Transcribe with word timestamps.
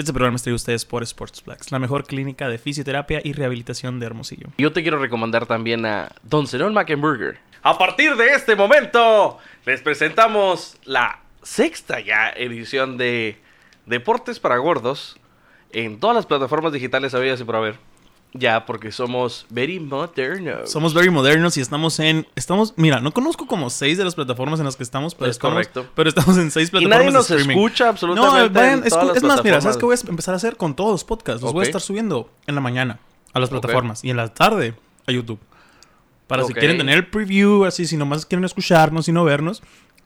Este 0.00 0.14
programa 0.14 0.36
está 0.36 0.50
a 0.50 0.54
ustedes 0.54 0.86
por 0.86 1.06
Sportsplex, 1.06 1.70
la 1.72 1.78
mejor 1.78 2.06
clínica 2.06 2.48
de 2.48 2.56
fisioterapia 2.56 3.20
y 3.22 3.34
rehabilitación 3.34 4.00
de 4.00 4.06
Hermosillo. 4.06 4.46
Yo 4.56 4.72
te 4.72 4.80
quiero 4.80 4.98
recomendar 4.98 5.44
también 5.44 5.84
a 5.84 6.10
Don 6.22 6.46
Zenón 6.46 6.72
Mackenburger. 6.72 7.38
A 7.62 7.76
partir 7.76 8.16
de 8.16 8.28
este 8.28 8.56
momento, 8.56 9.36
les 9.66 9.82
presentamos 9.82 10.78
la 10.84 11.20
sexta 11.42 12.00
ya 12.00 12.30
edición 12.30 12.96
de 12.96 13.42
Deportes 13.84 14.40
para 14.40 14.56
Gordos 14.56 15.18
en 15.70 16.00
todas 16.00 16.16
las 16.16 16.24
plataformas 16.24 16.72
digitales 16.72 17.12
habidas 17.12 17.38
y 17.42 17.44
por 17.44 17.56
haber. 17.56 17.89
Ya, 18.32 18.64
porque 18.64 18.92
somos 18.92 19.44
very 19.50 19.80
modernos. 19.80 20.70
Somos 20.70 20.94
very 20.94 21.10
modernos 21.10 21.56
y 21.56 21.60
estamos 21.60 21.98
en. 21.98 22.28
Estamos. 22.36 22.74
Mira, 22.76 23.00
no 23.00 23.12
conozco 23.12 23.46
como 23.48 23.70
seis 23.70 23.98
de 23.98 24.04
las 24.04 24.14
plataformas 24.14 24.60
en 24.60 24.66
las 24.66 24.76
que 24.76 24.84
estamos, 24.84 25.16
pero, 25.16 25.30
Es 25.30 25.36
estamos, 25.36 25.54
correcto. 25.54 25.86
pero 25.96 26.08
estamos 26.08 26.36
en 26.38 26.50
seis 26.52 26.68
Y 26.68 26.70
plataformas. 26.70 26.98
nadie 27.00 27.12
nos 27.12 27.28
de 27.28 27.36
streaming. 27.36 27.56
escucha 27.56 27.84
No, 27.84 27.90
absolutamente. 27.90 28.58
vayan, 28.58 28.78
en 28.78 28.84
escu- 28.84 28.88
todas 28.90 29.06
las 29.08 29.16
es 29.16 29.22
más, 29.24 29.42
mira, 29.44 29.60
¿sabes 29.60 29.76
qué 29.76 29.84
voy 29.84 29.96
a 29.96 30.08
empezar 30.10 30.34
a 30.34 30.36
hacer 30.36 30.56
con 30.56 30.76
todos 30.76 30.92
los 30.92 31.04
podcasts? 31.04 31.42
Los 31.42 31.52
voy 31.52 31.62
a 31.62 31.66
estar 31.66 31.80
subiendo 31.80 32.30
en 32.46 32.54
la 32.54 32.60
mañana 32.60 33.00
a 33.32 33.40
las 33.40 33.50
plataformas 33.50 34.04
y 34.04 34.10
en 34.10 34.16
la 34.16 34.28
tarde 34.32 34.74
a 35.08 35.12
YouTube. 35.12 35.40
Para 36.28 36.44
si 36.44 36.52
quieren 36.54 36.78
tener 36.78 36.96
el 36.98 37.06
preview, 37.08 37.64
así, 37.64 37.84
si 37.86 37.96
nomás 37.96 38.26
quieren 38.26 38.44
escucharnos 38.44 39.08
y 39.08 39.12
no 39.12 39.24
vernos, 39.24 39.60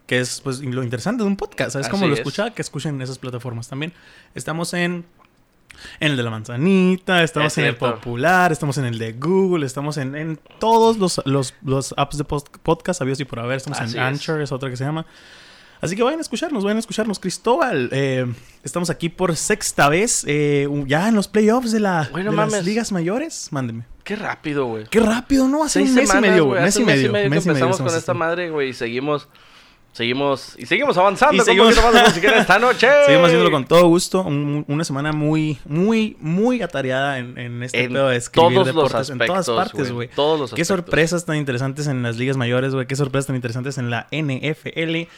que 0.06 0.20
es 0.20 0.40
pues 0.40 0.60
lo 0.62 0.82
interesante 0.82 1.22
de 1.22 1.26
un 1.28 1.36
podcast, 1.36 1.72
¿sabes? 1.72 1.88
Como 1.90 2.04
Así 2.04 2.08
lo 2.08 2.14
es. 2.14 2.20
escucha, 2.20 2.50
que 2.54 2.62
escuchen 2.62 2.94
en 2.94 3.02
esas 3.02 3.18
plataformas 3.18 3.68
también. 3.68 3.92
Estamos 4.34 4.72
en. 4.72 5.04
En 6.00 6.12
el 6.12 6.16
de 6.16 6.22
la 6.22 6.30
manzanita, 6.30 7.22
estamos 7.22 7.52
Es 7.52 7.58
en 7.58 7.64
el 7.66 7.76
popular, 7.76 8.52
estamos 8.52 8.78
en 8.78 8.84
el 8.86 8.98
de 8.98 9.12
Google, 9.12 9.66
estamos 9.66 9.96
en, 9.96 10.14
en 10.14 10.38
todos 10.58 10.98
los, 10.98 11.20
los, 11.24 11.54
los 11.62 11.94
apps 11.96 12.18
de 12.18 12.24
post- 12.24 12.48
podcast, 12.62 12.98
sabidos 12.98 13.20
y 13.20 13.24
por 13.24 13.40
haber, 13.40 13.56
estamos 13.58 13.80
Así 13.80 13.96
en. 13.96 14.02
Anchor, 14.02 14.40
es 14.42 14.52
otra 14.52 14.70
que 14.70 14.76
se 14.76 14.84
llama. 14.84 15.06
Así 15.80 15.96
que 15.96 16.02
vayan 16.02 16.18
a 16.18 16.22
escucharnos, 16.22 16.64
vayan 16.64 16.78
a 16.78 16.80
escucharnos. 16.80 17.18
Cristóbal, 17.18 17.90
eh, 17.92 18.24
estamos 18.62 18.88
aquí 18.88 19.10
por 19.10 19.36
sexta 19.36 19.90
vez, 19.90 20.24
eh, 20.26 20.66
ya 20.86 21.08
en 21.08 21.14
los 21.14 21.28
playoffs 21.28 21.72
de, 21.72 21.80
la, 21.80 22.08
Bueno, 22.10 22.30
de 22.30 22.36
las 22.36 22.64
ligas 22.64 22.90
mayores. 22.90 23.48
Mándeme. 23.50 23.84
Qué 24.02 24.16
rápido, 24.16 24.64
güey. 24.66 24.84
Qué 24.88 25.00
rápido, 25.00 25.46
¿no? 25.46 25.62
Hace 25.64 25.80
Seis 25.80 25.90
un 25.90 25.96
mes 25.96 26.08
semanas, 26.08 26.28
y 26.28 26.30
medio, 26.30 26.44
güey. 26.46 26.62
Mes 26.62 26.76
y 26.76 26.78
mes 26.84 26.86
medio. 26.86 27.08
y 27.08 27.12
medio 27.12 27.24
que 27.24 27.30
mes 27.36 27.44
y 27.44 27.48
medio 27.48 27.64
empezamos 27.64 27.90
con 27.90 27.98
esta 27.98 28.14
madre, 28.14 28.50
güey. 28.50 28.70
Y 28.70 28.72
seguimos, 28.72 29.28
seguimos, 29.94 30.54
y 30.58 30.66
seguimos 30.66 30.98
avanzando 30.98 31.42
Y 31.42 31.46
seguimos- 31.46 31.74
más 31.82 32.16
esta 32.16 32.58
noche. 32.58 32.86
Seguimos 33.06 33.26
haciéndolo 33.28 33.50
con 33.50 33.64
todo 33.64 33.86
gusto. 33.88 34.20
un- 34.22 34.64
una 34.68 34.84
semana 34.84 35.12
muy, 35.12 35.58
muy, 35.64 36.16
muy 36.20 36.60
atareada 36.60 37.18
en, 37.18 37.38
en 37.38 37.62
este 37.62 37.84
En 37.84 37.92
pedo 37.94 38.08
de 38.08 38.16
escribir 38.16 38.50
todos 38.54 38.66
los 38.66 38.66
deportes 38.66 39.10
en 39.10 39.18
todas 39.18 39.48
aspectos, 39.48 39.56
partes, 39.56 39.80
güey. 39.92 40.06
güey. 40.06 40.08
Todos 40.14 40.38
los 40.40 40.50
Qué 40.52 40.60
aspectos. 40.62 40.84
sorpresas 40.84 41.24
tan 41.24 41.36
interesantes 41.36 41.86
en 41.86 42.02
las 42.02 42.16
ligas 42.18 42.36
mayores, 42.36 42.74
güey. 42.74 42.86
Qué 42.86 42.96
sorpresas 42.96 43.28
tan 43.28 43.36
interesantes 43.36 43.78
en 43.78 43.88
la 43.88 44.06
NFL. 44.10 45.08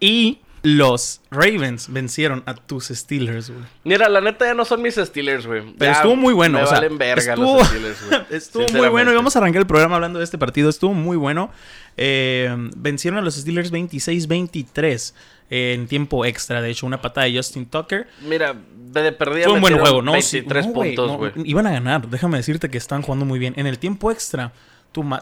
Y 0.00 0.38
los 0.64 1.20
Ravens 1.30 1.92
vencieron 1.92 2.42
a 2.46 2.54
tus 2.54 2.86
Steelers, 2.86 3.50
güey. 3.50 3.62
Mira, 3.84 4.08
la 4.08 4.22
neta 4.22 4.46
ya 4.46 4.54
no 4.54 4.64
son 4.64 4.80
mis 4.80 4.94
Steelers, 4.94 5.46
güey. 5.46 5.60
Pero 5.76 5.92
Ya 5.92 5.98
estuvo 5.98 6.16
muy 6.16 6.32
bueno. 6.32 6.56
Me 6.56 6.64
o 6.64 6.66
sea, 6.66 6.76
valen 6.76 6.96
verga 6.96 7.34
estuvo, 7.34 7.58
los 7.58 7.68
Steelers, 7.68 8.08
güey. 8.08 8.20
estuvo 8.30 8.66
muy 8.72 8.88
bueno. 8.88 9.12
Y 9.12 9.14
vamos 9.14 9.36
a 9.36 9.40
arrancar 9.40 9.60
el 9.60 9.66
programa 9.66 9.96
hablando 9.96 10.20
de 10.20 10.24
este 10.24 10.38
partido. 10.38 10.70
Estuvo 10.70 10.94
muy 10.94 11.18
bueno. 11.18 11.50
Eh, 11.98 12.48
vencieron 12.76 13.18
a 13.18 13.22
los 13.22 13.34
Steelers 13.34 13.70
26-23 13.72 15.12
en 15.50 15.86
tiempo 15.86 16.24
extra. 16.24 16.62
De 16.62 16.70
hecho, 16.70 16.86
una 16.86 17.02
patada 17.02 17.26
de 17.26 17.36
Justin 17.36 17.66
Tucker. 17.66 18.08
Mira, 18.26 18.54
de, 18.54 19.12
perdida 19.12 19.44
Fue 19.44 19.52
un 19.52 19.60
buen 19.60 19.78
juego, 19.78 20.00
¿no? 20.00 20.12
Sí, 20.22 20.38
23 20.38 20.66
no, 20.66 20.72
güey, 20.72 20.96
puntos, 20.96 21.10
no, 21.10 21.18
güey. 21.18 21.32
iban 21.44 21.66
a 21.66 21.72
ganar. 21.72 22.08
Déjame 22.08 22.38
decirte 22.38 22.70
que 22.70 22.78
están 22.78 23.02
jugando 23.02 23.26
muy 23.26 23.38
bien. 23.38 23.52
En 23.58 23.66
el 23.66 23.78
tiempo 23.78 24.10
extra, 24.10 24.52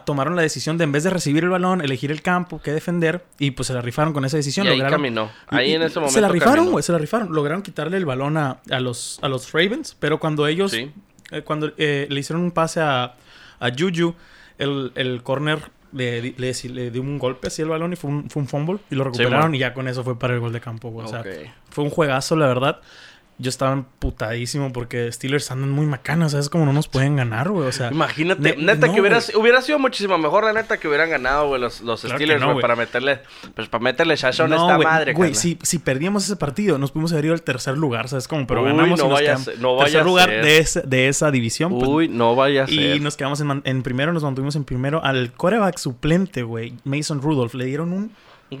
tomaron 0.05 0.35
la 0.35 0.41
decisión 0.41 0.77
de 0.77 0.83
en 0.85 0.91
vez 0.91 1.03
de 1.03 1.09
recibir 1.09 1.43
el 1.43 1.49
balón, 1.49 1.81
elegir 1.81 2.11
el 2.11 2.21
campo, 2.21 2.61
que 2.61 2.71
defender. 2.71 3.25
Y 3.39 3.51
pues 3.51 3.67
se 3.67 3.73
la 3.73 3.81
rifaron 3.81 4.13
con 4.13 4.23
esa 4.25 4.37
decisión. 4.37 4.65
Y 4.67 4.69
ahí 4.69 4.77
lograron- 4.77 4.97
caminó. 4.99 5.29
Ahí 5.47 5.71
y- 5.71 5.73
en 5.73 5.81
ese 5.81 5.99
momento 5.99 6.13
Se 6.13 6.21
la 6.21 6.29
rifaron, 6.29 6.71
güey. 6.71 6.83
Se 6.83 6.91
la 6.91 6.97
rifaron. 6.99 7.33
Lograron 7.33 7.61
quitarle 7.63 7.97
el 7.97 8.05
balón 8.05 8.37
a, 8.37 8.57
a 8.69 8.79
los, 8.79 9.19
a 9.21 9.27
los 9.27 9.51
Ravens. 9.51 9.95
Pero 9.99 10.19
cuando 10.19 10.47
ellos. 10.47 10.71
Sí. 10.71 10.91
eh, 11.31 11.41
cuando 11.41 11.71
eh, 11.77 12.07
le 12.09 12.19
hicieron 12.19 12.43
un 12.43 12.51
pase 12.51 12.79
a, 12.81 13.15
a 13.59 13.69
Juju, 13.77 14.13
el, 14.59 14.91
el 14.95 15.23
corner 15.23 15.59
le, 15.91 16.21
di- 16.21 16.35
le, 16.37 16.53
le 16.69 16.91
dio 16.91 17.01
un 17.01 17.19
golpe 17.19 17.47
así 17.47 17.61
al 17.61 17.69
balón 17.69 17.93
y 17.93 17.95
fue 17.95 18.09
un, 18.09 18.29
fue 18.29 18.41
un 18.41 18.47
fumble. 18.47 18.79
Y 18.91 18.95
lo 18.95 19.03
recuperaron 19.03 19.41
man. 19.51 19.55
y 19.55 19.59
ya 19.59 19.73
con 19.73 19.87
eso 19.87 20.03
fue 20.03 20.17
para 20.19 20.33
el 20.33 20.39
gol 20.39 20.53
de 20.53 20.59
campo, 20.61 20.89
güey. 20.89 21.05
O 21.05 21.09
sea, 21.09 21.21
Ok. 21.21 21.27
fue 21.69 21.83
un 21.83 21.89
juegazo, 21.89 22.35
la 22.35 22.47
verdad. 22.47 22.79
Yo 23.39 23.49
estaba 23.49 23.73
emputadísimo 23.73 24.71
porque 24.71 25.11
Steelers 25.11 25.49
andan 25.51 25.71
muy 25.71 25.85
macanos, 25.87 26.33
¿sabes? 26.33 26.49
Como 26.49 26.65
no 26.65 26.73
nos 26.73 26.87
pueden 26.87 27.15
ganar, 27.15 27.49
güey. 27.49 27.67
O 27.67 27.71
sea, 27.71 27.89
Imagínate, 27.91 28.55
ne- 28.55 28.63
neta, 28.63 28.87
no, 28.87 28.93
que 28.93 29.01
hubiera, 29.01 29.19
güey. 29.19 29.35
hubiera 29.41 29.61
sido 29.61 29.79
muchísimo 29.79 30.17
mejor, 30.19 30.43
la 30.43 30.53
neta, 30.53 30.77
que 30.77 30.87
hubieran 30.87 31.09
ganado, 31.09 31.47
güey, 31.47 31.59
los, 31.59 31.81
los 31.81 32.01
Claro 32.01 32.17
que 32.17 32.23
Steelers, 32.25 32.45
güey, 32.45 32.61
para 32.61 32.75
meterle, 32.75 33.21
pues 33.55 33.67
para 33.69 33.83
meterle 33.83 34.15
shashon 34.15 34.53
a 34.53 34.55
No, 34.55 34.61
esta 34.63 34.75
güey, 34.75 34.87
madre, 34.87 35.13
Güey, 35.13 35.33
si, 35.33 35.57
si 35.63 35.79
perdíamos 35.79 36.25
ese 36.25 36.35
partido, 36.35 36.77
nos 36.77 36.91
pudimos 36.91 37.11
haber 37.11 37.25
ido 37.25 37.33
al 37.33 37.41
tercer 37.41 37.75
lugar, 37.77 38.07
¿sabes? 38.07 38.27
Como, 38.27 38.45
pero 38.45 38.61
Uy, 38.61 38.67
ganamos 38.69 38.99
no 38.99 39.05
y 39.05 39.09
nos 39.09 39.13
vaya 39.19 39.31
a 39.31 39.35
quedamos- 39.35 39.43
ser- 39.45 39.59
no 39.59 39.75
vaya 39.75 39.83
tercer 39.85 40.01
a 40.01 40.03
lugar 40.03 40.29
de, 40.29 40.57
ese- 40.59 40.81
de 40.81 41.07
esa 41.07 41.31
división. 41.31 41.71
pues, 41.77 41.89
Uy, 41.89 42.07
no 42.09 42.35
vaya 42.35 42.65
a 42.65 42.69
y 42.69 42.75
ser. 42.75 43.01
nos 43.01 43.17
quedamos 43.17 43.41
en, 43.41 43.61
en 43.65 43.83
primero, 43.83 44.13
nos 44.13 44.23
mantuvimos 44.23 44.55
en 44.55 44.63
primero 44.63 45.03
al 45.03 45.33
coreback 45.33 45.77
suplente, 45.79 46.43
güey. 46.43 46.73
Mason 46.83 47.21
Rudolph. 47.21 47.55
Le 47.55 47.65
dieron 47.65 47.93
un 47.93 48.11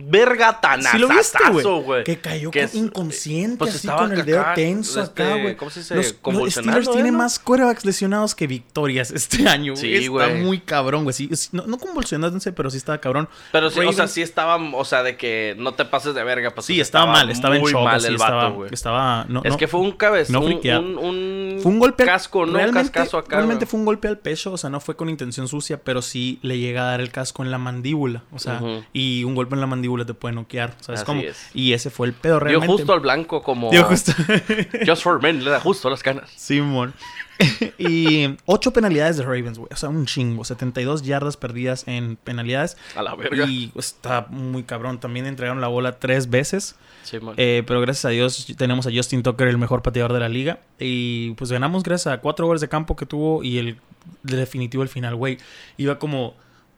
Verga 0.03 0.59
tan 0.61 0.81
Sí 0.83 0.97
lo 0.97 1.07
viste, 1.09 1.37
güey. 1.83 2.03
Que 2.03 2.17
cayó 2.19 2.51
Que 2.51 2.63
es- 2.63 2.75
inconsciente, 2.75 3.57
pues 3.57 3.75
así 3.75 3.87
estaba 3.87 4.03
con 4.07 4.11
el 4.13 4.25
dedo 4.25 4.41
acá, 4.41 4.53
tenso 4.55 5.01
este, 5.01 5.23
acá, 5.23 5.31
güey. 5.41 5.55
¿cómo 5.55 5.69
se 5.71 5.79
dice? 5.81 5.95
Los, 5.95 6.53
Steelers 6.53 6.89
tienen 6.91 7.13
¿no? 7.13 7.19
más 7.19 7.39
quarterbacks 7.39 7.85
lesionados 7.85 8.35
que 8.35 8.47
victorias 8.47 9.11
este 9.11 9.47
año, 9.47 9.73
güey. 9.73 9.81
Sí, 9.81 9.93
Está 9.95 10.09
güey. 10.27 10.41
muy 10.41 10.59
cabrón, 10.59 11.03
güey. 11.03 11.13
Sí, 11.13 11.29
no, 11.51 11.65
no 11.67 11.77
convulsionándose, 11.77 12.51
pero 12.51 12.69
sí 12.69 12.77
estaba 12.77 12.97
cabrón. 12.99 13.27
Pero 13.51 13.69
sí, 13.69 13.79
o 13.79 13.93
sea, 13.93 14.07
sí 14.07 14.21
estaba, 14.21 14.57
o 14.57 14.85
sea, 14.85 15.03
de 15.03 15.17
que 15.17 15.55
no 15.57 15.73
te 15.73 15.85
pases 15.85 16.13
de 16.15 16.23
verga. 16.23 16.51
Pues, 16.53 16.65
Sí, 16.65 16.75
sea, 16.75 16.83
estaba 16.83 17.05
mal, 17.11 17.29
estaba 17.29 17.55
en 17.55 17.61
muy 17.61 17.71
shock, 17.71 17.83
mal 17.83 17.95
así, 17.97 18.07
el 18.07 18.15
estaba, 18.15 18.43
vato, 18.43 18.55
güey. 18.55 18.69
estaba... 18.73 19.25
No, 19.27 19.41
Es 19.43 19.55
que 19.57 19.67
fue 19.67 19.79
un 19.79 19.91
cabezón, 19.91 20.33
no 20.33 20.41
un, 20.41 20.97
un, 20.97 21.59
Fue 21.61 21.71
un 21.71 21.79
golpe 21.79 22.05
casco, 22.05 22.45
¿no? 22.45 22.53
realmente, 22.53 22.91
cascazo 22.91 23.17
acá, 23.17 23.37
realmente 23.37 23.65
fue 23.65 23.79
un 23.79 23.85
golpe 23.85 24.07
al 24.07 24.17
pecho, 24.17 24.51
o 24.53 24.57
sea, 24.57 24.69
no 24.69 24.79
fue 24.79 24.95
con 24.95 25.09
intención 25.09 25.47
sucia, 25.47 25.81
pero 25.83 26.01
sí 26.01 26.39
le 26.41 26.57
llega 26.59 26.83
a 26.83 26.85
dar 26.91 27.01
el 27.01 27.11
casco 27.11 27.43
en 27.43 27.51
la 27.51 27.57
mandíbula, 27.57 28.23
o 28.31 28.39
sea, 28.39 28.61
y 28.93 29.23
un 29.23 29.35
golpe 29.35 29.55
en 29.55 29.61
la 29.61 29.67
mandíbula 29.67 29.82
te 30.05 30.13
puede 30.13 30.35
noquear, 30.35 30.75
¿sabes 30.79 31.01
Así 31.01 31.05
cómo? 31.05 31.21
es. 31.21 31.49
Y 31.53 31.73
ese 31.73 31.89
fue 31.89 32.07
el 32.07 32.13
pedo 32.13 32.35
Dio 32.35 32.39
realmente. 32.39 32.73
justo 32.73 32.93
al 32.93 32.99
blanco 32.99 33.41
como... 33.41 33.69
Dio 33.71 33.83
justo. 33.85 34.11
Just 34.85 35.03
for 35.03 35.21
Men, 35.21 35.43
le 35.43 35.51
da 35.51 35.59
justo 35.59 35.87
a 35.87 35.91
las 35.91 36.03
canas. 36.03 36.29
Simón. 36.35 36.93
y 37.77 38.35
ocho 38.45 38.71
penalidades 38.73 39.17
de 39.17 39.23
Ravens, 39.23 39.57
güey. 39.57 39.69
O 39.71 39.75
sea, 39.75 39.89
un 39.89 40.05
chingo. 40.05 40.43
72 40.43 41.03
yardas 41.03 41.37
perdidas 41.37 41.87
en 41.87 42.15
penalidades. 42.15 42.77
A 42.95 43.03
la 43.03 43.15
verga. 43.15 43.45
Y 43.45 43.71
está 43.75 44.27
muy 44.29 44.63
cabrón. 44.63 44.99
También 44.99 45.25
entregaron 45.25 45.61
la 45.61 45.67
bola 45.67 45.99
tres 45.99 46.29
veces. 46.29 46.75
Sí. 47.03 47.17
Eh, 47.37 47.63
pero 47.65 47.81
gracias 47.81 48.05
a 48.05 48.09
Dios 48.09 48.47
tenemos 48.57 48.87
a 48.87 48.91
Justin 48.93 49.23
Tucker, 49.23 49.47
el 49.47 49.57
mejor 49.57 49.81
pateador 49.81 50.13
de 50.13 50.19
la 50.19 50.29
liga. 50.29 50.59
Y 50.79 51.31
pues 51.31 51.51
ganamos 51.51 51.83
gracias 51.83 52.13
a 52.13 52.19
cuatro 52.19 52.45
goles 52.45 52.61
de 52.61 52.69
campo 52.69 52.95
que 52.95 53.05
tuvo 53.05 53.43
y 53.43 53.57
el 53.57 53.77
de 54.23 54.37
definitivo 54.37 54.83
el 54.83 54.89
final, 54.89 55.15
güey. 55.15 55.37
Iba 55.77 55.99
como 55.99 56.35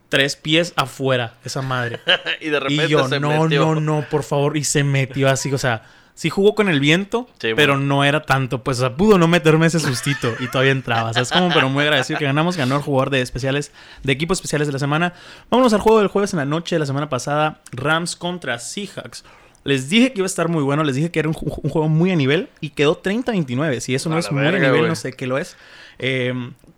tres 0.09 0.35
pies 0.35 0.73
afuera 0.75 1.33
esa 1.43 1.61
madre. 1.61 1.99
y 2.41 2.49
de 2.49 2.59
repente 2.59 2.85
y 2.85 2.89
yo, 2.89 3.07
se 3.07 3.19
no, 3.19 3.43
metió. 3.43 3.75
no, 3.75 3.81
no, 3.81 4.05
por 4.09 4.23
favor. 4.23 4.57
Y 4.57 4.63
se 4.63 4.83
metió 4.83 5.29
así, 5.29 5.51
o 5.53 5.57
sea, 5.57 5.83
sí 6.13 6.29
jugó 6.29 6.55
con 6.55 6.69
el 6.69 6.79
viento, 6.79 7.27
Sí, 7.39 7.49
pero 7.55 7.73
bueno. 7.73 7.87
no 7.87 8.03
era 8.03 8.21
tanto. 8.23 8.63
Pues 8.63 8.77
o 8.77 8.81
sea, 8.81 8.95
pudo 8.95 9.17
no 9.17 9.27
meterme 9.27 9.65
ese 9.65 9.79
sustito 9.79 10.33
y 10.39 10.47
todavía 10.47 10.71
entraba. 10.71 11.09
O 11.09 11.13
sea, 11.13 11.23
es 11.23 11.31
como, 11.31 11.49
pero 11.53 11.69
muy 11.69 11.83
agradecido 11.83 12.19
que 12.19 12.25
ganamos. 12.25 12.55
Ganó 12.57 12.75
el 12.77 12.81
jugador 12.81 13.09
de 13.09 13.21
especiales, 13.21 13.71
de 14.03 14.13
equipos 14.13 14.37
especiales 14.37 14.67
de 14.67 14.73
la 14.73 14.79
semana. 14.79 15.13
Vámonos 15.49 15.73
al 15.73 15.81
juego 15.81 15.99
del 15.99 16.07
jueves 16.07 16.33
en 16.33 16.39
la 16.39 16.45
noche 16.45 16.75
de 16.75 16.79
la 16.79 16.85
semana 16.85 17.09
pasada. 17.09 17.59
Rams 17.71 18.15
contra 18.15 18.57
Seahawks. 18.59 19.25
Les 19.63 19.89
dije 19.89 20.13
que 20.13 20.19
iba 20.19 20.25
a 20.25 20.27
estar 20.27 20.47
muy 20.47 20.61
bueno, 20.61 20.83
les 20.83 20.95
dije 20.95 21.09
que 21.09 21.17
era 21.17 21.27
un, 21.27 21.33
ju- 21.33 21.59
un 21.63 21.71
juego 21.71 21.89
muy 21.89 22.11
a 22.11 22.15
nivel 22.15 22.49
y 22.61 22.69
quedó 22.69 23.01
30-29. 23.01 23.79
Si 23.79 23.95
eso 23.95 24.09
no 24.09 24.15
A 24.15 24.19
es 24.19 24.31
muy 24.31 24.43
verga, 24.43 24.67
a 24.69 24.71
nivel, 24.71 24.87
no 24.87 24.95
sé 24.95 25.13
qué 25.13 25.25
lo 25.25 25.39
es. 25.39 25.57
Eh, 25.99 26.33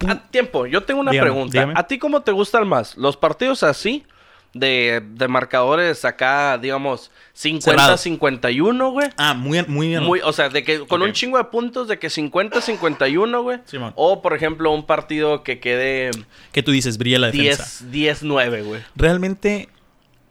A 0.08 0.22
tiempo, 0.30 0.66
yo 0.68 0.84
tengo 0.84 1.02
una 1.02 1.12
Dígame, 1.12 1.30
pregunta. 1.32 1.52
dígame. 1.54 1.74
¿A 1.76 1.88
ti 1.88 1.98
cómo 1.98 2.22
te 2.22 2.32
gustan 2.32 2.68
más? 2.68 2.96
¿Los 2.98 3.18
partidos 3.18 3.64
así? 3.64 4.06
De, 4.54 5.04
de 5.12 5.28
marcadores 5.28 6.04
acá, 6.06 6.58
digamos, 6.58 7.12
Cerrados. 7.34 8.04
50-51, 8.04 8.92
güey. 8.92 9.10
ah, 9.18 9.34
muy, 9.36 9.64
muy 9.68 9.90
bien. 9.90 10.04
Muy, 10.04 10.20
o 10.24 10.34
sea, 10.34 10.50
de 10.50 10.64
que 10.64 10.80
con 10.88 11.02
un 11.04 11.12
chingo 11.12 11.38
de 11.38 11.44
puntos 11.44 11.88
de 11.88 12.00
que 12.00 12.08
50-51, 12.08 13.42
güey. 13.44 13.60
O, 13.96 14.22
por 14.22 14.34
ejemplo, 14.34 14.72
un 14.72 14.86
partido 14.86 15.44
que 15.44 15.60
quede 15.60 16.10
¿Qué 16.54 16.64
tú 16.64 16.72
dices? 16.72 16.98
Brilla 16.98 17.20
la 17.20 17.28
defensa. 17.32 17.86
10 17.86 18.24
10-9, 18.24 18.64
güey. 18.64 18.82
realmente 18.96 19.70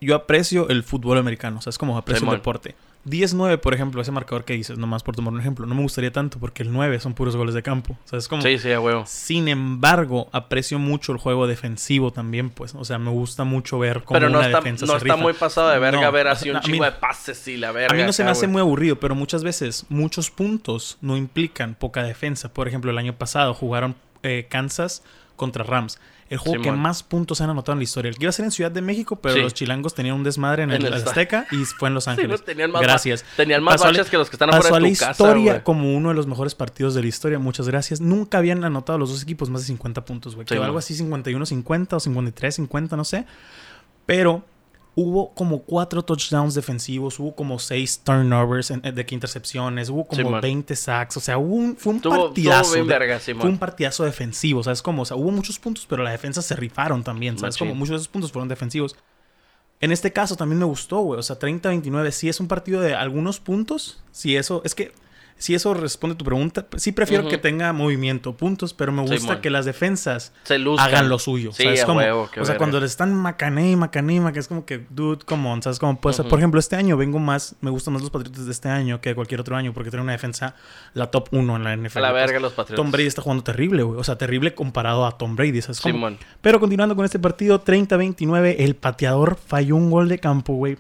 yo 0.00 0.14
aprecio 0.16 0.68
el 0.70 0.82
fútbol 0.82 1.18
americano, 1.18 1.58
o 1.58 1.62
sea, 1.62 1.70
es 1.70 1.78
como 1.78 1.96
aprecio 1.96 2.26
el 2.28 2.36
deporte. 2.36 2.74
10-9, 3.06 3.58
por 3.60 3.72
ejemplo, 3.72 4.02
ese 4.02 4.10
marcador 4.10 4.44
que 4.44 4.54
dices, 4.54 4.78
nomás 4.78 5.02
por 5.02 5.14
tomar 5.14 5.32
un 5.32 5.40
ejemplo, 5.40 5.64
no 5.66 5.74
me 5.74 5.82
gustaría 5.82 6.12
tanto 6.12 6.38
porque 6.38 6.62
el 6.62 6.72
9 6.72 6.98
son 7.00 7.14
puros 7.14 7.36
goles 7.36 7.54
de 7.54 7.62
campo, 7.62 7.96
o 8.04 8.08
sea, 8.08 8.18
es 8.18 8.28
como... 8.28 8.42
Sí, 8.42 8.58
sí, 8.58 8.72
a 8.72 8.80
huevo. 8.80 9.04
Sin 9.06 9.48
embargo, 9.48 10.28
aprecio 10.32 10.78
mucho 10.78 11.12
el 11.12 11.18
juego 11.18 11.46
defensivo 11.46 12.12
también, 12.12 12.50
pues, 12.50 12.74
o 12.74 12.84
sea, 12.84 12.98
me 12.98 13.10
gusta 13.10 13.44
mucho 13.44 13.78
ver 13.78 14.02
cómo 14.02 14.18
Pero 14.18 14.28
no 14.28 14.38
una 14.38 14.46
está, 14.48 14.58
defensa 14.58 14.86
no 14.86 14.92
se 14.92 14.98
está 14.98 15.14
rifa. 15.14 15.16
muy 15.16 15.32
pasado 15.32 15.68
de 15.70 15.78
verga 15.78 16.00
No, 16.00 16.12
ver 16.12 16.28
así 16.28 16.50
un 16.50 16.60
chingo 16.60 16.84
de 16.84 16.92
pases 16.92 17.46
y 17.48 17.56
la 17.56 17.72
verga. 17.72 17.94
A 17.94 17.96
mí 17.96 18.02
no 18.04 18.12
se 18.12 18.24
me 18.24 18.30
hace 18.30 18.46
muy 18.46 18.60
aburrido, 18.60 18.96
pero 18.96 19.14
muchas 19.14 19.44
veces 19.44 19.86
muchos 19.88 20.30
puntos 20.30 20.98
no 21.00 21.16
implican 21.16 21.74
poca 21.74 22.02
defensa. 22.02 22.52
Por 22.52 22.66
ejemplo, 22.68 22.90
el 22.90 22.98
año 22.98 23.16
pasado 23.16 23.54
jugaron 23.54 23.94
eh, 24.22 24.46
Kansas 24.50 25.02
contra 25.36 25.62
Rams. 25.64 25.98
El 26.28 26.38
juego 26.38 26.60
que 26.60 26.72
más 26.72 27.04
puntos 27.04 27.40
han 27.40 27.50
anotado 27.50 27.74
en 27.74 27.78
la 27.78 27.84
historia. 27.84 28.08
El 28.08 28.16
que 28.16 28.24
iba 28.24 28.30
a 28.30 28.32
ser 28.32 28.44
en 28.46 28.50
Ciudad 28.50 28.72
de 28.72 28.82
México, 28.82 29.14
pero 29.14 29.36
Sí. 29.36 29.42
los 29.42 29.54
chilangos 29.54 29.94
tenían 29.94 30.16
un 30.16 30.24
desmadre 30.24 30.64
en, 30.64 30.72
En 30.72 30.84
el, 30.84 30.92
Azteca 30.92 31.46
y 31.52 31.56
fue 31.64 31.88
en 31.88 31.94
Los 31.94 32.08
Ángeles. 32.08 32.44
tenían 32.44 32.72
más 32.72 32.82
gracias. 32.82 33.24
tenían 33.36 33.62
más 33.62 33.74
Pasó 33.74 33.84
la- 33.84 33.90
baches 33.92 34.10
que 34.10 34.16
los 34.16 34.28
que 34.28 34.34
están 34.34 34.48
Pasó 34.50 34.58
afuera 34.66 34.80
la 34.80 34.88
de 34.88 34.92
tu 34.94 34.98
casa, 34.98 35.10
historia 35.12 35.52
güey. 35.52 35.62
como 35.62 35.94
uno 35.94 36.08
de 36.08 36.16
los 36.16 36.26
mejores 36.26 36.56
partidos 36.56 36.94
de 36.94 37.02
la 37.02 37.06
historia. 37.06 37.38
Muchas 37.38 37.68
gracias. 37.68 38.00
Nunca 38.00 38.38
habían 38.38 38.64
anotado 38.64 38.98
los 38.98 39.10
dos 39.10 39.22
equipos 39.22 39.50
más 39.50 39.60
de 39.60 39.66
50 39.68 40.04
puntos, 40.04 40.34
güey. 40.34 40.48
Sí, 40.48 40.56
algo 40.56 40.78
así 40.78 40.94
51-50 40.96 41.96
o 41.96 42.00
53-50, 42.00 42.96
no 42.96 43.04
sé. 43.04 43.24
Pero 44.04 44.44
hubo 44.98 45.34
como 45.34 45.60
cuatro 45.62 46.02
touchdowns 46.02 46.54
defensivos, 46.54 47.20
hubo 47.20 47.34
como 47.37 47.58
seis 47.58 48.00
turnovers 48.02 48.70
en- 48.70 48.81
de 48.81 49.04
que 49.06 49.14
intercepciones, 49.14 49.90
hubo 49.90 50.06
como 50.06 50.22
Sí, 50.22 50.26
man. 50.28 50.40
20 50.40 50.75
sacks. 50.75 51.16
O 51.19 51.20
sea, 51.20 51.37
hubo 51.38 51.54
un, 51.54 51.76
fue 51.76 51.93
un 51.93 52.00
Tuvo- 52.00 52.26
partidazo. 52.28 52.62
tuvo 52.64 52.72
bien 52.75 52.87
de- 52.87 52.98
verga, 52.98 53.20
Simón. 53.20 53.40
fue 53.43 53.50
un 53.50 53.58
partidazo 53.58 54.04
defensivo, 54.04 54.62
¿sabes? 54.64 54.81
Como, 54.81 55.02
o 55.02 55.04
sea, 55.04 55.16
hubo 55.16 55.31
muchos 55.31 55.58
puntos, 55.58 55.87
pero 55.87 56.02
la 56.02 56.10
defensa 56.10 56.40
se 56.40 56.56
rifaron 56.56 57.04
también, 57.04 57.38
¿sabes? 57.38 57.54
Machín. 57.56 57.69
Como 57.69 57.78
muchos 57.78 57.90
de 57.90 57.96
esos 57.96 58.08
puntos 58.08 58.32
fueron 58.32 58.48
defensivos. 58.48 58.96
En 59.81 59.93
este 59.93 60.10
caso 60.14 60.34
también 60.37 60.58
me 60.58 60.64
gustó, 60.64 61.00
güey. 61.00 61.20
O 61.20 61.22
sea, 61.22 61.38
30-29 61.38 62.10
sí 62.10 62.31
es 62.31 62.40
un 62.40 62.49
partido 62.49 62.81
de 62.81 62.94
algunos 62.94 63.38
puntos. 63.38 64.02
Si 64.10 64.34
eso, 64.34 64.62
es 64.64 64.75
que, 64.75 64.92
si 65.38 65.54
eso 65.54 65.74
responde 65.74 66.14
a 66.14 66.18
tu 66.18 66.24
pregunta, 66.24 66.66
pues, 66.66 66.82
sí 66.82 66.92
prefiero 66.92 67.28
que 67.28 67.36
tenga 67.38 67.72
movimiento, 67.72 68.36
puntos, 68.36 68.72
pero 68.72 68.90
me 68.92 69.02
gusta 69.02 69.40
que 69.40 69.50
las 69.50 69.64
defensas 69.66 70.32
Se 70.44 70.54
hagan 70.78 71.08
lo 71.08 71.18
suyo. 71.18 71.52
Sí, 71.52 71.64
¿sabes? 71.64 71.84
Como- 71.84 72.00
huevo, 72.00 72.22
o 72.22 72.28
sea, 72.28 72.42
verga. 72.42 72.56
cuando 72.58 72.80
le 72.80 72.86
están 72.86 73.14
macané 73.14 73.70
y 73.72 73.76
macané 73.76 74.14
y 74.14 74.20
macané, 74.20 74.40
es 74.40 74.48
como 74.48 74.64
que, 74.64 74.86
dude, 74.90 75.24
come 75.24 75.48
on, 75.48 75.62
¿sabes? 75.62 75.78
Como, 75.78 75.92
Ujú. 75.92 76.28
por 76.28 76.38
ejemplo, 76.38 76.58
este 76.58 76.76
año 76.76 76.96
vengo 76.96 77.18
más, 77.18 77.54
me 77.60 77.70
gustan 77.70 77.92
más 77.94 78.02
los 78.02 78.10
Patriotas 78.10 78.46
de 78.46 78.52
este 78.52 78.68
año 78.68 79.00
que 79.00 79.14
cualquier 79.14 79.40
otro 79.40 79.56
año 79.56 79.72
porque 79.74 79.90
tienen 79.90 80.04
una 80.04 80.12
defensa, 80.12 80.54
la 80.94 81.10
top 81.10 81.28
1 81.32 81.56
en 81.56 81.64
la 81.64 81.72
NFL. 81.76 81.98
A 81.98 82.00
la 82.02 82.10
Pues, 82.12 82.24
verga 82.26 82.40
los 82.40 82.52
Patriotas. 82.54 82.76
Tom 82.82 82.90
Brady 82.90 83.06
está 83.06 83.20
jugando 83.22 83.44
terrible, 83.44 83.82
güey. 83.82 84.00
O 84.00 84.04
sea, 84.04 84.16
terrible 84.16 84.54
comparado 84.54 85.04
a 85.06 85.18
Tom 85.18 85.36
Brady, 85.36 85.60
¿sabes? 85.60 85.80
cómo? 85.80 85.92
Simón. 85.94 86.18
Pero 86.40 86.60
continuando 86.60 86.96
con 86.96 87.04
este 87.04 87.18
partido, 87.18 87.60
30-29, 87.60 88.56
el 88.60 88.74
pateador 88.76 89.36
falló 89.36 89.76
un 89.76 89.90
gol 89.90 90.08
de 90.08 90.18
campo, 90.18 90.54
güey. 90.54 90.78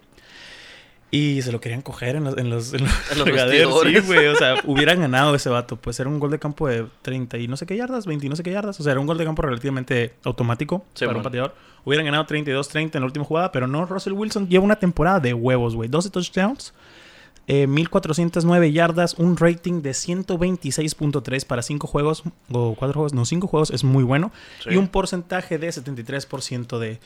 Y 1.16 1.42
se 1.42 1.52
lo 1.52 1.60
querían 1.60 1.82
coger 1.82 2.16
en 2.16 2.24
los, 2.24 2.36
en 2.36 2.50
los, 2.50 2.74
en 2.74 2.84
los 2.84 2.92
En 3.12 3.18
los 3.18 3.26
regaderos, 3.28 3.82
Sí, 3.82 3.98
güey. 4.00 4.26
O 4.26 4.36
sea, 4.36 4.56
hubieran 4.64 5.00
ganado 5.00 5.34
ese 5.34 5.48
vato. 5.48 5.76
Pues 5.76 5.98
era 6.00 6.08
un 6.08 6.18
gol 6.18 6.30
de 6.30 6.38
campo 6.38 6.68
de 6.68 6.86
30 7.02 7.38
y 7.38 7.48
no 7.48 7.56
sé 7.56 7.64
qué 7.66 7.76
yardas, 7.76 8.06
20 8.06 8.26
y 8.26 8.28
no 8.28 8.36
sé 8.36 8.42
qué 8.42 8.50
yardas. 8.50 8.78
O 8.80 8.82
sea, 8.82 8.92
era 8.92 9.00
un 9.00 9.06
gol 9.06 9.16
de 9.18 9.24
campo 9.24 9.42
relativamente 9.42 10.14
automático 10.24 10.84
Sí, 10.94 11.04
para 11.06 11.16
un 11.18 11.22
pateador. 11.22 11.54
Hubieran 11.84 12.04
ganado 12.04 12.26
32-30 12.26 12.96
en 12.96 13.00
la 13.00 13.06
última 13.06 13.24
jugada, 13.24 13.52
pero 13.52 13.66
no. 13.68 13.86
Russell 13.86 14.12
Wilson 14.12 14.48
lleva 14.48 14.64
una 14.64 14.76
temporada 14.76 15.20
de 15.20 15.32
huevos, 15.34 15.74
güey. 15.76 15.88
12 15.88 16.10
touchdowns. 16.10 16.74
eh, 17.48 17.68
1409 17.68 18.72
yardas, 18.72 19.14
un 19.14 19.36
rating 19.36 19.80
de 19.82 19.92
126.3 19.92 21.44
para 21.46 21.62
5 21.62 21.86
juegos 21.86 22.24
o 22.50 22.74
4 22.74 22.92
juegos, 22.92 23.14
no 23.14 23.24
5 23.24 23.46
juegos, 23.46 23.70
es 23.70 23.84
muy 23.84 24.02
bueno. 24.04 24.32
Sí. 24.64 24.70
Y 24.72 24.76
un 24.76 24.88
porcentaje 24.88 25.58
de 25.58 25.68
73% 25.68 26.78
de, 26.78 26.98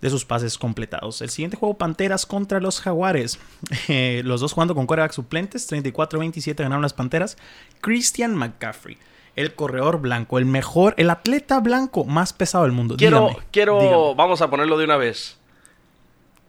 de 0.00 0.10
sus 0.10 0.24
pases 0.24 0.58
completados. 0.58 1.22
El 1.22 1.30
siguiente 1.30 1.56
juego, 1.56 1.78
Panteras 1.78 2.26
contra 2.26 2.60
los 2.60 2.80
Jaguares. 2.80 3.38
Eh, 3.88 4.22
los 4.24 4.40
dos 4.40 4.52
jugando 4.52 4.74
con 4.74 4.86
quarterback 4.86 5.12
suplentes, 5.12 5.70
34-27 5.70 6.56
ganaron 6.56 6.82
las 6.82 6.92
Panteras. 6.92 7.36
Christian 7.80 8.34
McCaffrey, 8.34 8.98
el 9.36 9.54
corredor 9.54 10.00
blanco, 10.00 10.38
el 10.38 10.44
mejor, 10.46 10.94
el 10.98 11.10
atleta 11.10 11.60
blanco 11.60 12.04
más 12.04 12.32
pesado 12.32 12.64
del 12.64 12.72
mundo. 12.72 12.96
Quiero, 12.96 13.28
Dígame, 13.28 13.38
quiero, 13.52 13.80
dígame. 13.80 14.14
vamos 14.16 14.40
a 14.42 14.50
ponerlo 14.50 14.76
de 14.78 14.84
una 14.84 14.96
vez. 14.96 15.38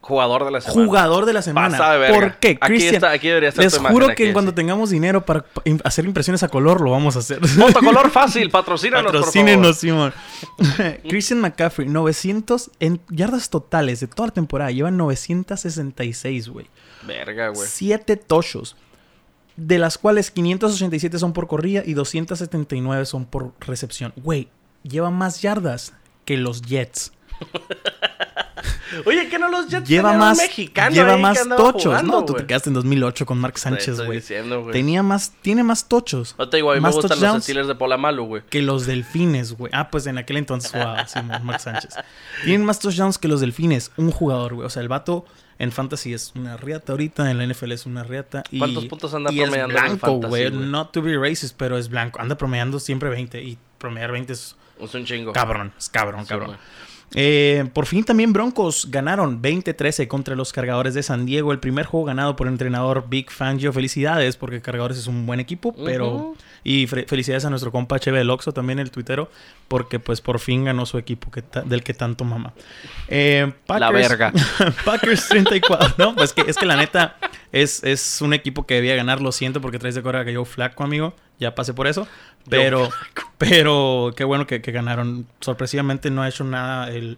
Jugador 0.08 0.46
de 0.46 0.52
la 0.52 0.62
semana. 0.62 0.86
Jugador 0.86 1.26
de 1.26 1.34
la 1.34 1.42
semana. 1.42 1.70
Pasada 1.78 1.94
de 1.94 2.00
verga. 2.00 2.16
¿Por 2.20 2.36
qué? 2.38 2.50
Aquí 2.62 2.68
Christian, 2.68 2.96
está- 2.96 3.12
aquí 3.12 3.28
debería 3.28 3.50
estar 3.50 3.64
les 3.66 3.74
tu 3.74 3.80
imagen, 3.80 3.94
juro 3.94 4.06
aquí, 4.12 4.24
que 4.24 4.34
cuando 4.34 4.54
tengamos 4.54 4.90
dinero 4.90 5.26
para 5.26 5.44
im- 5.66 5.82
hacer 5.84 6.06
impresiones 6.06 6.44
a 6.44 6.48
color, 6.48 6.80
lo 6.80 6.92
vamos 6.92 7.18
a 7.18 7.20
hacer. 7.20 7.40
Motocolor 7.58 8.10
fácil, 8.12 8.50
patrocínanos, 8.50 9.12
Patrocínenos, 9.12 9.78
Simón. 9.80 10.14
Christian 11.10 11.42
McCaffrey, 11.42 11.90
900 11.90 12.72
en 12.80 13.02
yardas 13.10 13.50
totales 13.50 14.00
de 14.00 14.08
toda 14.08 14.28
la 14.28 14.34
temporada. 14.34 14.72
Lleva 14.72 14.92
966, 14.92 16.48
güey. 16.50 16.66
por 16.68 16.74
favor. 17.02 17.08
Verga, 17.26 17.48
güey. 17.50 17.68
Siete 17.70 18.16
tochos. 18.18 18.76
De 19.56 19.80
las 19.80 19.98
cuales 19.98 20.30
587 20.32 21.18
son 21.20 21.34
por 21.34 21.48
corrida 21.48 21.82
y 21.86 21.94
279 21.96 23.06
son 23.06 23.26
por 23.26 23.54
recepción. 23.60 24.14
Güey, 24.16 24.50
lleva 24.84 25.10
más 25.10 25.42
yardas 25.42 25.94
que 26.26 26.38
los 26.38 26.62
Jets. 26.62 27.12
Oye, 29.06 29.28
que 29.30 29.38
no 29.38 29.50
los 29.50 29.68
Jets 29.68 29.88
Lleva 29.88 30.14
más, 30.14 30.38
mexicano 30.38 30.96
lleva 30.96 31.10
ahí 31.12 31.16
que 31.18 31.22
más 31.22 31.42
andaba 31.42 31.62
tochos. 31.62 31.84
jugando, 31.84 32.14
no, 32.14 32.26
tú 32.26 32.34
güey. 32.34 32.44
te 32.44 32.48
quedaste 32.48 32.70
en 32.70 32.74
2008 32.76 33.26
con 33.26 33.38
Mark 33.38 33.60
Sánchez, 33.60 34.02
güey. 34.02 34.22
Tenía 34.72 35.04
más, 35.04 35.34
tiene 35.42 35.64
más 35.64 35.88
tochos. 35.90 36.36
No 36.38 36.48
te 36.50 36.58
digo, 36.58 36.72
a 36.72 36.76
mí 36.76 36.80
me 36.80 36.84
más 36.84 36.96
gustan 36.96 37.20
los. 37.20 37.44
Steelers 37.44 37.68
de 37.68 37.76
Polamalu, 37.76 38.26
güey. 38.26 38.44
que 38.50 38.62
los 38.62 38.86
delfines, 38.86 39.54
güey. 39.54 39.72
Ah, 39.76 39.90
pues 39.92 40.08
en 40.08 40.18
aquel 40.18 40.38
entonces 40.38 40.72
jugaba 40.72 41.06
Simón 41.08 41.46
Mark 41.46 41.60
Sánchez. 41.60 41.96
Tienen 42.46 42.66
más 42.66 42.80
touchdowns 42.80 43.18
que 43.18 43.28
los 43.28 43.42
delfines. 43.42 43.92
Un 43.98 44.12
jugador, 44.12 44.56
güey. 44.56 44.66
O 44.66 44.70
sea, 44.70 44.82
el 44.82 44.88
vato 44.88 45.26
en 45.60 45.72
fantasy 45.72 46.14
es 46.14 46.32
una 46.36 46.56
riata 46.56 46.94
ahorita. 46.94 47.30
En 47.30 47.38
la 47.38 47.46
NFL 47.46 47.74
es 47.74 47.86
una 47.86 48.04
riata. 48.04 48.44
Y, 48.52 48.60
¿Cuántos 48.60 48.86
puntos 48.86 49.14
anda 49.14 49.32
y 49.34 49.42
es 49.42 49.44
promediando 49.50 49.76
el 49.78 49.84
blanco, 49.84 50.14
güey. 50.28 50.50
Not 50.50 50.92
to 50.94 51.02
be 51.02 51.18
racist, 51.18 51.56
pero 51.58 51.78
es 51.78 51.90
blanco. 51.90 52.20
Anda 52.22 52.38
promediando 52.38 52.80
siempre 52.80 53.10
20. 53.10 53.44
Y 53.44 53.58
promediar 53.78 54.14
20 54.14 54.32
es 54.34 54.56
Es 54.82 54.96
un 54.96 55.06
chingo. 55.06 55.34
cabrón. 55.34 55.74
Es 55.78 55.90
cabrón, 55.90 56.22
Sí, 56.24 56.30
cabrón. 56.30 56.58
Eh, 57.20 57.66
por 57.74 57.88
fin 57.88 58.04
también 58.04 58.32
Broncos 58.32 58.90
ganaron 58.92 59.42
20-13 59.42 60.08
contra 60.08 60.36
los 60.36 60.54
Cargadores 60.54 60.94
de 60.94 61.02
San 61.02 61.26
Diego. 61.26 61.52
El 61.52 61.58
primer 61.58 61.88
juego 61.88 62.06
ganado 62.06 62.36
por 62.36 62.46
el 62.46 62.54
entrenador 62.54 63.06
Big 63.10 63.32
Fangio. 63.32 63.74
Felicidades 63.74 64.38
porque 64.38 64.62
Cargadores 64.62 65.00
es 65.00 65.08
un 65.08 65.26
buen 65.26 65.40
equipo, 65.40 65.74
pero... 65.84 66.36
Y 66.64 66.86
felicidades 66.86 67.46
a 67.46 67.50
nuestro 67.50 67.72
compa 67.72 67.98
HB 67.98 68.12
del 68.12 68.30
Oxxo 68.30 68.52
también, 68.52 68.78
el 68.78 68.92
tuitero, 68.92 69.32
porque 69.68 70.00
pues 70.00 70.22
por 70.22 70.38
fin 70.38 70.66
ganó 70.66 70.86
su 70.86 70.98
equipo 70.98 71.32
que 71.32 71.42
del 71.66 71.82
que 71.82 71.94
tanto 71.94 72.24
mama. 72.24 72.54
Eh, 73.08 73.52
La 73.68 73.90
verga. 73.90 74.32
Packers 74.86 75.28
34. 75.30 75.96
No, 75.98 76.14
pues 76.14 76.34
que, 76.34 76.42
es 76.42 76.58
que 76.58 76.66
la 76.66 76.76
neta 76.76 77.18
es, 77.52 77.84
es 77.84 78.22
un 78.22 78.34
equipo 78.34 78.68
que 78.68 78.76
debía 78.76 78.96
ganar, 78.96 79.22
lo 79.22 79.32
siento 79.32 79.60
porque 79.62 79.80
traes 79.80 79.96
de 79.96 80.04
cora 80.04 80.24
que 80.26 80.34
yo 80.34 80.46
flaco, 80.46 80.84
amigo. 80.84 81.16
Ya 81.40 81.56
pasé 81.56 81.74
por 81.74 81.88
eso. 81.88 82.08
Pero, 82.50 82.90
pero 83.38 84.14
qué 84.16 84.24
bueno 84.24 84.48
que, 84.48 84.62
que 84.62 84.72
ganaron. 84.72 85.28
Sorpresivamente 85.40 86.10
no 86.10 86.22
ha 86.22 86.30
hecho 86.30 86.44
nada 86.44 86.90
el 86.90 87.18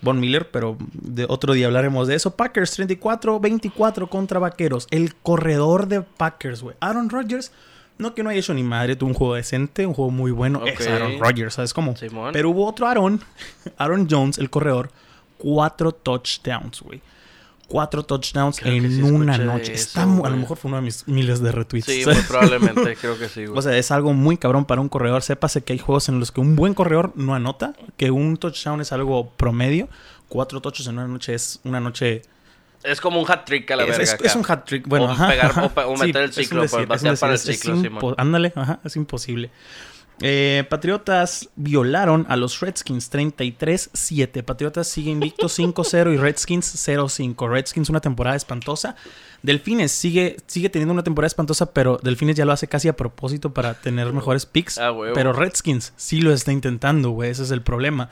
Von 0.00 0.20
Miller, 0.20 0.50
pero 0.50 0.76
de 0.92 1.26
otro 1.28 1.54
día 1.54 1.66
hablaremos 1.66 2.06
de 2.06 2.14
eso. 2.14 2.36
Packers 2.36 2.78
34-24 2.78 4.08
contra 4.08 4.38
Vaqueros. 4.38 4.86
El 4.90 5.14
corredor 5.16 5.88
de 5.88 6.02
Packers, 6.02 6.62
güey. 6.62 6.76
Aaron 6.80 7.10
Rodgers, 7.10 7.52
no 7.98 8.14
que 8.14 8.22
no 8.22 8.30
haya 8.30 8.38
hecho 8.38 8.54
ni 8.54 8.62
madre, 8.62 8.94
tuvo 8.94 9.10
un 9.10 9.14
juego 9.14 9.34
decente, 9.34 9.86
un 9.86 9.94
juego 9.94 10.10
muy 10.10 10.30
bueno. 10.30 10.64
Es. 10.66 10.86
Aaron 10.86 11.18
Rodgers, 11.18 11.54
¿sabes 11.54 11.74
cómo? 11.74 11.96
Simón. 11.96 12.32
Pero 12.32 12.50
hubo 12.50 12.66
otro 12.66 12.86
Aaron, 12.86 13.20
Aaron 13.76 14.06
Jones, 14.08 14.38
el 14.38 14.50
corredor, 14.50 14.90
cuatro 15.36 15.92
touchdowns, 15.92 16.80
güey. 16.80 17.00
Cuatro 17.68 18.02
touchdowns 18.02 18.60
Creo 18.60 18.72
en 18.74 18.90
sí 18.90 19.02
una 19.02 19.36
noche. 19.36 19.74
eso, 19.74 19.82
Está 19.88 20.02
a 20.04 20.06
lo 20.06 20.36
mejor 20.38 20.56
fue 20.56 20.70
uno 20.70 20.78
de 20.78 20.82
mis 20.84 21.06
miles 21.06 21.40
de 21.40 21.52
retweets. 21.52 21.84
Sí, 21.86 22.02
probablemente, 22.28 22.96
creo 22.96 23.18
que 23.18 23.28
sí, 23.28 23.44
güey. 23.44 23.58
O 23.58 23.62
sea, 23.62 23.76
es 23.76 23.90
algo 23.90 24.14
muy 24.14 24.38
cabrón 24.38 24.64
para 24.64 24.80
un 24.80 24.88
corredor. 24.88 25.22
Sépase 25.22 25.62
que 25.62 25.74
hay 25.74 25.78
juegos 25.78 26.08
en 26.08 26.18
los 26.18 26.32
que 26.32 26.40
un 26.40 26.56
buen 26.56 26.72
corredor 26.72 27.12
no 27.14 27.34
anota, 27.34 27.74
que 27.98 28.10
un 28.10 28.38
touchdown 28.38 28.80
es 28.80 28.90
algo 28.92 29.30
promedio. 29.36 29.88
Cuatro 30.28 30.60
touches 30.62 30.86
en 30.86 30.94
una 30.98 31.06
noche 31.08 31.34
es 31.34 31.60
una 31.64 31.78
noche. 31.78 32.22
es 32.82 33.00
como 33.02 33.20
un 33.20 33.30
hat 33.30 33.44
trick 33.44 33.70
a 33.70 33.76
la 33.76 33.82
es, 33.82 33.88
verga. 33.90 34.02
es- 34.04 34.12
acá. 34.14 34.24
es 34.26 34.36
un 34.36 34.44
hat 34.48 34.64
trick. 34.64 34.86
Bueno, 34.88 35.04
O 35.06 35.10
ajá, 35.10 35.28
pegar- 35.28 35.50
ajá. 35.50 35.86
o 35.88 35.96
meter 35.98 36.22
el 36.22 36.32
ciclo, 36.32 36.62
decir, 36.62 36.86
pues, 36.86 37.02
es 37.02 37.02
un 37.02 37.08
batear 37.10 37.18
para 37.18 37.32
el 37.34 37.38
decir, 37.38 37.54
ciclo. 37.82 38.14
Ándale, 38.16 38.52
ajá, 38.56 38.80
es 38.84 38.96
imposible. 38.96 39.50
Eh, 40.20 40.64
Patriotas 40.68 41.48
violaron 41.56 42.26
a 42.28 42.36
los 42.36 42.58
Redskins 42.60 43.10
33-7. 43.12 44.42
Patriotas 44.42 44.88
sigue 44.88 45.10
invicto 45.10 45.46
5-0 45.48 46.14
y 46.14 46.16
Redskins 46.16 46.88
0-5. 46.88 47.48
Redskins 47.48 47.88
una 47.90 48.00
temporada 48.00 48.36
espantosa. 48.36 48.96
Delfines 49.42 49.92
sigue, 49.92 50.36
sigue 50.46 50.68
teniendo 50.68 50.92
una 50.92 51.04
temporada 51.04 51.28
espantosa, 51.28 51.72
pero 51.72 51.98
Delfines 52.02 52.34
ya 52.36 52.44
lo 52.44 52.52
hace 52.52 52.66
casi 52.66 52.88
a 52.88 52.96
propósito 52.96 53.54
para 53.54 53.74
tener 53.74 54.12
mejores 54.12 54.46
picks. 54.46 54.78
Ah, 54.78 54.92
pero 55.14 55.32
Redskins 55.32 55.92
sí 55.96 56.20
lo 56.20 56.32
está 56.32 56.50
intentando, 56.50 57.10
güey. 57.10 57.30
Ese 57.30 57.44
es 57.44 57.50
el 57.52 57.62
problema. 57.62 58.10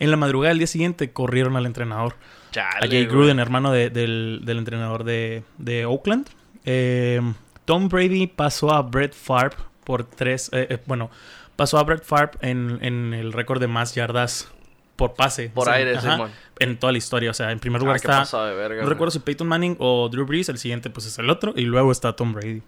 En 0.00 0.10
la 0.10 0.16
madrugada 0.16 0.48
del 0.48 0.58
día 0.58 0.66
siguiente 0.66 1.12
corrieron 1.12 1.56
al 1.56 1.66
entrenador. 1.66 2.16
Chale, 2.50 2.86
A 2.86 2.88
Jay. 2.88 3.06
Gruden, 3.06 3.38
hermano 3.38 3.70
de- 3.72 3.90
del, 3.90 4.40
del 4.44 4.58
entrenador 4.58 5.04
de, 5.04 5.44
de 5.58 5.86
Oakland. 5.86 6.26
Eh, 6.64 7.20
Tom 7.64 7.88
Brady 7.88 8.26
pasó 8.26 8.72
a 8.72 8.82
Brett 8.82 9.14
Favre 9.14 9.56
por 9.84 10.04
tres. 10.04 10.48
eh, 10.52 10.66
eh, 10.70 10.78
bueno, 10.86 11.10
pasó 11.56 11.78
a 11.78 11.82
Brett 11.84 12.04
Favre 12.04 12.32
en, 12.40 12.78
en 12.82 13.14
el 13.14 13.32
récord 13.32 13.60
de 13.60 13.66
más 13.68 13.94
yardas 13.94 14.48
por 14.96 15.14
pase. 15.14 15.48
Por 15.50 15.62
O 15.62 15.64
sea, 15.66 15.74
aire, 15.74 15.96
ajá. 15.96 16.28
En 16.60 16.78
toda 16.78 16.92
la 16.92 16.98
historia. 16.98 17.30
O 17.30 17.34
sea, 17.34 17.50
en 17.50 17.58
primer 17.58 17.80
lugar 17.80 17.96
Ah, 17.96 17.98
qué 18.00 18.06
está. 18.06 18.18
pasada 18.20 18.50
de 18.50 18.54
verga, 18.56 18.82
No 18.82 18.88
recuerdo 18.88 19.10
si 19.10 19.18
Peyton 19.18 19.46
Manning 19.48 19.76
o 19.80 20.08
Drew 20.08 20.24
Brees. 20.26 20.48
El 20.48 20.58
siguiente, 20.58 20.90
pues 20.90 21.06
es 21.06 21.18
el 21.18 21.28
otro. 21.30 21.52
Y 21.56 21.62
luego 21.62 21.90
está 21.92 22.14
Tom 22.14 22.32
Brady. 22.32 22.62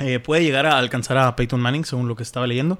Eh, 0.00 0.18
puede 0.18 0.42
llegar 0.44 0.66
a 0.66 0.78
alcanzar 0.78 1.18
a 1.18 1.34
Peyton 1.36 1.60
Manning, 1.60 1.84
según 1.84 2.08
lo 2.08 2.14
que 2.16 2.22
estaba 2.22 2.46
leyendo. 2.46 2.78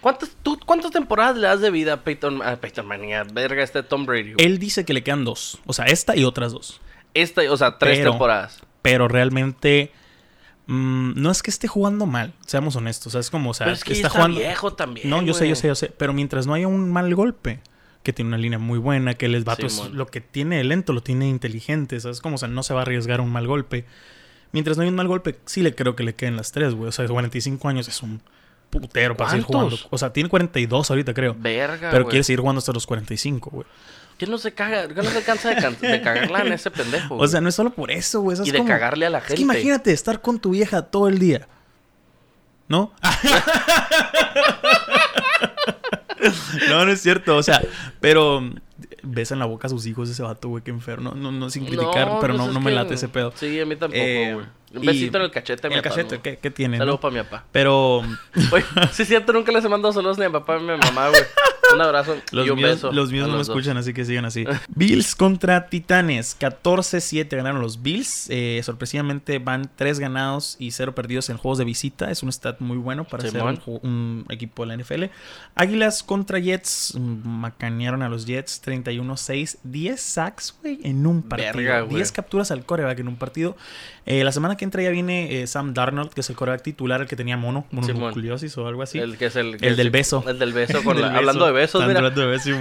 ¿Cuántas, 0.00 0.30
tú, 0.42 0.58
¿Cuántas 0.64 0.90
temporadas 0.92 1.36
le 1.36 1.46
das 1.46 1.60
de 1.60 1.70
vida 1.70 1.94
a 1.94 1.96
Peyton, 2.04 2.40
a 2.42 2.56
Peyton 2.56 2.86
Manning? 2.86 3.14
A 3.14 3.24
verga, 3.24 3.62
este 3.62 3.82
Tom 3.82 4.06
Brady. 4.06 4.32
güey? 4.34 4.46
Él 4.46 4.58
dice 4.58 4.84
que 4.84 4.94
le 4.94 5.02
quedan 5.02 5.24
dos. 5.24 5.58
O 5.66 5.72
sea, 5.74 5.84
esta 5.86 6.16
y 6.16 6.24
otras 6.24 6.52
dos. 6.52 6.80
Esta, 7.12 7.42
o 7.50 7.56
sea, 7.56 7.76
tres 7.78 7.98
Pero- 7.98 8.10
temporadas. 8.12 8.62
pero 8.82 9.08
realmente 9.08 9.92
Mm, 10.72 11.20
no 11.20 11.32
es 11.32 11.42
que 11.42 11.50
esté 11.50 11.66
jugando 11.66 12.06
mal, 12.06 12.32
seamos 12.46 12.76
honestos. 12.76 13.08
O 13.08 13.10
sea, 13.10 13.20
es 13.20 13.28
como, 13.30 13.50
o 13.50 13.54
sea, 13.54 13.64
Pero 13.66 13.74
es 13.74 13.82
que 13.82 13.92
está, 13.92 14.06
está 14.06 14.18
jugando. 14.18 14.38
viejo 14.38 14.72
también. 14.74 15.10
no, 15.10 15.20
yo 15.20 15.34
sé, 15.34 15.48
yo 15.48 15.56
sé, 15.56 15.66
yo 15.66 15.74
sé. 15.74 15.88
Pero 15.96 16.12
mientras 16.12 16.46
no 16.46 16.54
haya 16.54 16.68
un 16.68 16.92
mal 16.92 17.12
golpe, 17.14 17.58
que 18.04 18.12
tiene 18.12 18.28
una 18.28 18.38
línea 18.38 18.60
muy 18.60 18.78
buena, 18.78 19.14
que 19.14 19.26
el 19.26 19.42
vato 19.42 19.66
es 19.66 19.72
Simón. 19.74 19.96
lo 19.98 20.06
que 20.06 20.20
tiene 20.20 20.62
lento, 20.62 20.92
lo 20.92 21.02
tiene 21.02 21.28
inteligente. 21.28 21.98
¿Sabes? 21.98 22.20
Como, 22.20 22.36
o 22.36 22.38
sea, 22.38 22.46
no 22.48 22.62
se 22.62 22.72
va 22.72 22.80
a 22.80 22.82
arriesgar 22.82 23.18
a 23.18 23.22
un 23.24 23.32
mal 23.32 23.48
golpe. 23.48 23.84
Mientras 24.52 24.76
no 24.76 24.84
hay 24.84 24.88
un 24.88 24.94
mal 24.94 25.08
golpe, 25.08 25.40
sí 25.44 25.60
le 25.62 25.74
creo 25.74 25.96
que 25.96 26.04
le 26.04 26.14
queden 26.14 26.36
las 26.36 26.52
tres, 26.52 26.74
güey. 26.74 26.88
O 26.88 26.92
sea, 26.92 27.04
45 27.06 27.68
años 27.68 27.88
es 27.88 28.00
un 28.02 28.22
putero 28.70 29.16
para 29.16 29.30
seguir 29.30 29.44
jugando. 29.46 29.76
O 29.90 29.98
sea, 29.98 30.12
tiene 30.12 30.28
42 30.28 30.88
ahorita, 30.88 31.14
creo. 31.14 31.34
Verga, 31.36 31.90
Pero 31.90 32.04
güey. 32.04 32.10
quiere 32.12 32.22
seguir 32.24 32.40
jugando 32.40 32.60
hasta 32.60 32.72
los 32.72 32.86
45, 32.86 33.50
güey. 33.50 33.66
¿Quién 34.20 34.30
no 34.30 34.36
se 34.36 34.52
caga? 34.52 34.86
¿Quién 34.86 35.02
no 35.02 35.10
se 35.10 35.22
cansa 35.22 35.48
de, 35.48 35.56
can- 35.62 35.78
de 35.80 36.02
cagarla 36.02 36.40
en 36.42 36.52
ese 36.52 36.70
pendejo? 36.70 37.16
O 37.16 37.26
sea, 37.26 37.40
no 37.40 37.48
es 37.48 37.54
solo 37.54 37.70
por 37.70 37.90
eso, 37.90 38.20
güey. 38.20 38.34
eso 38.34 38.44
y 38.44 38.48
es 38.48 38.52
de 38.52 38.58
como- 38.58 38.68
cagarle 38.68 39.06
a 39.06 39.10
la 39.10 39.18
Es 39.18 39.24
gente. 39.24 39.36
que 39.36 39.42
imagínate 39.42 39.92
estar 39.92 40.20
con 40.20 40.38
tu 40.38 40.50
vieja 40.50 40.82
todo 40.82 41.08
el 41.08 41.18
día. 41.18 41.48
¿No? 42.68 42.92
no, 46.68 46.84
no 46.84 46.92
es 46.92 47.00
cierto. 47.00 47.36
O 47.36 47.42
sea, 47.42 47.62
pero 48.00 48.42
besa 49.02 49.34
en 49.34 49.40
la 49.40 49.46
boca 49.46 49.66
a 49.66 49.70
sus 49.70 49.86
hijos 49.86 50.08
ese 50.10 50.22
vato, 50.22 50.48
güey, 50.48 50.62
qué 50.62 50.70
enfermo. 50.70 51.12
No, 51.14 51.32
no, 51.32 51.48
sin 51.50 51.64
criticar, 51.64 52.18
pero 52.20 52.34
pues 52.34 52.36
no, 52.36 52.46
es 52.48 52.52
no 52.52 52.60
me 52.60 52.70
late 52.72 52.94
ese 52.94 53.08
pedo. 53.08 53.32
Sí, 53.36 53.58
a 53.58 53.64
mí 53.66 53.76
tampoco, 53.76 54.00
Eh, 54.02 54.34
güey. 54.34 54.46
Un 54.72 54.86
besito 54.86 55.16
en 55.18 55.24
el 55.24 55.30
cachete, 55.32 55.68
mi 55.68 55.74
El 55.76 55.82
cachete. 55.82 56.20
¿qué, 56.20 56.36
qué 56.36 56.50
tiene? 56.50 56.78
Saludo 56.78 56.94
no? 56.96 57.00
para 57.00 57.14
mi 57.14 57.22
papá. 57.22 57.44
Pero 57.50 57.98
Oye, 58.52 58.64
sí 58.92 59.02
es 59.02 59.08
cierto, 59.08 59.32
nunca 59.32 59.50
les 59.50 59.64
he 59.64 59.68
mandado 59.68 59.92
saludos 59.94 60.18
ni 60.18 60.26
a 60.26 60.28
mi 60.28 60.32
papá 60.34 60.58
ni 60.58 60.70
a 60.70 60.76
mi 60.76 60.80
mamá, 60.80 61.08
güey. 61.08 61.22
Un 61.74 61.80
abrazo 61.80 62.16
los 62.32 62.46
y 62.46 62.50
un 62.50 62.56
míos, 62.56 62.70
beso. 62.70 62.92
los 62.92 63.12
míos 63.12 63.26
no 63.26 63.32
me 63.34 63.38
dos. 63.38 63.48
escuchan, 63.48 63.76
así 63.76 63.92
que 63.94 64.04
sigan 64.04 64.24
así. 64.24 64.44
Bills 64.74 65.14
contra 65.14 65.66
Titanes. 65.68 66.36
14-7 66.38 67.36
ganaron 67.36 67.60
los 67.60 67.82
Bills. 67.82 68.26
Eh, 68.30 68.60
sorpresivamente 68.64 69.38
van 69.38 69.70
3 69.76 69.98
ganados 70.00 70.56
y 70.58 70.70
0 70.72 70.94
perdidos 70.94 71.30
en 71.30 71.36
juegos 71.36 71.58
de 71.58 71.64
visita. 71.64 72.10
Es 72.10 72.22
un 72.22 72.32
stat 72.32 72.60
muy 72.60 72.76
bueno 72.76 73.04
para 73.04 73.28
ser 73.30 73.42
un, 73.82 74.24
equipo 74.28 74.66
de 74.66 74.76
la 74.76 74.82
NFL. 74.82 75.04
Águilas 75.54 76.02
contra 76.02 76.38
Jets. 76.38 76.94
mm, 76.98 77.28
Macanearon 77.28 78.02
a 78.02 78.08
los 78.08 78.26
Jets 78.26 78.62
31-6. 78.64 79.58
10 79.62 80.00
sacks, 80.00 80.54
güey, 80.62 80.80
en 80.82 81.06
un 81.06 81.22
partido. 81.22 81.52
Verga, 81.54 81.80
güey. 81.82 81.96
10 81.96 82.12
capturas 82.12 82.50
al 82.50 82.64
coreback 82.64 82.98
en 83.00 83.08
un 83.08 83.16
partido. 83.16 83.56
Eh, 84.06 84.24
la 84.24 84.32
semana 84.32 84.56
que 84.56 84.64
entra 84.64 84.82
ya 84.82 84.90
viene 84.90 85.42
eh, 85.42 85.46
Sam 85.46 85.74
Darnold, 85.74 86.10
que 86.10 86.22
es 86.22 86.30
el 86.30 86.36
coreback 86.36 86.62
titular, 86.62 87.02
el 87.02 87.06
que 87.06 87.16
tenía 87.16 87.36
mono, 87.36 87.66
mononucleosis 87.70 88.56
o 88.58 88.66
algo 88.66 88.82
así. 88.82 88.98
El 88.98 89.16
que 89.18 89.26
es 89.26 89.36
el... 89.36 89.56
El 89.62 89.76
del 89.76 89.90
beso. 89.90 90.24
El 90.26 90.38
del 90.38 90.52
beso. 90.52 90.82
Con 90.82 90.96
Del 91.00 91.06
la- 91.06 91.16
Hablando 91.16 91.46
de 91.46 91.52
besos. 91.60 91.82
Hablando 91.82 92.20
de 92.20 92.26
besos. 92.26 92.56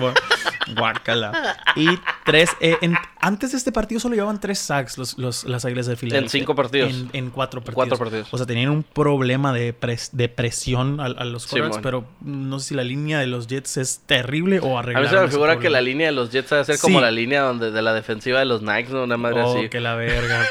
Guácala. 0.76 1.58
Y 1.76 1.88
tres. 2.26 2.52
eh, 2.60 2.78
en- 2.82 2.96
antes 3.22 3.52
de 3.54 3.58
este 3.58 3.72
partido 3.72 4.00
solo 4.00 4.14
llevaban 4.16 4.40
tres 4.40 4.60
sacks 4.60 4.98
los, 5.00 5.18
los- 5.18 5.44
las 5.46 5.66
águilas 5.66 5.88
de 5.88 5.96
Filadelfia. 5.96 6.26
En 6.26 6.30
cinco 6.30 6.54
partidos. 6.56 6.92
En, 6.92 7.10
en 7.14 7.30
cuatro 7.32 7.60
partidos. 7.62 7.76
Cuatro 7.76 7.98
partidos. 7.98 8.28
O 8.32 8.38
sea, 8.38 8.46
tenían 8.46 8.70
un 8.70 8.84
problema 8.84 9.52
de, 9.52 9.74
pres- 9.78 10.12
de 10.12 10.30
presión 10.30 11.00
a, 11.00 11.06
a 11.06 11.26
los 11.26 11.48
quarterbacks, 11.48 11.76
Simón. 11.78 11.82
pero 11.82 12.06
no 12.22 12.60
sé 12.60 12.70
si 12.70 12.76
la 12.76 12.84
línea 12.84 13.20
de 13.20 13.26
los 13.28 13.48
Jets 13.48 13.78
es 13.78 14.02
terrible 14.06 14.60
o 14.60 14.78
A 14.78 14.82
arreglaron 14.82 15.10
mí 15.10 15.18
se 15.18 15.26
me 15.26 15.32
figura 15.32 15.58
que 15.60 15.70
la 15.72 15.82
línea 15.82 16.08
de 16.08 16.14
los 16.14 16.30
Jets 16.32 16.50
debe 16.52 16.66
ser 16.66 16.78
como 16.80 17.00
Sí. 17.00 17.04
la 17.04 17.12
línea 17.12 17.42
donde 17.42 17.72
de 17.72 17.82
la 17.82 17.94
defensiva 17.94 18.38
de 18.40 18.46
los 18.46 18.62
Nikes, 18.62 18.92
¿no? 18.92 19.04
Una 19.04 19.18
madre 19.18 19.42
Oh, 19.42 19.58
así. 19.58 19.70
que 19.70 19.80
la 19.80 19.96
verga. 19.96 20.46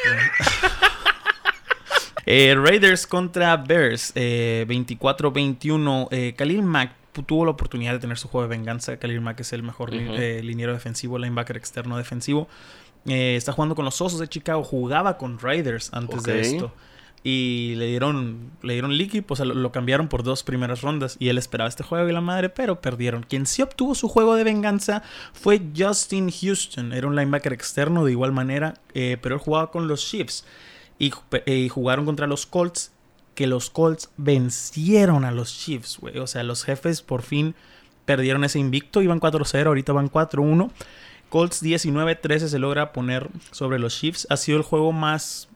Eh, 2.27 2.55
Raiders 2.63 3.07
contra 3.07 3.57
Bears, 3.57 4.13
eh, 4.15 4.67
24-21. 4.69 6.09
Eh, 6.11 6.35
Khalil 6.37 6.63
Mack 6.63 6.93
tuvo 7.23 7.45
la 7.45 7.53
oportunidad 7.53 7.93
de 7.93 7.99
tener 7.99 8.19
su 8.19 8.29
juego 8.29 8.49
de 8.49 8.57
venganza. 8.57 8.97
Khalil 8.99 9.21
Mack 9.21 9.41
es 9.41 9.53
el 9.53 9.63
mejor 9.63 9.91
eh, 9.93 10.41
liniero 10.43 10.73
defensivo, 10.73 11.19
linebacker 11.19 11.57
externo 11.57 11.97
defensivo. 11.97 12.49
Eh, 13.07 13.37
está 13.37 13.53
jugando 13.53 13.75
con 13.75 13.85
los 13.85 14.01
Osos 14.01 14.21
de 14.21 14.29
Chicago. 14.29 14.63
Jugaba 14.65 15.19
con 15.19 15.39
Raiders 15.39 15.91
antes 15.93 16.23
de 16.25 16.41
esto. 16.41 16.73
Y 17.25 17.75
le 17.77 17.87
dieron, 17.87 18.53
le 18.63 18.75
dieron 18.75 18.97
liqui, 18.97 19.23
pues 19.23 19.41
lo, 19.41 19.53
lo 19.53 19.73
cambiaron 19.73 20.09
por 20.09 20.23
dos 20.23 20.45
primeras 20.45 20.83
rondas. 20.83 21.17
Y 21.19 21.29
él 21.29 21.39
esperaba 21.39 21.69
este 21.69 21.83
juego 21.83 22.09
y 22.09 22.13
la 22.13 22.21
madre, 22.21 22.49
pero 22.49 22.81
perdieron. 22.81 23.25
Quien 23.25 23.47
sí 23.47 23.63
obtuvo 23.63 23.95
su 23.95 24.09
juego 24.09 24.37
de 24.37 24.45
venganza 24.45 25.03
fue 25.33 25.61
Justin 25.77 26.31
Houston. 26.31 26.93
Era 26.93 27.07
un 27.07 27.17
linebacker 27.17 27.53
externo 27.53 28.05
de 28.05 28.13
igual 28.13 28.33
manera, 28.33 28.75
eh, 28.95 29.17
pero 29.21 29.35
él 29.35 29.41
jugaba 29.41 29.71
con 29.71 29.89
los 29.89 30.07
Chiefs. 30.07 30.45
Y 30.99 31.11
jugaron 31.69 32.05
contra 32.05 32.27
los 32.27 32.47
Colts. 32.47 32.93
Que 33.39 33.47
los 33.47 33.71
Colts 33.71 34.11
vencieron 34.17 35.25
a 35.25 35.31
los 35.31 35.57
Chiefs, 35.57 35.99
güey. 36.01 36.19
O 36.19 36.27
sea, 36.27 36.43
los 36.43 36.65
jefes 36.65 37.03
por 37.03 37.23
fin 37.23 37.55
perdieron 38.05 38.43
ese 38.43 38.59
invicto. 38.59 39.01
Iban 39.01 39.21
4-0, 39.21 39.65
ahorita 39.65 39.93
van 39.93 40.11
4-1. 40.11 40.73
Colts 41.29 41.63
19-13 41.63 42.49
se 42.49 42.59
logra 42.59 42.93
poner 42.93 43.29
sobre 43.53 43.79
los 43.79 43.97
Chiefs. 43.97 44.27
Ha 44.29 44.37
sido 44.37 44.59
el 44.59 44.65
juego 44.65 44.91
más. 44.91 45.49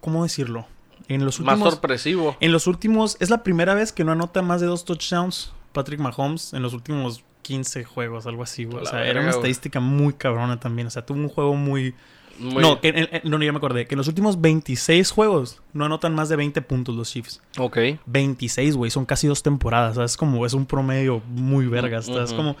¿Cómo 0.00 0.22
decirlo? 0.22 0.66
En 1.08 1.26
los 1.26 1.38
Más 1.40 1.52
últimos. 1.56 1.74
sorpresivo. 1.74 2.34
En 2.40 2.50
los 2.50 2.66
últimos. 2.66 3.18
Es 3.20 3.28
la 3.28 3.42
primera 3.42 3.74
vez 3.74 3.92
que 3.92 4.02
no 4.02 4.12
anota 4.12 4.40
más 4.40 4.62
de 4.62 4.66
dos 4.66 4.86
touchdowns 4.86 5.52
Patrick 5.74 6.00
Mahomes 6.00 6.54
en 6.54 6.62
los 6.62 6.72
últimos 6.72 7.24
15 7.42 7.84
juegos, 7.84 8.26
algo 8.26 8.42
así, 8.42 8.64
güey. 8.64 8.84
O 8.84 8.86
sea, 8.86 9.00
verga, 9.00 9.10
era 9.10 9.20
una 9.20 9.32
estadística 9.32 9.80
muy 9.80 10.14
cabrona 10.14 10.58
también. 10.58 10.86
O 10.86 10.90
sea, 10.90 11.04
tuvo 11.04 11.18
un 11.18 11.28
juego 11.28 11.56
muy. 11.56 11.94
Muy- 12.38 12.62
No, 12.62 12.80
que, 12.80 12.88
en- 12.88 13.08
en- 13.10 13.30
no, 13.30 13.42
ya 13.42 13.52
me 13.52 13.58
acordé. 13.58 13.86
Que 13.86 13.94
en 13.94 13.98
los 13.98 14.08
últimos 14.08 14.40
26 14.40 15.10
juegos 15.10 15.60
no 15.72 15.84
anotan 15.84 16.14
más 16.14 16.28
de 16.28 16.36
20 16.36 16.62
puntos 16.62 16.94
los 16.94 17.10
Chiefs. 17.10 17.40
Ok. 17.58 17.78
26, 18.06 18.76
güey. 18.76 18.90
Son 18.90 19.04
casi 19.06 19.26
dos 19.26 19.42
temporadas. 19.42 19.94
¿Sabes? 19.96 20.16
Como 20.16 20.44
es 20.46 20.52
un 20.54 20.66
promedio 20.66 21.22
muy 21.28 21.66
verga. 21.66 22.02
¿Sabes? 22.02 22.30
Ujú. 22.30 22.36
Como. 22.36 22.56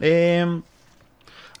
em, 0.00 0.62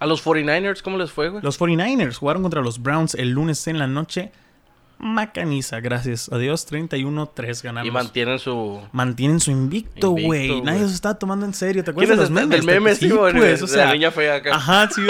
¿A 0.00 0.06
los 0.06 0.20
49ers 0.24 0.82
cómo 0.82 0.98
les 0.98 1.12
fue, 1.12 1.28
güey? 1.30 1.42
los 1.42 1.56
49ers 1.58 2.16
jugaron 2.18 2.42
contra 2.42 2.60
los 2.62 2.82
Browns 2.82 3.14
el 3.14 3.30
lunes 3.30 3.66
en 3.68 3.78
la 3.78 3.86
noche. 3.86 4.32
Macaniza, 4.98 5.80
gracias 5.80 6.30
a 6.32 6.38
Dios. 6.38 6.70
31-3 6.70 7.62
ganamos. 7.62 7.88
Y 7.88 7.90
mantienen 7.90 8.38
su... 8.38 8.80
Mantienen 8.92 9.40
su 9.40 9.50
invicto, 9.50 10.10
güey. 10.10 10.60
Nadie 10.62 10.88
se 10.88 10.94
estaba 10.94 11.18
tomando 11.18 11.44
en 11.46 11.54
serio. 11.54 11.82
¿Te 11.84 11.92
¿Quién 11.92 12.04
acuerdas 12.04 12.16
de 12.16 12.22
los 12.22 12.30
memes? 12.30 12.50
Del 12.50 12.66
meme, 12.66 12.94
sí, 12.94 13.10
güey. 13.10 13.34
pues, 13.34 13.62
o 13.62 13.66
sea. 13.66 13.86
la 13.86 13.92
niña 13.92 14.10
fea 14.10 14.36
acá. 14.36 14.54
Ajá, 14.54 14.88
sí. 14.90 15.02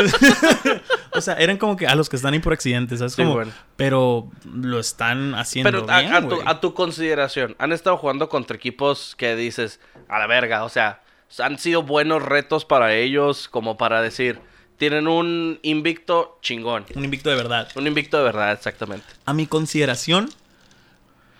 o 1.12 1.20
sea, 1.20 1.34
eran 1.34 1.58
como 1.58 1.76
que 1.76 1.86
a 1.86 1.94
los 1.94 2.08
que 2.08 2.16
están 2.16 2.34
ahí 2.34 2.40
por 2.40 2.52
accidente, 2.52 2.96
¿sabes? 2.96 3.12
Sí, 3.12 3.22
Como, 3.22 3.34
bueno. 3.34 3.52
Pero 3.76 4.30
lo 4.52 4.80
están 4.80 5.34
haciendo 5.34 5.70
Pero 5.70 5.90
a, 5.90 6.00
bien, 6.00 6.14
a 6.14 6.20
tu, 6.20 6.34
güey. 6.34 6.42
a 6.46 6.60
tu 6.60 6.74
consideración, 6.74 7.54
¿han 7.58 7.72
estado 7.72 7.96
jugando 7.96 8.28
contra 8.28 8.56
equipos 8.56 9.14
que 9.16 9.36
dices, 9.36 9.80
a 10.08 10.18
la 10.18 10.26
verga, 10.26 10.64
o 10.64 10.68
sea, 10.68 11.02
han 11.38 11.58
sido 11.58 11.82
buenos 11.82 12.22
retos 12.22 12.64
para 12.64 12.94
ellos 12.94 13.48
como 13.48 13.76
para 13.76 14.02
decir, 14.02 14.40
tienen 14.78 15.06
un 15.08 15.58
invicto 15.62 16.38
chingón? 16.42 16.84
Un 16.94 17.04
invicto 17.04 17.30
de 17.30 17.36
verdad. 17.36 17.68
Un 17.76 17.86
invicto 17.86 18.18
de 18.18 18.24
verdad, 18.24 18.52
exactamente. 18.52 19.06
A 19.24 19.32
mi 19.32 19.46
consideración, 19.46 20.30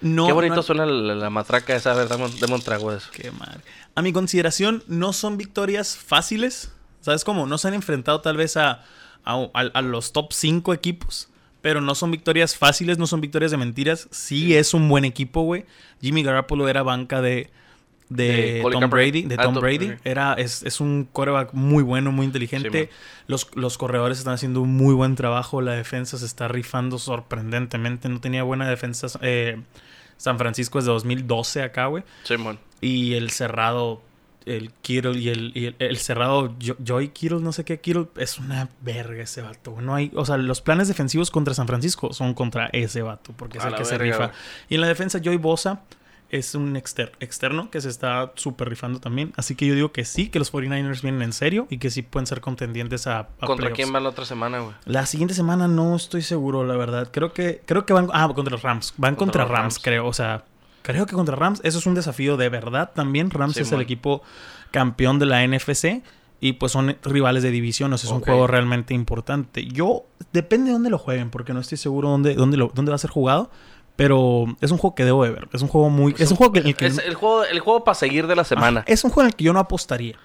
no... 0.00 0.26
Qué 0.26 0.32
bonito 0.32 0.56
no- 0.56 0.62
suena 0.62 0.86
la, 0.86 1.14
la 1.14 1.30
matraca 1.30 1.74
esa, 1.74 1.94
¿verdad? 1.94 2.18
De 2.18 2.46
Montrago 2.46 2.92
eso. 2.92 3.08
Qué 3.12 3.30
madre. 3.30 3.60
A 3.94 4.02
mi 4.02 4.12
consideración, 4.12 4.82
no 4.86 5.12
son 5.12 5.36
victorias 5.36 5.96
fáciles. 5.96 6.72
¿Sabes 7.00 7.24
cómo? 7.24 7.46
No 7.46 7.58
se 7.58 7.68
han 7.68 7.74
enfrentado 7.74 8.20
tal 8.20 8.36
vez 8.36 8.56
a, 8.56 8.84
a, 9.24 9.34
a- 9.54 9.60
a 9.72 9.82
los 9.82 10.12
top 10.12 10.32
5 10.32 10.74
equipos. 10.74 11.28
Pero 11.62 11.80
no 11.80 11.94
son 11.94 12.10
victorias 12.10 12.56
fáciles, 12.56 12.98
no 12.98 13.06
son 13.06 13.22
victorias 13.22 13.50
de 13.50 13.56
mentiras. 13.56 14.08
Sí 14.10 14.54
es 14.54 14.74
un 14.74 14.86
buen 14.88 15.06
equipo, 15.06 15.42
güey. 15.42 15.64
Jimmy 16.02 16.22
Garoppolo 16.22 16.68
era 16.68 16.82
banca 16.82 17.22
de, 17.22 17.50
de, 18.08 18.54
De 18.54 18.62
Colin 18.62 18.80
Tom. 18.80 18.90
Brady. 18.90 19.22
De 19.22 19.34
Ah, 19.38 19.42
Tom 19.44 19.54
Brady. 19.54 19.94
Era, 20.04 20.34
es, 20.34 20.62
es 20.62 20.80
un 20.80 21.08
quarterback 21.10 21.52
muy 21.54 21.82
bueno, 21.82 22.12
muy 22.12 22.26
inteligente. 22.26 22.84
Sí, 22.84 22.96
los, 23.26 23.48
los 23.54 23.78
corredores 23.78 24.18
están 24.18 24.34
haciendo 24.34 24.60
un 24.60 24.74
muy 24.76 24.94
buen 24.94 25.14
trabajo. 25.16 25.60
La 25.60 25.72
defensa 25.72 26.18
se 26.18 26.26
está 26.26 26.48
rifando 26.48 26.98
sorprendentemente. 26.98 28.08
No 28.08 28.20
tenía 28.20 28.42
buena 28.42 28.68
defensa. 28.68 29.08
eh, 29.22 29.60
San 30.16 30.38
Francisco 30.38 30.78
desde 30.78 30.92
2012 30.92 31.62
acá, 31.62 31.86
güey. 31.86 32.04
Simón. 32.22 32.58
Y 32.80 33.14
el 33.14 33.30
cerrado, 33.30 34.00
el 34.46 34.70
Kittle 34.82 35.18
y 35.18 35.28
el, 35.28 35.52
y 35.56 35.66
el, 35.66 35.76
el 35.80 35.96
cerrado 35.96 36.54
Jo- 36.64 36.76
Joy 36.84 37.08
Kittle, 37.08 37.40
no 37.40 37.52
sé 37.52 37.64
qué 37.64 37.80
Kittle, 37.80 38.06
es 38.16 38.38
una 38.38 38.68
verga 38.80 39.22
ese 39.22 39.42
vato. 39.42 39.72
güey. 39.72 39.84
No 39.84 39.94
hay, 39.94 40.12
o 40.14 40.24
sea, 40.24 40.36
los 40.36 40.60
planes 40.60 40.86
defensivos 40.86 41.30
contra 41.32 41.52
San 41.54 41.66
Francisco 41.66 42.12
son 42.12 42.32
contra 42.34 42.68
ese 42.72 43.02
vato, 43.02 43.32
porque 43.36 43.58
es 43.58 43.64
A 43.64 43.68
el 43.68 43.74
que 43.74 43.84
se 43.84 43.98
rifa. 43.98 44.16
güey. 44.18 44.30
Y 44.68 44.74
en 44.76 44.82
la 44.82 44.86
defensa, 44.88 45.18
Joy 45.20 45.36
Bosa 45.36 45.82
es 46.38 46.54
un 46.54 46.76
exter- 46.76 47.12
externo 47.20 47.70
que 47.70 47.80
se 47.80 47.88
está 47.88 48.32
súper 48.34 48.68
rifando 48.68 49.00
también. 49.00 49.32
Así 49.36 49.54
que 49.54 49.66
yo 49.66 49.74
digo 49.74 49.92
que 49.92 50.04
sí, 50.04 50.28
que 50.28 50.38
los 50.38 50.52
49ers 50.52 51.02
vienen 51.02 51.22
en 51.22 51.32
serio 51.32 51.66
y 51.70 51.78
que 51.78 51.90
sí 51.90 52.02
pueden 52.02 52.26
ser 52.26 52.40
contendientes 52.40 53.06
a, 53.06 53.20
a 53.20 53.26
¿Contra 53.46 53.56
playoffs. 53.68 53.76
quién 53.76 53.94
va 53.94 54.00
la 54.00 54.08
otra 54.10 54.24
semana, 54.24 54.58
güey? 54.60 54.74
La 54.84 55.06
siguiente 55.06 55.34
semana 55.34 55.68
no 55.68 55.94
estoy 55.96 56.22
seguro, 56.22 56.64
la 56.64 56.76
verdad. 56.76 57.08
Creo 57.12 57.32
que 57.32 57.62
creo 57.66 57.86
que 57.86 57.92
van 57.92 58.08
ah, 58.12 58.30
contra 58.34 58.52
los 58.52 58.62
Rams. 58.62 58.94
Van 58.96 59.14
Contra 59.16 59.44
Rams, 59.44 59.58
Rams. 59.58 59.78
creo, 59.78 60.06
o 60.06 60.12
sea, 60.12 60.44
creo 60.82 61.06
que 61.06 61.14
contra 61.14 61.36
Rams 61.36 61.60
eso 61.64 61.78
es 61.78 61.86
un 61.86 61.94
desafío 61.94 62.36
de 62.36 62.48
verdad 62.48 62.90
también. 62.94 63.30
Rams 63.30 63.56
es 63.56 63.72
el 63.72 63.80
equipo 63.80 64.22
campeón 64.70 65.18
de 65.18 65.26
la 65.26 65.46
NFC 65.46 66.02
y 66.40 66.54
pues 66.54 66.72
son 66.72 66.96
rivales 67.04 67.42
de 67.42 67.50
división, 67.50 67.92
o 67.92 67.96
sea, 67.98 68.08
es 68.10 68.14
un 68.14 68.20
juego 68.20 68.46
realmente 68.46 68.92
importante. 68.92 69.64
Yo 69.66 70.04
depende 70.32 70.66
de 70.66 70.72
dónde 70.72 70.90
lo 70.90 70.98
jueguen 70.98 71.30
porque 71.30 71.52
no 71.54 71.60
estoy 71.60 71.78
seguro 71.78 72.08
dónde 72.10 72.34
dónde 72.34 72.56
lo, 72.56 72.70
dónde 72.74 72.90
va 72.90 72.96
a 72.96 72.98
ser 72.98 73.10
jugado, 73.10 73.50
pero 73.96 74.46
es 74.60 74.70
un 74.70 74.78
juego 74.78 74.94
que 74.94 75.04
debo 75.04 75.24
de 75.24 75.30
ver. 75.30 75.48
Es 75.52 75.62
un 75.62 75.68
juego 75.68 75.90
muy 75.90 76.14
es 76.18 76.30
un 76.30 76.36
juego 76.36 76.52
que, 76.52 76.60
en 76.60 76.66
el 76.68 76.76
que 76.76 76.86
Es 76.86 76.98
el 76.98 77.14
juego, 77.14 77.44
el 77.44 77.60
juego 77.60 77.84
para 77.84 77.94
seguir 77.94 78.26
de 78.26 78.36
la 78.36 78.44
semana. 78.44 78.80
Ajá, 78.80 78.92
es 78.92 79.04
un 79.04 79.10
juego 79.10 79.22
en 79.22 79.26
el 79.28 79.36
que 79.36 79.44
yo 79.44 79.52
no 79.52 79.60
apostaría. 79.60 80.16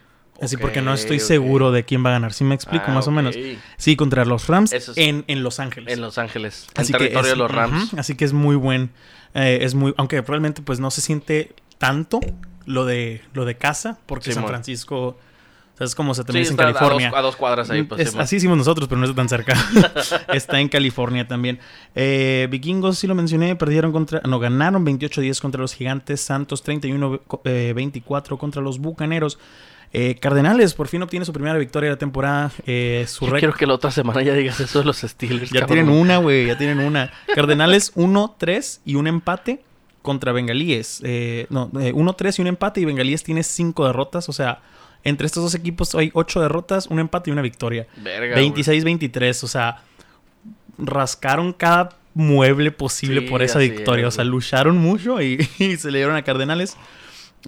Así 0.41 0.55
porque 0.55 0.81
no 0.81 0.93
estoy 0.93 1.19
seguro 1.19 1.71
de 1.73 1.83
quién 1.83 2.03
va 2.05 2.09
a 2.09 2.13
ganar. 2.13 2.31
¿Sí 2.31 2.45
me 2.45 2.55
explico 2.55 2.85
Ah, 2.87 2.93
más 2.93 3.07
o 3.09 3.11
menos? 3.11 3.35
Sí, 3.75 3.97
contra 3.97 4.23
los 4.23 4.47
Rams 4.47 4.71
es- 4.71 4.91
en, 4.95 5.25
en 5.27 5.43
Los 5.43 5.59
Ángeles. 5.59 5.93
En 5.93 5.99
Los 5.99 6.17
Ángeles. 6.17 6.67
En 6.75 6.81
Así 6.81 6.93
que 6.93 6.99
territorio 6.99 7.27
es- 7.27 7.33
de 7.33 7.35
los 7.35 7.51
Rams. 7.51 7.93
así 7.97 8.15
que 8.15 8.23
es 8.23 8.31
muy 8.33 8.55
buen. 8.55 8.91
eh, 9.33 9.59
es 9.61 9.75
muy. 9.75 9.93
Aunque 9.97 10.23
probablemente 10.23 10.61
pues 10.61 10.79
no 10.79 10.91
se 10.91 11.01
siente 11.01 11.53
tanto 11.77 12.21
lo 12.65 12.85
de 12.85 13.21
lo 13.33 13.43
de 13.43 13.57
casa. 13.57 13.99
Porque 14.05 14.31
San. 14.31 14.47
Francisco. 14.47 15.17
Sea, 15.79 15.85
es 15.85 15.95
como 15.95 16.13
se 16.13 16.21
Sí, 16.21 16.25
también 16.27 16.43
es 16.43 16.49
en 16.49 16.53
está 16.53 16.63
a 16.63 16.67
dos, 16.67 16.77
California. 16.79 17.11
a 17.17 17.21
dos 17.21 17.35
cuadras 17.35 17.69
ahí. 17.71 17.81
Pues, 17.83 18.01
Es- 18.01 18.09
Simón. 18.11 18.23
así 18.23 18.35
hicimos 18.35 18.57
nosotros, 18.57 18.87
pero 18.87 18.99
no 18.99 19.05
está 19.05 19.15
tan 19.15 19.29
cerca. 19.29 19.53
está 20.33 20.59
en 20.59 20.69
California 20.69 21.27
también. 21.27 21.59
Eh, 21.95 22.47
Vikingos, 22.51 22.97
sí 22.99 23.07
lo 23.07 23.15
mencioné, 23.15 23.55
perdieron 23.55 23.91
contra. 23.91 24.21
No, 24.27 24.39
ganaron 24.39 24.85
28-10 24.85 25.41
contra 25.41 25.61
los 25.61 25.73
Gigantes. 25.73 26.21
Santos 26.21 26.63
31-24 26.63 28.37
contra 28.37 28.61
los 28.61 28.79
Bucaneros. 28.79 29.39
Eh, 29.91 30.15
Cardenales 30.21 30.75
por 30.75 30.87
fin 30.87 31.01
obtiene 31.01 31.25
su 31.25 31.33
primera 31.33 31.57
victoria 31.57 31.89
de 31.89 31.95
la 31.95 31.99
temporada. 31.99 32.51
Eh, 32.67 33.05
su 33.07 33.25
Yo 33.25 33.31
récord- 33.31 33.39
quiero 33.39 33.53
que 33.55 33.65
la 33.65 33.73
otra 33.73 33.89
semana 33.91 34.21
ya 34.21 34.33
digas 34.33 34.59
eso 34.59 34.79
de 34.79 34.85
los 34.85 34.97
Steelers. 34.97 35.49
ya 35.49 35.61
cabrón. 35.61 35.77
tienen 35.85 35.95
una, 35.99 36.17
güey, 36.17 36.45
ya 36.47 36.57
tienen 36.57 36.79
una. 36.79 37.11
Cardenales 37.33 37.93
1-3 37.95 38.81
y 38.85 38.95
un 38.95 39.07
empate 39.07 39.63
contra 40.03 40.31
Bengalíes. 40.31 41.01
Eh, 41.03 41.47
no, 41.49 41.71
eh, 41.79 41.91
1-3 41.93 42.37
y 42.37 42.41
un 42.43 42.47
empate 42.49 42.81
y 42.81 42.85
Bengalíes 42.85 43.23
tiene 43.23 43.41
5 43.41 43.87
derrotas. 43.87 44.29
O 44.29 44.33
sea, 44.33 44.61
entre 45.03 45.25
estos 45.27 45.43
dos 45.43 45.53
equipos 45.55 45.93
hay 45.95 46.11
8 46.13 46.41
derrotas, 46.41 46.87
un 46.87 46.99
empate 46.99 47.29
y 47.29 47.33
una 47.33 47.41
victoria. 47.41 47.87
Verga, 47.97 48.35
güey. 48.35 48.51
26-23, 48.51 49.43
o 49.43 49.47
sea, 49.47 49.83
rascaron 50.77 51.53
cada 51.53 51.97
mueble 52.13 52.71
posible 52.71 53.21
Sí, 53.21 53.27
por 53.27 53.41
esa 53.41 53.59
victoria. 53.59 54.07
es, 54.07 54.13
o 54.13 54.15
sea, 54.15 54.23
lucharon 54.25 54.77
mucho 54.77 55.21
y, 55.21 55.47
y 55.59 55.77
se 55.77 55.91
le 55.91 55.99
dieron 55.99 56.15
a 56.15 56.23
Cardenales. 56.23 56.75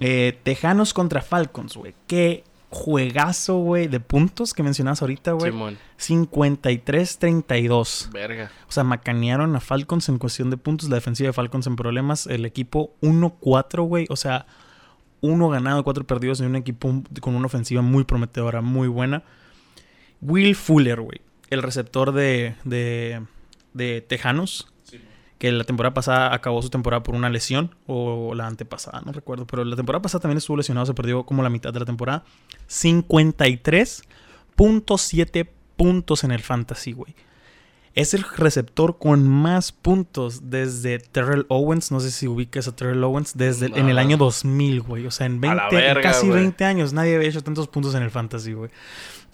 Eh, 0.00 0.38
Tejanos 0.42 0.94
contra 0.94 1.20
Falcons, 1.20 1.76
güey. 1.76 1.94
Qué 2.06 2.44
juegazo, 2.70 3.58
güey, 3.58 3.88
de 3.88 4.00
puntos 4.00 4.54
que 4.54 4.62
mencionabas 4.62 5.02
ahorita, 5.02 5.32
güey. 5.32 5.50
Simón. 5.52 5.76
53-32. 5.98 8.10
Verga. 8.10 8.50
O 8.68 8.72
sea, 8.72 8.84
macanearon 8.84 9.54
a 9.56 9.60
Falcons 9.60 10.08
en 10.08 10.18
cuestión 10.18 10.48
de 10.50 10.56
puntos. 10.56 10.88
La 10.88 10.96
defensiva 10.96 11.28
de 11.28 11.32
Falcons 11.32 11.66
en 11.66 11.76
problemas. 11.76 12.26
El 12.26 12.44
equipo 12.46 12.94
1-4, 13.02 13.82
güey. 13.86 14.06
O 14.08 14.16
sea, 14.16 14.46
uno 15.22 15.48
ganado, 15.48 15.82
cuatro 15.84 16.06
perdidos 16.06 16.40
en 16.40 16.48
un 16.48 16.56
equipo 16.56 17.02
con 17.22 17.34
una 17.34 17.46
ofensiva 17.46 17.80
muy 17.80 18.04
prometedora, 18.04 18.60
muy 18.60 18.88
buena. 18.88 19.22
Will 20.20 20.54
Fuller, 20.54 21.00
güey. 21.00 21.22
El 21.48 21.62
receptor 21.62 22.12
de, 22.12 22.56
de, 22.64 23.22
de 23.72 24.02
Tejanos. 24.02 24.68
Que 25.38 25.50
la 25.50 25.64
temporada 25.64 25.94
pasada 25.94 26.34
acabó 26.34 26.60
su 26.62 26.68
temporada 26.70 27.02
por 27.02 27.14
una 27.14 27.30
lesión. 27.30 27.74
O 27.86 28.34
la 28.34 28.46
antepasada, 28.46 29.00
no 29.04 29.12
recuerdo. 29.12 29.46
Pero 29.46 29.64
la 29.64 29.76
temporada 29.76 30.02
pasada 30.02 30.22
también 30.22 30.38
estuvo 30.38 30.56
lesionado. 30.56 30.86
Se 30.86 30.94
perdió 30.94 31.24
como 31.24 31.42
la 31.42 31.50
mitad 31.50 31.72
de 31.72 31.80
la 31.80 31.86
temporada. 31.86 32.24
53.7 32.68 35.48
puntos 35.76 36.24
en 36.24 36.32
el 36.32 36.42
fantasy, 36.42 36.92
güey. 36.92 37.14
Es 37.94 38.14
el 38.14 38.24
receptor 38.36 38.98
con 38.98 39.28
más 39.28 39.70
puntos 39.72 40.48
desde 40.50 40.98
Terrell 40.98 41.44
Owens. 41.48 41.90
No 41.92 42.00
sé 42.00 42.10
si 42.10 42.26
ubicas 42.26 42.66
a 42.66 42.74
Terrell 42.74 43.04
Owens. 43.04 43.36
Desde 43.36 43.66
en 43.66 43.88
el 43.90 43.98
año 43.98 44.16
2000, 44.16 44.80
güey. 44.80 45.06
O 45.06 45.10
sea, 45.10 45.26
en, 45.26 45.44
A 45.44 45.54
la 45.54 45.62
20, 45.68 45.76
en 45.88 45.94
verga, 45.94 46.10
casi 46.10 46.26
güey. 46.28 46.40
20 46.40 46.64
años 46.64 46.92
nadie 46.94 47.16
había 47.16 47.28
hecho 47.28 47.42
tantos 47.42 47.68
puntos 47.68 47.94
en 47.94 48.02
el 48.02 48.10
fantasy, 48.10 48.54
güey. 48.54 48.70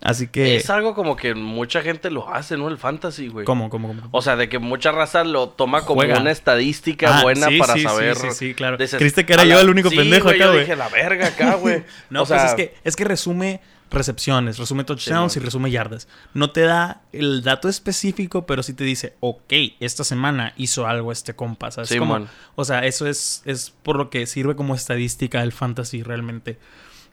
Así 0.00 0.28
que... 0.28 0.56
Es 0.56 0.70
algo 0.70 0.94
como 0.94 1.16
que 1.16 1.34
mucha 1.34 1.82
gente 1.82 2.10
lo 2.10 2.32
hace, 2.32 2.56
¿no? 2.56 2.68
El 2.68 2.78
fantasy, 2.78 3.28
güey. 3.28 3.44
¿Cómo, 3.44 3.68
cómo, 3.68 3.88
cómo? 3.88 4.02
O 4.12 4.22
sea, 4.22 4.36
de 4.36 4.48
que 4.48 4.58
mucha 4.60 4.92
raza 4.92 5.24
lo 5.24 5.48
toma 5.48 5.84
como 5.84 6.00
Juega. 6.02 6.20
una 6.20 6.30
estadística 6.30 7.18
Ah, 7.18 7.22
buena 7.22 7.48
sí, 7.48 7.58
para 7.58 7.74
sí, 7.74 7.82
saber. 7.82 8.16
Sí, 8.16 8.28
sí, 8.32 8.54
claro. 8.54 8.76
Creíste 8.76 9.26
que 9.26 9.32
era 9.32 9.44
yo 9.44 9.54
la- 9.56 9.60
el 9.62 9.70
único 9.70 9.90
pendejo 9.90 10.28
acá, 10.28 10.38
Yo 10.38 10.48
güey. 10.50 10.60
dije, 10.60 10.76
la 10.76 10.88
verga 10.88 11.26
acá, 11.28 11.54
güey. 11.56 11.82
No, 12.10 12.22
o 12.22 12.26
sea, 12.26 12.38
pues 12.38 12.50
es 12.50 12.54
que, 12.56 12.74
es 12.84 12.94
que 12.96 13.04
resume 13.04 13.60
recepciones, 13.90 14.58
resume 14.58 14.84
touchdowns 14.84 15.32
Sí, 15.32 15.38
y 15.38 15.42
resume 15.42 15.70
yardas. 15.70 16.08
No 16.34 16.50
te 16.50 16.62
da 16.62 17.02
el 17.12 17.42
dato 17.42 17.68
específico, 17.68 18.46
pero 18.46 18.62
sí 18.62 18.72
te 18.74 18.84
dice, 18.84 19.16
ok, 19.20 19.52
esta 19.80 20.04
semana 20.04 20.52
hizo 20.56 20.86
algo 20.86 21.12
este 21.12 21.34
compa. 21.34 21.70
¿sabes? 21.70 21.88
Sí, 21.90 21.98
Como- 21.98 22.26
o 22.54 22.64
sea, 22.64 22.84
eso 22.84 23.06
es, 23.06 23.42
es 23.44 23.70
por 23.82 23.96
lo 23.96 24.10
que 24.10 24.26
sirve 24.26 24.56
como 24.56 24.74
estadística 24.74 25.40
del 25.40 25.52
fantasy 25.52 26.02
realmente. 26.02 26.58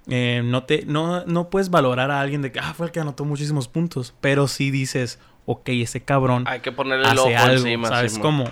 Eh, 0.08 0.42
no, 0.46 0.64
te, 0.66 0.86
no, 0.86 1.26
no 1.26 1.50
puedes 1.50 1.70
valorar 1.72 2.12
a 2.12 2.22
alguien 2.22 2.42
de 2.44 2.52
que, 2.52 2.60
ah, 2.60 2.74
fue 2.76 2.86
el 2.88 2.92
que 2.92 3.00
anotó 3.00 3.26
muchísimos 3.26 3.68
puntos, 3.68 4.14
pero 4.22 4.48
sí 4.48 4.70
dices, 4.70 5.18
ok, 5.46 5.70
ese 5.70 6.04
cabrón 6.04 6.44
hay 6.48 6.60
que 6.62 6.72
ponerle 6.72 7.08
el 7.10 7.18
ojo 7.18 7.28
hace 7.28 7.36
algo, 7.38 7.54
encima. 7.66 7.88
¿sabes 7.88 8.18
cómo? 8.20 8.46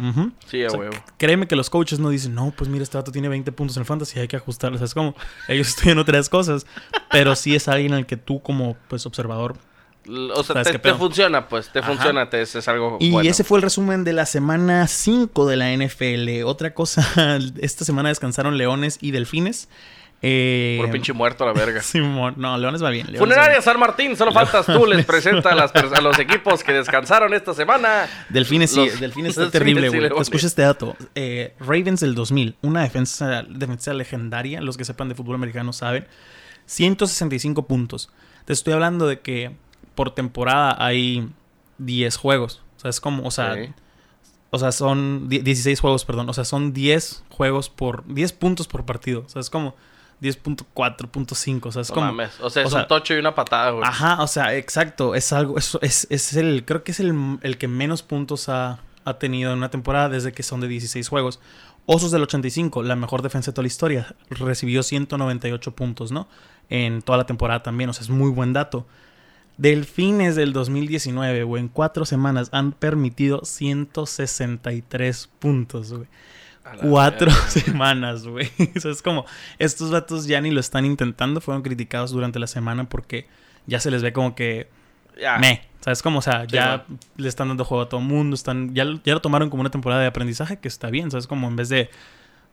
Sí, 0.45 0.63
a 0.63 0.67
O 0.67 0.69
sea, 0.69 0.79
huevo. 0.79 0.95
créeme 1.17 1.47
que 1.47 1.55
los 1.55 1.69
coaches 1.69 1.99
no 1.99 2.09
dicen, 2.09 2.35
no, 2.35 2.53
pues 2.55 2.69
mira, 2.69 2.83
este 2.83 2.97
vato 2.97 3.11
tiene 3.11 3.29
20 3.29 3.51
puntos 3.51 3.75
en 3.77 3.81
el 3.81 3.85
fantasy, 3.85 4.19
hay 4.19 4.27
que 4.27 4.35
ajustarlo. 4.35 4.77
¿Sabes 4.77 4.93
cómo? 4.93 5.15
Ellos 5.47 5.67
estudian 5.75 5.97
otras 5.99 6.29
cosas. 6.29 6.65
Pero 7.11 7.35
sí 7.35 7.55
es 7.55 7.67
alguien 7.67 7.93
al 7.93 8.05
que 8.05 8.17
tú, 8.17 8.41
como 8.41 8.75
pues 8.87 9.05
observador. 9.05 9.55
O 10.05 10.43
sea, 10.43 10.63
¿Sabes 10.63 10.81
te, 10.81 10.93
funciona, 10.95 11.47
pues. 11.47 11.69
Te 11.71 11.79
Ajá. 11.79 11.87
funciona, 11.93 12.29
te, 12.29 12.41
es, 12.41 12.53
es 12.55 12.67
algo 12.67 12.97
Y 12.99 13.11
bueno. 13.11 13.29
ese 13.29 13.45
fue 13.45 13.57
el 13.57 13.61
resumen 13.61 14.03
de 14.03 14.11
la 14.11 14.25
semana 14.25 14.85
5 14.87 15.47
de 15.47 15.55
la 15.55 15.71
NFL. 15.75 16.43
Otra 16.45 16.73
cosa, 16.73 17.39
esta 17.61 17.85
semana 17.85 18.09
descansaron 18.09 18.57
Leones 18.57 18.97
y 19.01 19.11
Delfines. 19.11 19.69
Eh, 20.25 20.77
Por 20.79 20.89
pinche 20.89 21.11
muerto 21.11 21.43
a 21.43 21.47
la 21.47 21.53
verga. 21.53 21.81
Simón, 21.83 22.35
no, 22.37 22.57
Leones 22.57 22.81
va 22.81 22.89
bien. 22.89 23.07
Leones 23.07 23.21
va 23.21 23.25
Funeraria 23.25 23.49
bien. 23.55 23.61
San 23.61 23.77
Martín, 23.79 24.15
solo 24.15 24.31
faltas 24.31 24.65
tú. 24.65 24.85
Les 24.85 25.05
presenta 25.05 25.51
a, 25.51 25.55
las 25.55 25.73
pers- 25.73 25.93
a 25.97 25.99
los 25.99 26.17
equipos 26.17 26.63
que 26.63 26.71
descansaron 26.71 27.33
esta 27.33 27.53
semana. 27.53 28.07
Delfines 28.29 28.71
sí, 28.71 28.77
Los- 28.85 28.99
Delfines 29.01 29.37
está 29.37 29.51
terrible, 29.51 29.89
güey. 29.89 30.05
Escucha 30.21 30.47
este 30.47 30.61
dato. 30.61 30.95
Eh, 31.13 31.53
Ravens 31.59 31.99
del 31.99 32.15
2000, 32.15 32.55
una 32.61 32.83
defensa, 32.83 33.43
defensa 33.49 33.93
legendaria, 33.93 34.61
los 34.61 34.77
que 34.77 34.85
sepan 34.85 35.09
de 35.09 35.15
fútbol 35.15 35.35
americano 35.35 35.73
saben. 35.73 36.07
165 36.65 37.67
puntos. 37.67 38.09
Te 38.45 38.53
estoy 38.53 38.73
hablando 38.73 39.07
de 39.07 39.19
que 39.19 39.51
por 39.95 40.15
temporada 40.15 40.75
hay 40.79 41.27
10 41.77 42.15
juegos. 42.17 42.61
O 42.77 42.79
sea, 42.79 42.89
es 42.89 42.99
como, 43.01 43.23
o 43.27 43.31
sea, 43.31 43.55
o 44.49 44.59
sea, 44.59 44.71
son 44.71 45.27
die- 45.29 45.41
16 45.43 45.79
juegos, 45.79 46.05
perdón. 46.05 46.29
O 46.29 46.33
sea, 46.33 46.45
son 46.45 46.73
10 46.73 47.23
juegos 47.29 47.69
por 47.69 48.05
10 48.07 48.31
puntos 48.33 48.67
por 48.67 48.85
partido. 48.85 49.23
O 49.25 49.29
sea, 49.29 49.41
es 49.41 49.49
como 49.49 49.75
10.4.5. 50.21 51.65
O 51.65 51.71
sea, 51.71 51.81
es 51.81 51.89
No 51.89 51.95
como 51.95 52.07
mames. 52.07 52.39
O 52.41 52.49
sea, 52.49 52.63
o 52.63 52.65
es 52.65 52.71
sea, 52.71 52.81
un 52.81 52.87
tocho 52.87 53.13
y 53.13 53.17
una 53.17 53.35
patada, 53.35 53.71
güey. 53.71 53.83
Ajá, 53.85 54.21
o 54.21 54.27
sea, 54.27 54.55
exacto. 54.55 55.15
Es 55.15 55.33
algo, 55.33 55.57
es, 55.57 55.77
es, 55.81 56.07
es 56.09 56.33
el, 56.35 56.65
creo 56.65 56.83
que 56.83 56.91
es 56.91 56.99
el, 56.99 57.39
el 57.41 57.57
que 57.57 57.67
menos 57.67 58.03
puntos 58.03 58.49
ha, 58.49 58.79
ha 59.05 59.13
tenido 59.19 59.51
en 59.51 59.57
una 59.57 59.69
temporada 59.69 60.09
desde 60.09 60.31
que 60.31 60.43
son 60.43 60.61
de 60.61 60.67
16 60.67 61.07
juegos. 61.07 61.39
Osos 61.85 62.11
del 62.11 62.23
85, 62.23 62.81
la 62.83 62.95
mejor 62.95 63.21
defensa 63.21 63.51
de 63.51 63.55
toda 63.55 63.63
la 63.63 63.67
historia. 63.67 64.15
Recibió 64.29 64.83
198 64.83 65.71
puntos, 65.75 66.11
¿no? 66.11 66.29
En 66.69 67.01
toda 67.01 67.17
la 67.17 67.25
temporada 67.25 67.61
también, 67.61 67.89
o 67.89 67.93
sea, 67.93 68.03
es 68.03 68.09
muy 68.09 68.31
buen 68.31 68.53
dato. 68.53 68.87
Delfines 69.57 70.35
del 70.35 70.53
2019, 70.53 71.43
güey, 71.43 71.61
en 71.61 71.67
cuatro 71.67 72.05
semanas 72.05 72.49
han 72.53 72.71
permitido 72.71 73.41
163 73.43 75.29
puntos, 75.39 75.93
güey. 75.93 76.07
Cuatro 76.81 77.31
semanas, 77.47 78.25
güey. 78.25 78.49
O 78.75 78.79
sea, 78.79 78.91
es 78.91 79.01
como, 79.01 79.25
estos 79.59 79.91
datos 79.91 80.27
ya 80.27 80.41
ni 80.41 80.51
lo 80.51 80.59
están 80.59 80.85
intentando, 80.85 81.41
fueron 81.41 81.61
criticados 81.61 82.11
durante 82.11 82.39
la 82.39 82.47
semana 82.47 82.85
porque 82.85 83.27
ya 83.65 83.79
se 83.79 83.91
les 83.91 84.01
ve 84.01 84.13
como 84.13 84.35
que 84.35 84.67
me. 85.39 85.61
¿Sabes 85.81 86.01
cómo? 86.01 86.19
O 86.19 86.21
sea. 86.21 86.43
Sí, 86.43 86.55
ya 86.55 86.85
le 87.17 87.27
están 87.27 87.49
dando 87.49 87.65
juego 87.65 87.83
a 87.83 87.89
todo 87.89 87.99
el 87.99 88.07
mundo, 88.07 88.35
están, 88.35 88.73
ya, 88.73 88.85
ya 89.03 89.13
lo 89.13 89.21
tomaron 89.21 89.49
como 89.49 89.61
una 89.61 89.71
temporada 89.71 90.01
de 90.01 90.07
aprendizaje 90.07 90.57
que 90.57 90.67
está 90.67 90.89
bien, 90.89 91.11
¿sabes? 91.11 91.27
Como 91.27 91.47
en 91.47 91.55
vez 91.55 91.69
de 91.69 91.89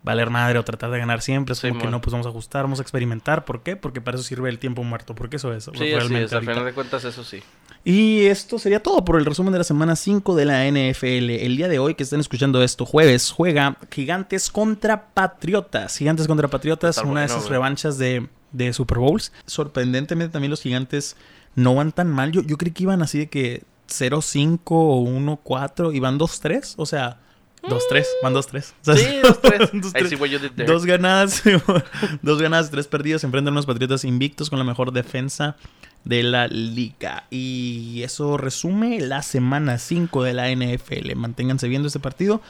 valer 0.03 0.31
madre 0.31 0.59
o 0.59 0.65
tratar 0.65 0.91
de 0.91 0.99
ganar 0.99 1.21
siempre, 1.21 1.53
es 1.53 1.59
Sí, 1.59 1.69
como 1.69 1.81
que 1.81 1.89
no, 1.89 2.01
pues 2.01 2.13
vamos 2.13 2.27
a 2.27 2.31
ajustar, 2.31 2.63
vamos 2.63 2.81
a 2.81 2.83
experimentar. 2.83 3.45
¿Por 3.45 3.63
qué? 3.63 3.77
Porque 3.77 4.01
para 4.01 4.17
eso 4.17 4.25
sirve 4.25 4.49
el 4.49 4.59
tiempo 4.59 4.83
muerto, 4.83 5.15
porque 5.15 5.37
eso 5.37 5.53
es. 5.53 5.65
Sí, 5.65 5.71
realmente 5.79 6.25
es. 6.25 6.33
Al 6.33 6.41
final 6.41 6.65
de 6.65 6.73
cuentas, 6.73 7.05
eso 7.05 7.23
sí. 7.23 7.43
Y 7.85 8.27
esto 8.27 8.59
sería 8.59 8.83
todo 8.83 9.05
por 9.05 9.19
el 9.19 9.25
resumen 9.25 9.53
de 9.53 9.59
la 9.59 9.65
semana 9.65 9.97
5 9.97 10.37
de 10.37 10.45
la 10.45 10.67
NFL. 10.67 11.31
El 11.31 11.57
día 11.57 11.69
de 11.69 11.79
hoy 11.79 11.95
que 11.95 12.03
están 12.03 12.21
escuchando 12.21 12.63
esto, 12.63 12.85
jueves, 12.85 13.31
juega 13.31 13.79
Gigantes 13.91 14.51
contra 14.51 15.07
Patriotas. 15.15 15.97
Gigantes 15.97 16.27
contra 16.27 16.49
Patriotas, 16.49 16.99
Está 16.99 17.09
una 17.09 17.21
de 17.21 17.27
esas 17.27 17.49
revanchas 17.49 17.97
de, 17.97 18.29
de 18.53 18.73
Super 18.75 18.99
Bowls. 18.99 19.33
Sorprendentemente 19.47 20.33
también 20.33 20.51
los 20.51 20.61
Gigantes 20.61 21.17
no 21.55 21.75
van 21.75 21.93
tan 21.93 22.09
mal. 22.09 22.33
Yo, 22.33 22.43
yo 22.43 22.59
creí 22.59 22.73
que 22.73 22.83
iban 22.83 23.01
así 23.01 23.19
de 23.19 23.29
que 23.29 23.63
0-5 23.89 24.61
o 24.67 25.05
1-4 25.05 25.95
y 25.95 26.01
van 26.01 26.19
2-3. 26.19 26.75
O 26.77 26.85
sea, 26.85 27.19
2-3, 27.63 28.05
van 28.23 28.35
2-3. 28.35 28.73
O 28.81 28.85
sea, 28.85 28.97
Sí, 28.97 29.19
dos, 29.23 29.41
tres. 29.41 29.59
dos, 29.73 29.91
I 29.91 29.93
tres. 29.93 30.09
see 30.11 30.17
what 30.17 30.29
you 30.29 30.39
did 30.39 30.53
there. 30.53 30.71
Dos 30.71 30.85
ganadas, 30.87 31.43
dos 32.23 32.41
ganadas, 32.43 32.71
tres 32.71 32.87
perdidos. 32.89 33.21
Se 33.21 33.27
enfrentan 33.27 33.53
a 33.53 33.57
unos 33.57 33.67
Patriotas 33.67 34.05
invictos 34.05 34.51
con 34.51 34.59
la 34.59 34.65
mejor 34.65 34.93
defensa 34.93 35.57
de 36.05 36.23
la 36.23 36.49
liga. 36.49 37.25
Y 37.31 38.03
eso 38.03 38.37
resume 38.39 39.01
la 39.01 39.23
semana 39.23 39.79
5 39.79 40.23
de 40.23 40.33
la 40.35 40.51
NFL. 40.51 41.15
Manténganse 41.17 41.69
viendo 41.69 41.89
este 41.89 42.01
partido. 42.01 42.41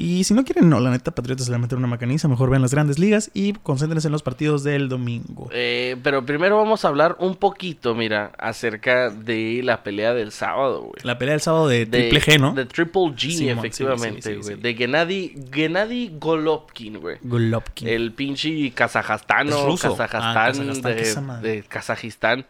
Y 0.00 0.22
si 0.22 0.32
no 0.32 0.44
quieren, 0.44 0.70
no, 0.70 0.78
la 0.78 0.92
neta, 0.92 1.10
Patriotas 1.10 1.46
se 1.46 1.52
le 1.52 1.58
meten 1.58 1.76
una 1.78 1.88
macaniza. 1.88 2.28
Mejor 2.28 2.50
vean 2.50 2.62
las 2.62 2.72
grandes 2.72 3.00
ligas 3.00 3.32
y 3.34 3.52
concéntrense 3.52 4.06
en 4.06 4.12
los 4.12 4.22
partidos 4.22 4.62
del 4.62 4.88
domingo. 4.88 5.50
Eh, 5.52 5.96
pero 6.04 6.24
primero 6.24 6.56
vamos 6.56 6.84
a 6.84 6.88
hablar 6.88 7.16
un 7.18 7.34
poquito, 7.34 7.96
mira, 7.96 8.30
acerca 8.38 9.10
de 9.10 9.60
la 9.64 9.82
pelea 9.82 10.14
del 10.14 10.30
sábado, 10.30 10.82
güey. 10.82 11.02
La 11.02 11.18
pelea 11.18 11.32
del 11.32 11.40
sábado 11.40 11.66
de, 11.66 11.84
Triple 11.84 12.20
G, 12.20 12.40
¿no? 12.40 12.54
De 12.54 12.64
Triple 12.64 13.02
G, 13.16 13.50
efectivamente, 13.50 14.36
güey. 14.36 14.54
de 14.54 14.74
Gennady, 14.74 15.34
Gennady 15.50 16.12
Golovkin, 16.16 17.00
güey. 17.00 17.16
Golovkin. 17.20 17.88
El 17.88 18.12
pinche 18.12 18.70
kazajstano, 18.70 19.74
Kazajstán, 19.76 20.24
ah, 20.36 21.40
de, 21.40 21.48
de 21.48 21.62
Kazajistán. 21.64 22.46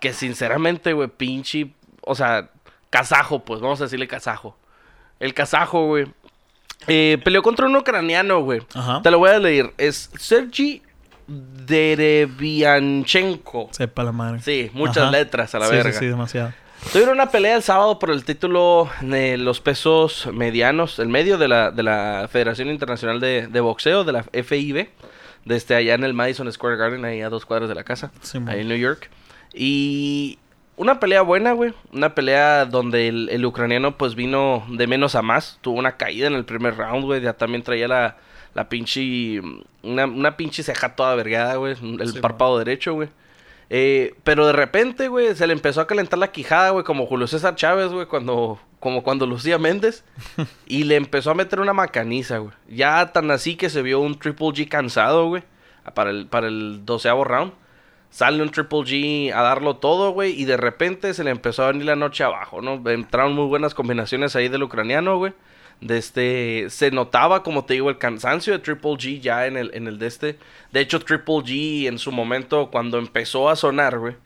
Que 0.00 0.12
sinceramente, 0.12 0.92
güey, 0.92 1.08
pinche, 1.08 1.72
o 2.02 2.14
sea, 2.14 2.48
kazajo, 2.90 3.44
pues, 3.44 3.60
vamos 3.60 3.80
a 3.80 3.84
decirle 3.84 4.06
kazajo. 4.06 4.56
El 5.18 5.34
kazajo, 5.34 5.86
güey 5.88 6.06
eh, 6.86 7.18
peleó 7.24 7.42
contra 7.42 7.66
un 7.66 7.74
ucraniano, 7.76 8.42
güey. 8.42 8.60
Te 9.02 9.10
lo 9.10 9.18
voy 9.18 9.30
a 9.30 9.38
leer. 9.38 9.72
Es 9.76 10.10
Sergi 10.18 10.82
Derevianchenko. 11.26 13.68
Sepa 13.72 14.04
la 14.04 14.12
madre. 14.12 14.40
Sí, 14.42 14.70
muchas 14.72 15.10
letras 15.10 15.54
a 15.54 15.58
la 15.58 15.68
verga. 15.68 15.92
Sí, 15.92 15.98
sí, 15.98 16.06
demasiado. 16.06 16.52
Tuvieron 16.92 17.14
una 17.14 17.30
pelea 17.30 17.56
el 17.56 17.62
sábado 17.62 17.98
por 17.98 18.10
el 18.10 18.24
título 18.24 18.88
de 19.00 19.38
los 19.38 19.60
pesos 19.60 20.28
medianos, 20.32 21.00
el 21.00 21.08
medio 21.08 21.36
de 21.36 21.48
la, 21.48 21.72
de 21.72 21.82
la 21.82 22.28
Federación 22.30 22.68
Internacional 22.68 23.18
de, 23.18 23.60
Boxeo, 23.60 24.04
de 24.04 24.12
la 24.12 24.22
FIB, 24.22 24.88
desde 25.44 25.74
allá 25.74 25.94
en 25.94 26.04
el 26.04 26.14
Madison 26.14 26.52
Square 26.52 26.76
Garden, 26.76 27.04
ahí 27.04 27.22
a 27.22 27.28
dos 27.28 27.44
cuadras 27.44 27.68
de 27.68 27.74
la 27.74 27.82
casa, 27.82 28.12
ahí 28.46 28.60
en 28.60 28.68
New 28.68 28.78
York. 28.78 29.10
Y 29.52 30.38
una 30.76 31.00
pelea 31.00 31.22
buena, 31.22 31.52
güey. 31.52 31.72
Una 31.92 32.14
pelea 32.14 32.66
donde 32.66 33.08
el, 33.08 33.44
ucraniano 33.44 33.96
pues 33.96 34.14
vino 34.14 34.64
de 34.68 34.86
menos 34.86 35.14
a 35.14 35.22
más. 35.22 35.58
Tuvo 35.60 35.78
una 35.78 35.96
caída 35.96 36.26
en 36.26 36.34
el 36.34 36.44
primer 36.44 36.76
round, 36.76 37.04
güey. 37.04 37.20
Ya 37.20 37.32
también 37.32 37.62
traía 37.62 37.88
la, 37.88 38.16
la 38.54 38.68
pinche... 38.68 39.40
Una, 39.82 40.06
una 40.06 40.36
pinche 40.36 40.62
ceja 40.62 40.94
toda 40.94 41.14
vergada, 41.14 41.56
güey. 41.56 41.76
El 41.82 42.20
párpado 42.20 42.58
derecho, 42.58 42.94
güey. 42.94 43.08
Eh, 43.68 44.14
pero 44.22 44.46
de 44.46 44.52
repente, 44.52 45.08
güey, 45.08 45.34
se 45.34 45.46
le 45.46 45.52
empezó 45.52 45.80
a 45.80 45.86
calentar 45.86 46.18
la 46.18 46.30
quijada, 46.30 46.70
güey, 46.70 46.84
como 46.84 47.06
Julio 47.06 47.26
César 47.26 47.56
Chávez, 47.56 47.88
güey, 47.88 48.06
cuando, 48.06 48.60
como 48.78 49.02
cuando 49.02 49.26
Lucía 49.26 49.58
Méndez. 49.58 50.04
y 50.66 50.84
le 50.84 50.96
empezó 50.96 51.30
a 51.30 51.34
meter 51.34 51.60
una 51.60 51.72
macaniza, 51.72 52.38
güey. 52.38 52.52
Ya 52.68 53.12
tan 53.12 53.30
así 53.30 53.56
que 53.56 53.70
se 53.70 53.82
vio 53.82 54.00
un 54.00 54.18
Triple 54.18 54.48
G 54.48 54.68
cansado, 54.68 55.26
güey, 55.28 55.42
para 55.94 56.10
el, 56.10 56.26
para 56.26 56.48
el 56.48 56.84
doceavo 56.84 57.24
round. 57.24 57.52
Sale 58.10 58.42
un 58.42 58.50
Triple 58.50 58.78
G 58.80 59.32
a 59.32 59.42
darlo 59.42 59.76
todo, 59.76 60.12
güey. 60.12 60.40
Y 60.40 60.44
de 60.44 60.56
repente 60.56 61.12
se 61.14 61.24
le 61.24 61.30
empezó 61.30 61.64
a 61.64 61.68
venir 61.68 61.86
la 61.86 61.96
noche 61.96 62.24
abajo, 62.24 62.62
¿no? 62.62 62.82
Entraron 62.90 63.34
muy 63.34 63.46
buenas 63.46 63.74
combinaciones 63.74 64.36
ahí 64.36 64.48
del 64.48 64.62
ucraniano, 64.62 65.18
güey. 65.18 65.32
De 65.80 65.98
este, 65.98 66.66
se 66.70 66.90
notaba, 66.90 67.42
como 67.42 67.66
te 67.66 67.74
digo, 67.74 67.90
el 67.90 67.98
cansancio 67.98 68.54
de 68.54 68.60
Triple 68.60 68.92
G 68.92 69.20
ya 69.20 69.46
en 69.46 69.56
el, 69.56 69.70
en 69.74 69.86
el 69.86 69.98
de 69.98 70.06
este. 70.06 70.38
De 70.72 70.80
hecho, 70.80 71.00
Triple 71.00 71.36
G 71.36 71.86
en 71.86 71.98
su 71.98 72.12
momento, 72.12 72.70
cuando 72.70 72.98
empezó 72.98 73.50
a 73.50 73.56
sonar, 73.56 73.98
güey, 73.98 74.16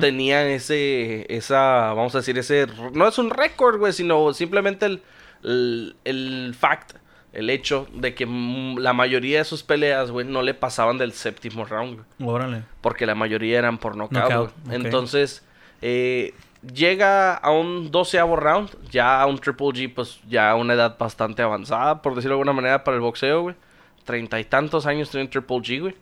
tenía 0.00 0.44
ese, 0.48 1.24
esa, 1.32 1.92
vamos 1.92 2.12
a 2.16 2.18
decir, 2.18 2.36
ese, 2.36 2.66
no 2.94 3.06
es 3.06 3.16
un 3.18 3.30
récord, 3.30 3.78
güey, 3.78 3.92
sino 3.92 4.32
simplemente 4.32 4.86
el, 4.86 5.02
el, 5.44 5.96
el 6.04 6.56
fact 6.58 6.96
el 7.32 7.50
hecho 7.50 7.86
de 7.92 8.14
que 8.14 8.26
la 8.26 8.92
mayoría 8.92 9.38
de 9.38 9.44
sus 9.44 9.62
peleas, 9.62 10.10
güey, 10.10 10.26
no 10.26 10.42
le 10.42 10.54
pasaban 10.54 10.98
del 10.98 11.12
séptimo 11.12 11.64
round, 11.64 12.04
güey. 12.18 12.30
Órale. 12.30 12.62
Porque 12.80 13.06
la 13.06 13.14
mayoría 13.14 13.58
eran 13.58 13.78
por 13.78 13.96
knockout, 13.96 14.52
Entonces, 14.70 15.44
eh, 15.82 16.34
llega 16.74 17.34
a 17.34 17.50
un 17.50 17.90
doceavo 17.90 18.36
round, 18.36 18.70
ya 18.90 19.20
a 19.20 19.26
un 19.26 19.38
Triple 19.38 19.68
G, 19.68 19.94
pues 19.94 20.20
ya 20.28 20.50
a 20.50 20.54
una 20.54 20.74
edad 20.74 20.96
bastante 20.98 21.42
avanzada, 21.42 22.00
por 22.00 22.14
decirlo 22.14 22.36
de 22.36 22.40
alguna 22.40 22.54
manera, 22.54 22.82
para 22.82 22.96
el 22.96 23.02
boxeo, 23.02 23.42
güey. 23.42 23.56
Treinta 24.04 24.40
y 24.40 24.44
tantos 24.44 24.86
años 24.86 25.10
tiene 25.10 25.28
Triple 25.28 25.58
G, 25.58 25.80
güey. 25.80 25.94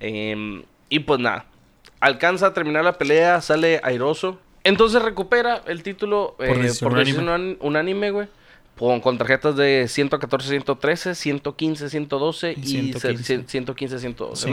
Em, 0.00 0.62
y 0.88 1.00
pues 1.00 1.20
nada, 1.20 1.44
alcanza 2.00 2.46
a 2.46 2.54
terminar 2.54 2.84
la 2.84 2.96
pelea, 2.96 3.42
sale 3.42 3.80
airoso. 3.82 4.40
Entonces 4.64 5.02
recupera 5.02 5.60
el 5.66 5.82
título 5.82 6.34
por 6.38 6.48
eh, 6.48 6.62
decisión 6.62 7.58
unánime, 7.60 8.10
güey 8.10 8.28
con, 8.80 9.18
tarjetas 9.18 9.56
de 9.56 9.86
114, 9.88 10.48
113, 10.48 11.14
115, 11.14 11.90
112 11.90 12.52
y 12.52 12.92
115, 12.92 13.98
112. 13.98 14.50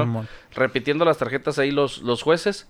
Repitiendo 0.54 1.06
las 1.06 1.18
tarjetas 1.18 1.58
ahí 1.60 1.72
los, 1.72 2.00
los 2.00 2.24
jueces. 2.24 2.68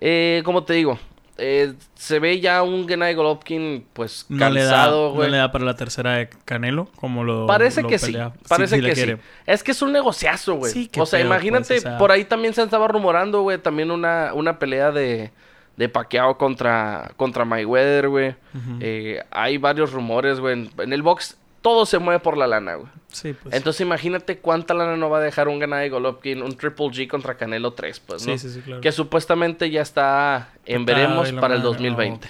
Eh, 0.00 0.42
como 0.44 0.64
te 0.64 0.74
digo, 0.74 0.98
eh, 1.36 1.74
se 1.94 2.18
ve 2.18 2.40
ya 2.40 2.64
un 2.64 2.88
Gennady 2.88 3.14
Golovkin 3.14 3.86
pues 3.92 4.26
cansado, 4.36 5.12
güey. 5.12 5.28
No, 5.28 5.32
le 5.32 5.38
da 5.38 5.52
para 5.52 5.64
la 5.64 5.76
tercera 5.76 6.14
de 6.14 6.30
Canelo, 6.44 6.86
como 6.96 7.22
lo 7.22 7.46
Parece 7.46 7.84
que 7.84 8.00
sí, 8.00 8.16
parece 8.48 8.80
que 8.80 8.96
sí. 8.96 9.14
Es 9.46 9.62
que 9.62 9.70
es 9.70 9.80
un 9.80 9.92
negociazo, 9.92 10.54
güey. 10.54 10.90
o 10.98 11.06
sea, 11.06 11.20
imagínate, 11.20 11.80
pues, 11.80 11.94
por 11.94 12.10
ahí 12.10 12.24
también 12.24 12.54
se 12.54 12.62
estaba 12.64 12.88
rumorando, 12.88 13.42
güey, 13.42 13.58
también 13.58 13.92
una, 13.92 14.34
una 14.34 14.58
pelea 14.58 14.90
de 14.90 15.30
de 15.78 15.88
paqueado 15.88 16.36
contra, 16.36 17.12
contra 17.16 17.44
Mayweather, 17.44 18.08
güey. 18.08 18.34
Eh, 18.80 19.22
hay 19.30 19.58
varios 19.58 19.92
rumores, 19.92 20.40
güey. 20.40 20.68
En, 20.76 20.92
el 20.92 21.02
box 21.02 21.38
todo 21.62 21.86
se 21.86 22.00
mueve 22.00 22.18
por 22.18 22.36
la 22.36 22.48
lana, 22.48 22.74
güey. 22.74 22.88
Sí, 23.12 23.32
pues. 23.32 23.54
Entonces 23.54 23.80
imagínate 23.82 24.38
cuánta 24.38 24.74
lana 24.74 24.96
no 24.96 25.08
va 25.08 25.18
a 25.18 25.20
dejar 25.20 25.46
un 25.46 25.60
de 25.60 25.88
Golovkin, 25.88 26.42
un 26.42 26.56
Triple 26.56 26.86
G 26.86 27.06
contra 27.06 27.36
Canelo 27.36 27.74
3, 27.74 28.00
pues, 28.00 28.26
¿no? 28.26 28.32
Sí, 28.32 28.38
sí, 28.40 28.54
sí, 28.54 28.60
claro. 28.60 28.80
Que 28.80 28.90
supuestamente 28.90 29.70
ya 29.70 29.80
está 29.80 30.50
en 30.66 30.84
veremos 30.84 31.30
para 31.32 31.54
el 31.54 31.62
2020. 31.62 32.28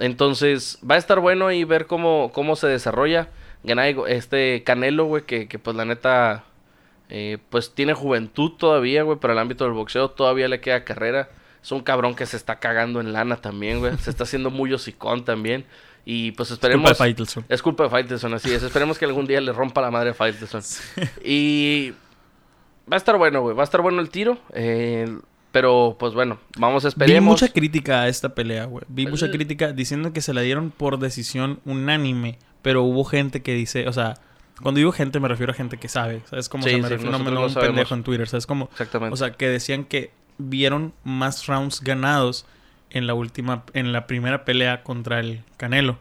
Entonces 0.00 0.80
va 0.88 0.96
a 0.96 0.98
estar 0.98 1.20
bueno 1.20 1.46
ahí 1.46 1.62
ver 1.62 1.86
cómo, 1.86 2.32
cómo 2.34 2.56
se 2.56 2.66
desarrolla. 2.66 3.28
Gennady, 3.64 3.94
este 4.08 4.64
Canelo, 4.64 5.04
güey, 5.04 5.22
que, 5.22 5.46
que 5.46 5.60
pues 5.60 5.76
la 5.76 5.84
neta... 5.84 6.44
Eh, 7.14 7.38
pues 7.50 7.74
tiene 7.74 7.92
juventud 7.92 8.52
todavía, 8.52 9.02
güey, 9.02 9.18
para 9.18 9.34
el 9.34 9.38
ámbito 9.38 9.64
del 9.64 9.74
boxeo. 9.74 10.10
Todavía 10.10 10.48
le 10.48 10.60
queda 10.60 10.82
carrera. 10.82 11.28
Es 11.62 11.70
un 11.70 11.80
cabrón 11.80 12.14
que 12.14 12.26
se 12.26 12.36
está 12.36 12.58
cagando 12.58 13.00
en 13.00 13.12
lana 13.12 13.36
también, 13.36 13.78
güey. 13.78 13.96
Se 13.98 14.10
está 14.10 14.24
haciendo 14.24 14.50
muy 14.50 14.72
hosicón 14.72 15.24
también. 15.24 15.64
Y 16.04 16.32
pues 16.32 16.50
esperemos. 16.50 16.90
Es 16.90 16.96
culpa 16.96 17.04
de 17.04 17.10
Faitelson. 17.10 17.44
Es 17.48 17.62
culpa 17.62 17.84
de 17.84 17.90
Faitelson, 17.90 18.34
así 18.34 18.52
es. 18.52 18.62
Esperemos 18.62 18.98
que 18.98 19.04
algún 19.04 19.26
día 19.26 19.40
le 19.40 19.52
rompa 19.52 19.80
la 19.80 19.90
madre 19.90 20.10
a 20.10 20.14
Faitelson. 20.14 20.62
Y. 21.24 21.92
Va 22.90 22.96
a 22.96 22.98
estar 22.98 23.16
bueno, 23.16 23.42
güey. 23.42 23.54
Va 23.54 23.62
a 23.62 23.64
estar 23.64 23.80
bueno 23.80 24.00
el 24.00 24.10
tiro. 24.10 24.38
Eh, 24.52 25.06
pero, 25.52 25.96
pues 26.00 26.14
bueno, 26.14 26.40
vamos 26.58 26.84
a 26.84 26.88
esperar. 26.88 27.14
Vi 27.14 27.20
mucha 27.20 27.48
crítica 27.48 28.02
a 28.02 28.08
esta 28.08 28.34
pelea, 28.34 28.64
güey. 28.64 28.84
Vi 28.88 29.06
mucha 29.06 29.30
crítica 29.30 29.72
diciendo 29.72 30.12
que 30.12 30.20
se 30.20 30.34
la 30.34 30.40
dieron 30.40 30.72
por 30.72 30.98
decisión 30.98 31.60
unánime. 31.64 32.38
Pero 32.62 32.82
hubo 32.82 33.04
gente 33.04 33.42
que 33.42 33.54
dice, 33.54 33.86
o 33.86 33.92
sea, 33.92 34.14
cuando 34.62 34.78
digo 34.78 34.92
gente 34.92 35.20
me 35.20 35.28
refiero 35.28 35.52
a 35.52 35.54
gente 35.54 35.76
que 35.76 35.88
sabe. 35.88 36.22
¿Sabes 36.28 36.48
cómo 36.48 36.64
se 36.64 36.76
me 36.76 36.88
refiero? 36.88 37.18
No, 37.18 37.30
no 37.30 37.46
un 37.46 37.54
pendejo 37.54 37.94
en 37.94 38.02
Twitter. 38.02 38.28
¿Sabes 38.28 38.46
cómo? 38.46 38.68
Exactamente. 38.72 39.14
O 39.14 39.16
sea, 39.16 39.32
que 39.32 39.48
decían 39.48 39.84
que 39.84 40.10
vieron 40.38 40.92
más 41.04 41.46
rounds 41.46 41.80
ganados 41.80 42.46
en 42.90 43.06
la 43.06 43.14
última, 43.14 43.64
en 43.74 43.92
la 43.92 44.06
primera 44.06 44.44
pelea 44.44 44.82
contra 44.82 45.20
el 45.20 45.42
Canelo. 45.56 45.98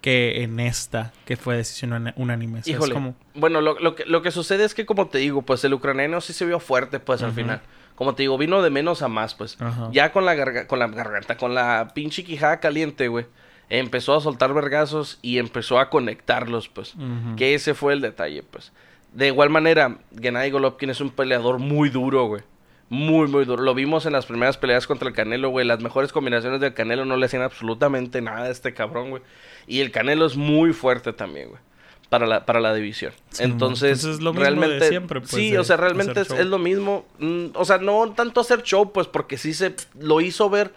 Que 0.00 0.42
en 0.42 0.60
esta, 0.60 1.12
que 1.26 1.36
fue 1.36 1.56
decisión 1.56 2.12
unánime. 2.16 2.62
Híjole. 2.64 3.14
Bueno, 3.34 3.60
lo, 3.60 3.94
que, 3.94 4.04
lo 4.06 4.22
que 4.22 4.30
sucede 4.30 4.64
es 4.64 4.74
que, 4.74 4.86
como 4.86 5.08
te 5.08 5.18
digo, 5.18 5.42
pues 5.42 5.62
el 5.64 5.74
ucraniano 5.74 6.20
sí 6.20 6.32
se 6.32 6.46
vio 6.46 6.58
fuerte, 6.58 7.00
pues 7.00 7.22
al 7.22 7.32
final. 7.32 7.60
Como 7.96 8.14
te 8.14 8.22
digo, 8.22 8.38
vino 8.38 8.62
de 8.62 8.70
menos 8.70 9.02
a 9.02 9.08
más, 9.08 9.34
pues. 9.34 9.58
Ya 9.92 10.10
con 10.12 10.24
la, 10.24 10.66
con 10.66 10.78
la 10.78 10.88
garganta, 10.88 11.36
con 11.36 11.54
la 11.54 11.90
pinche 11.94 12.24
quijada 12.24 12.60
caliente, 12.60 13.08
güey. 13.08 13.26
Empezó 13.68 14.16
a 14.16 14.20
soltar 14.20 14.54
vergazos 14.54 15.18
y 15.22 15.38
empezó 15.38 15.78
a 15.78 15.90
conectarlos, 15.90 16.68
pues. 16.68 16.94
Que 17.36 17.54
ese 17.54 17.74
fue 17.74 17.92
el 17.92 18.00
detalle, 18.00 18.42
pues. 18.42 18.72
De 19.12 19.26
igual 19.26 19.50
manera, 19.50 19.98
Gennady 20.18 20.50
Golovkin 20.50 20.88
es 20.88 21.00
un 21.00 21.10
peleador 21.10 21.58
muy 21.58 21.90
duro, 21.90 22.24
güey. 22.24 22.42
Muy, 22.90 23.28
muy 23.28 23.44
duro. 23.44 23.62
Lo 23.62 23.72
vimos 23.72 24.04
en 24.04 24.12
las 24.12 24.26
primeras 24.26 24.58
peleas 24.58 24.88
contra 24.88 25.08
el 25.08 25.14
Canelo, 25.14 25.48
güey. 25.50 25.64
Las 25.64 25.80
mejores 25.80 26.12
combinaciones 26.12 26.60
del 26.60 26.74
Canelo 26.74 27.04
no 27.04 27.16
le 27.16 27.26
hacían 27.26 27.42
absolutamente 27.42 28.20
nada 28.20 28.46
a 28.46 28.50
este 28.50 28.74
cabrón, 28.74 29.10
güey. 29.10 29.22
Y 29.68 29.80
el 29.80 29.92
Canelo 29.92 30.26
es 30.26 30.36
muy 30.36 30.72
fuerte 30.72 31.12
también, 31.12 31.50
güey. 31.50 31.60
Para 32.08 32.26
la, 32.26 32.44
para 32.44 32.58
la 32.58 32.74
división. 32.74 33.12
entonces, 33.38 34.02
es 34.02 34.20
lo 34.20 34.32
mismo 34.32 34.40
realmente. 34.40 34.80
De 34.80 34.88
siempre, 34.88 35.20
pues, 35.20 35.30
sí, 35.30 35.56
o 35.56 35.62
sea, 35.62 35.76
realmente 35.76 36.20
es, 36.20 36.30
lo 36.44 36.58
mismo. 36.58 37.06
Mm, 37.20 37.50
o 37.54 37.64
sea, 37.64 37.78
no 37.78 38.10
tanto 38.10 38.40
hacer 38.40 38.64
show, 38.64 38.90
pues, 38.92 39.06
porque 39.06 39.38
sí 39.38 39.54
se 39.54 39.76
lo 39.96 40.20
hizo 40.20 40.50
ver 40.50 40.72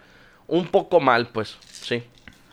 un 0.45 0.67
poco 0.67 0.99
mal, 0.99 1.30
pues. 1.30 1.58
Sí. 1.67 2.04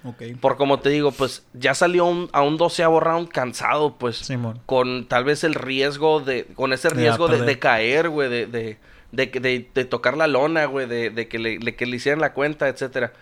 Ok. 0.05 0.23
Por 0.40 0.57
como 0.57 0.81
te 0.81 0.88
digo, 0.88 1.12
pues 1.12 1.44
ya 1.53 1.75
salió 1.75 2.31
a 2.33 2.40
un 2.40 2.57
doceavo 2.57 2.99
round 2.99 3.29
cansado, 3.29 3.99
pues. 3.99 4.27
Con 4.64 5.05
tal 5.05 5.25
vez 5.25 5.44
el 5.44 5.55
riesgo 5.55 6.20
de. 6.20 6.46
Con 6.55 6.73
ese 6.73 6.88
riesgo 6.88 7.29
de, 7.29 7.42
de, 7.42 7.59
caer, 7.59 8.09
güey. 8.09 8.31
de, 8.31 8.79
de, 9.12 9.27
de, 9.75 9.85
tocar 9.85 10.16
la 10.16 10.27
lona, 10.27 10.66
güey, 10.66 10.87
de, 10.87 11.29
que, 11.29 11.38
le, 11.38 11.59
que 11.77 11.87
le 11.87 11.96
hicieran 11.96 12.20
la 12.20 12.33
cuenta, 12.33 12.68
etcétera. 12.68 13.12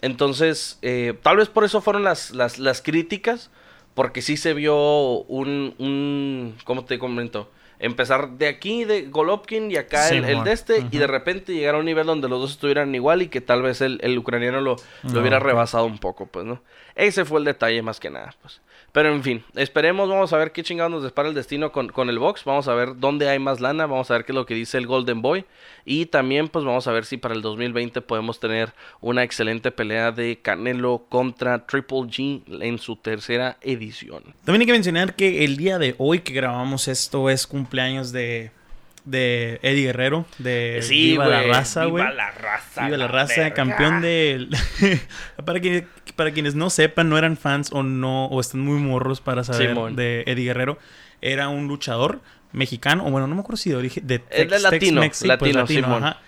Entonces, 0.00 0.78
eh, 0.82 1.14
tal 1.22 1.38
vez 1.38 1.48
por 1.48 1.64
eso 1.64 1.80
fueron 1.80 2.04
las, 2.04 2.30
las, 2.30 2.58
las, 2.58 2.82
críticas, 2.82 3.50
porque 3.94 4.22
sí 4.22 4.36
se 4.36 4.54
vio 4.54 4.76
un, 5.22 5.74
un 5.78 6.54
¿cómo 6.64 6.84
te 6.84 6.98
comento? 6.98 7.50
Empezar 7.80 8.30
de 8.38 8.48
aquí, 8.48 8.84
de 8.84 9.02
Golovkin, 9.02 9.70
y 9.70 9.76
acá 9.76 10.08
el, 10.10 10.44
de 10.44 10.52
este, 10.52 10.86
y 10.90 10.98
de 10.98 11.06
repente 11.06 11.52
llegar 11.52 11.76
a 11.76 11.78
un 11.78 11.84
nivel 11.84 12.06
donde 12.06 12.28
los 12.28 12.40
dos 12.40 12.50
estuvieran 12.52 12.94
igual 12.94 13.22
y 13.22 13.28
que 13.28 13.40
tal 13.40 13.62
vez 13.62 13.80
el, 13.80 14.18
ucraniano 14.18 14.60
lo, 14.60 14.76
lo 15.04 15.20
hubiera 15.20 15.38
rebasado 15.38 15.84
un 15.84 15.98
poco, 15.98 16.26
pues, 16.26 16.44
¿no? 16.44 16.62
Ese 16.94 17.24
fue 17.24 17.38
el 17.38 17.44
detalle 17.44 17.80
más 17.82 18.00
que 18.00 18.10
nada, 18.10 18.34
pues. 18.42 18.60
Pero 18.98 19.14
en 19.14 19.22
fin, 19.22 19.44
esperemos, 19.54 20.08
vamos 20.08 20.32
a 20.32 20.38
ver 20.38 20.50
qué 20.50 20.64
chingados 20.64 20.90
nos 20.90 21.04
depara 21.04 21.28
el 21.28 21.34
destino 21.36 21.70
con, 21.70 21.86
con 21.88 22.08
el 22.08 22.18
box. 22.18 22.42
Vamos 22.42 22.66
a 22.66 22.74
ver 22.74 22.98
dónde 22.98 23.28
hay 23.28 23.38
más 23.38 23.60
lana, 23.60 23.86
vamos 23.86 24.10
a 24.10 24.14
ver 24.14 24.24
qué 24.24 24.32
es 24.32 24.34
lo 24.34 24.44
que 24.44 24.54
dice 24.54 24.76
el 24.76 24.88
Golden 24.88 25.22
Boy. 25.22 25.44
Y 25.84 26.06
también, 26.06 26.48
pues 26.48 26.64
vamos 26.64 26.88
a 26.88 26.90
ver 26.90 27.04
si 27.04 27.16
para 27.16 27.32
el 27.32 27.40
2020 27.40 28.00
podemos 28.00 28.40
tener 28.40 28.72
una 29.00 29.22
excelente 29.22 29.70
pelea 29.70 30.10
de 30.10 30.40
Canelo 30.42 31.06
contra 31.08 31.64
Triple 31.64 32.08
G 32.08 32.42
en 32.60 32.78
su 32.78 32.96
tercera 32.96 33.56
edición. 33.60 34.24
También 34.44 34.62
hay 34.62 34.66
que 34.66 34.72
mencionar 34.72 35.14
que 35.14 35.44
el 35.44 35.56
día 35.56 35.78
de 35.78 35.94
hoy 35.98 36.18
que 36.18 36.32
grabamos 36.32 36.88
esto 36.88 37.30
es 37.30 37.46
cumpleaños 37.46 38.10
de 38.10 38.50
de 39.04 39.58
Eddie 39.62 39.86
Guerrero, 39.86 40.26
de 40.38 40.80
Sí, 40.82 41.12
Viva 41.12 41.26
la 41.28 41.42
Raza, 41.42 41.86
güey. 41.86 42.04
Viva 42.04 42.14
la 42.14 42.30
raza. 42.30 42.84
Viva 42.84 42.96
la 42.96 43.06
la 43.06 43.12
raza, 43.12 43.40
verga. 43.40 43.54
campeón 43.54 44.02
de... 44.02 44.48
para, 45.44 45.60
quienes, 45.60 45.84
para 46.18 46.32
quienes 46.32 46.54
no 46.56 46.68
sepan, 46.68 47.08
no 47.08 47.16
eran 47.16 47.36
fans 47.38 47.70
o 47.72 47.82
no, 47.82 48.26
o 48.26 48.40
están 48.40 48.60
muy 48.60 48.78
morros 48.80 49.20
para 49.22 49.44
saber 49.44 49.68
Simón. 49.68 49.94
de 49.96 50.24
Eddie 50.26 50.44
Guerrero, 50.46 50.76
era 51.22 51.48
un 51.48 51.68
luchador 51.68 52.20
mexicano, 52.52 53.06
o 53.06 53.10
bueno, 53.10 53.26
no 53.28 53.34
me 53.36 53.40
acuerdo 53.40 53.56
si 53.56 53.70
de 53.70 53.76
origen... 53.76 54.06
De 54.06 54.16
Es 54.30 54.50
de 54.50 54.56
Tex- 54.56 54.62
latino, 54.62 55.00
Tex-Mex, 55.02 55.16
sí, 55.16 55.28
pues, 55.38 55.54
latino, 55.54 55.66
Simón. 55.86 56.04
ajá. 56.04 56.20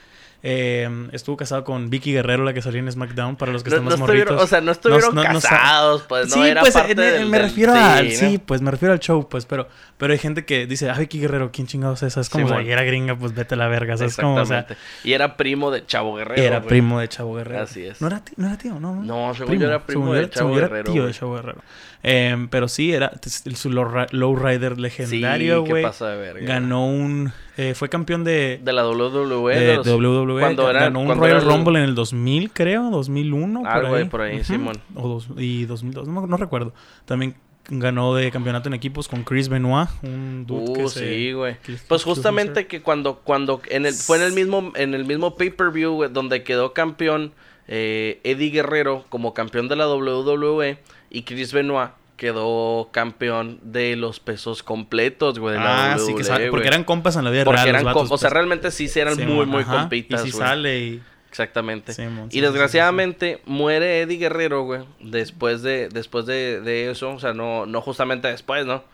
Eh, 0.42 0.88
estuvo 1.12 1.36
casado 1.36 1.64
con 1.64 1.90
Vicky 1.90 2.12
Guerrero, 2.14 2.44
la 2.44 2.54
que 2.54 2.62
salía 2.62 2.80
en 2.80 2.90
SmackDown, 2.90 3.36
para 3.36 3.52
los 3.52 3.62
que 3.62 3.68
No, 3.70 3.76
están 3.76 3.84
no 3.84 3.90
más 3.90 4.00
estuvieron, 4.00 4.34
morritos. 4.34 4.44
o 4.44 4.48
sea, 4.48 4.60
no 4.62 4.72
estuvieron 4.72 5.14
No- 5.14 5.22
no- 5.24 5.32
no 5.34 5.40
sa- 5.40 5.48
casados, 5.50 6.02
pues 6.08 6.28
no 6.30 6.34
sí, 6.36 6.48
era 6.48 6.62
pues 6.62 6.72
parte 6.72 6.92
en- 6.92 6.96
del- 6.96 7.26
me 7.28 7.38
del- 7.38 7.46
refiero 7.48 7.72
sí, 7.74 7.78
al 7.78 8.08
¿no? 8.08 8.14
sí, 8.14 8.38
pues 8.44 8.62
me 8.62 8.70
refiero 8.70 8.92
al 8.94 9.00
show, 9.00 9.28
pues, 9.28 9.44
pero 9.46 9.68
pero 9.98 10.14
hay 10.14 10.18
gente 10.18 10.46
que 10.46 10.66
dice, 10.66 10.88
"Ah, 10.88 10.94
Vicky 10.98 11.20
Guerrero, 11.20 11.50
¿quién 11.52 11.66
chingados 11.66 12.02
es?" 12.02 12.16
Es 12.16 12.30
como, 12.30 12.46
Simón. 12.46 12.62
o 12.62 12.64
sea, 12.64 12.72
era 12.72 12.82
gringa, 12.84 13.14
pues 13.16 13.34
vete 13.34 13.54
a 13.54 13.58
la 13.58 13.68
verga, 13.68 13.98
¿sabes? 13.98 14.16
Como, 14.16 14.36
o 14.36 14.46
sea, 14.46 14.66
y 15.04 15.12
era 15.12 15.36
primo 15.36 15.70
de 15.70 15.84
Chavo 15.84 16.14
Guerrero. 16.14 16.42
era 16.42 16.56
güey. 16.60 16.68
primo 16.70 17.00
de 17.00 17.08
Chavo 17.08 17.34
Guerrero. 17.34 17.62
Así 17.64 17.84
es. 17.84 18.00
No 18.00 18.06
era, 18.06 18.24
ti- 18.24 18.32
no 18.36 18.46
era 18.46 18.56
tío, 18.56 18.80
no. 18.80 18.94
No, 19.02 19.34
según 19.34 19.58
yo 19.58 19.66
era 19.66 19.84
primo 19.84 20.14
de 20.14 20.20
era- 20.20 20.30
Chavo 20.30 20.52
yo 20.52 20.58
era 20.58 20.68
Guerrero, 20.68 20.92
tío 20.92 21.06
de. 21.06 21.12
Chavo 21.12 21.34
Guerrero. 21.34 21.60
Em, 22.02 22.48
pero 22.48 22.66
sí, 22.66 22.94
era 22.94 23.12
su 23.54 23.68
low, 23.70 23.86
lowrider 24.12 24.78
legendario, 24.80 25.64
Sí, 25.64 25.70
güey. 25.70 25.84
de. 25.84 26.46
Ganó 26.46 26.86
un... 26.86 27.30
eh, 27.56 27.74
fue 27.74 27.88
campeón 27.88 28.24
de... 28.24 28.60
De 28.62 28.72
la 28.72 28.88
WWE. 28.88 29.54
de, 29.58 29.76
los- 29.76 29.86
WWE. 29.86 30.40
Cuando 30.40 30.70
era, 30.70 30.80
ganó 30.80 31.00
un 31.00 31.08
Royal 31.08 31.36
era 31.36 31.38
el- 31.38 31.44
Rumble 31.46 31.78
en 31.78 31.84
el 31.84 31.94
2000, 31.94 32.50
creo, 32.52 32.90
2001, 32.90 33.62
Algo 33.66 33.88
por 33.88 33.98
ahí. 33.98 34.04
por 34.04 34.20
ahí, 34.22 34.36
Ujú. 34.36 34.44
Simón. 34.44 34.76
O 34.94 35.08
dos, 35.08 35.28
y 35.36 35.64
2002, 35.66 36.08
no, 36.08 36.36
recuerdo. 36.36 36.72
También 37.04 37.34
ganó 37.68 38.14
de 38.14 38.30
campeonato 38.30 38.68
en 38.68 38.74
equipos 38.74 39.06
con 39.06 39.22
Chris 39.22 39.48
Benoit, 39.48 39.88
un 40.02 40.44
dude 40.46 40.72
que 40.72 40.84
Uh, 40.84 40.88
se- 40.88 41.08
sí, 41.14 41.32
güey. 41.32 41.56
que- 41.64 41.76
Pues 41.88 42.02
que- 42.04 42.10
justamente 42.10 42.66
que 42.66 42.80
cuando, 42.82 43.16
cuando 43.22 43.60
en 43.68 43.86
el, 43.86 43.94
fue 43.94 44.16
en 44.16 44.24
el 44.24 44.32
mismo, 44.32 44.72
en 44.74 44.94
el 44.94 45.04
mismo 45.04 45.36
pay-per-view, 45.36 45.92
güey, 45.92 46.10
donde 46.12 46.42
quedó 46.42 46.72
campeón 46.72 47.32
eh, 47.72 48.20
Eddie 48.24 48.50
Guerrero 48.50 49.04
como 49.10 49.32
campeón 49.34 49.68
de 49.68 49.76
la 49.76 49.86
WWE 49.88 50.78
y 51.10 51.22
Chris 51.22 51.52
Benoit 51.52 51.90
quedó 52.20 52.90
campeón 52.92 53.58
de 53.62 53.96
los 53.96 54.20
pesos 54.20 54.62
completos, 54.62 55.38
güey, 55.38 55.54
de 55.54 55.60
la 55.60 55.94
Ah, 55.94 55.98
sí, 55.98 56.08
que 56.08 56.12
WWE, 56.20 56.24
sale, 56.24 56.50
porque 56.50 56.68
eran 56.68 56.84
compas 56.84 57.16
en 57.16 57.24
la 57.24 57.30
vida 57.30 57.44
Porque 57.44 57.62
real. 57.62 57.68
eran 57.70 57.84
los 57.84 57.94
com- 57.94 58.02
vatos, 58.02 58.12
o 58.12 58.18
sea, 58.18 58.28
pues. 58.28 58.34
realmente 58.34 58.70
sí, 58.70 58.88
sí 58.88 59.00
eran 59.00 59.16
Sí, 59.16 59.22
muy, 59.24 59.46
muy 59.46 59.62
ajá, 59.62 59.78
compitas, 59.80 60.20
Y 60.20 60.24
si 60.30 60.36
güey. 60.36 60.46
sale 60.48 60.78
y... 60.78 61.02
Exactamente. 61.30 61.94
Sí, 61.94 62.02
y 62.32 62.40
desgraciadamente 62.40 63.40
muere 63.46 64.02
Eddie 64.02 64.18
Guerrero, 64.18 64.64
güey, 64.64 64.82
después 65.00 65.62
de, 65.62 65.88
después 65.88 66.26
de, 66.26 66.60
de 66.60 66.90
eso, 66.90 67.10
o 67.14 67.18
sea, 67.20 67.32
no, 67.32 67.64
no 67.64 67.80
justamente 67.80 68.28
después, 68.28 68.66
¿no? 68.66 68.84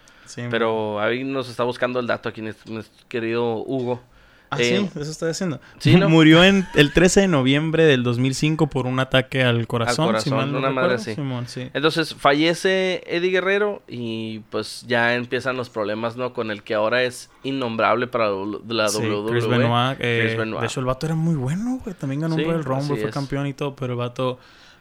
Pero 0.51 1.01
ahí 1.01 1.25
nos 1.25 1.49
está 1.49 1.65
buscando 1.65 1.99
el 1.99 2.07
dato 2.07 2.29
aquí 2.29 2.43
nuestro 2.43 2.75
querido 3.09 3.57
Hugo. 3.57 4.03
Ah, 4.51 4.57
Eh, 4.61 4.89
sí, 4.93 5.01
eso 5.01 5.11
estoy 5.11 5.31
haciendo. 5.31 5.61
sí, 5.79 5.97
¿no? 5.97 6.09
Murió 6.09 6.45
en 6.45 6.67
el 6.75 6.93
13 6.93 7.23
de 7.23 7.29
noviembre 7.29 7.85
del 7.85 8.03
2005 8.03 8.69
por 8.69 8.87
un 8.87 9.01
ataque 9.01 9.43
al 9.43 9.67
corazón. 9.67 10.07
corazón, 10.07 10.31
si 10.31 10.37
mal 10.37 10.53
no 10.53 10.59
una 10.59 10.71
madre 10.71 10.97
recuerdo. 10.97 11.03
así. 11.03 11.15
Simón, 11.15 11.49
sí. 11.49 11.71
Entonces 11.75 12.15
fallece 12.15 13.03
Eddie 13.07 13.31
Guerrero 13.31 13.83
y 13.89 14.41
pues 14.51 14.85
ya 14.87 15.15
empiezan 15.15 15.57
los 15.57 15.69
problemas, 15.69 16.17
¿no? 16.17 16.33
Con 16.33 16.51
el 16.51 16.63
que 16.63 16.75
ahora 16.75 17.03
es 17.03 17.31
innombrable 17.43 18.07
para 18.07 18.31
la 18.69 18.89
Sí, 18.89 18.99
WWE. 18.99 19.31
Chris 19.31 19.47
Benoit, 19.47 19.99
eh, 20.01 20.21
Chris 20.25 20.39
Benoit. 20.39 20.61
De 20.61 20.67
hecho, 20.67 20.81
el 20.81 20.87
vato 20.87 21.07
era 21.07 21.15
muy 21.15 21.35
bueno, 21.35 21.81
güey. 21.83 21.95
También 21.97 22.21
ganó 22.21 22.37
un 22.37 22.45
Royal 22.45 22.65
Rumble, 22.65 22.93
así 22.93 23.01
fue 23.01 23.09
es. 23.09 23.15
campeón 23.15 23.47
y 23.47 23.53
todo, 23.53 23.75
pero 23.75 23.95
el 23.95 23.99
vato 23.99 24.39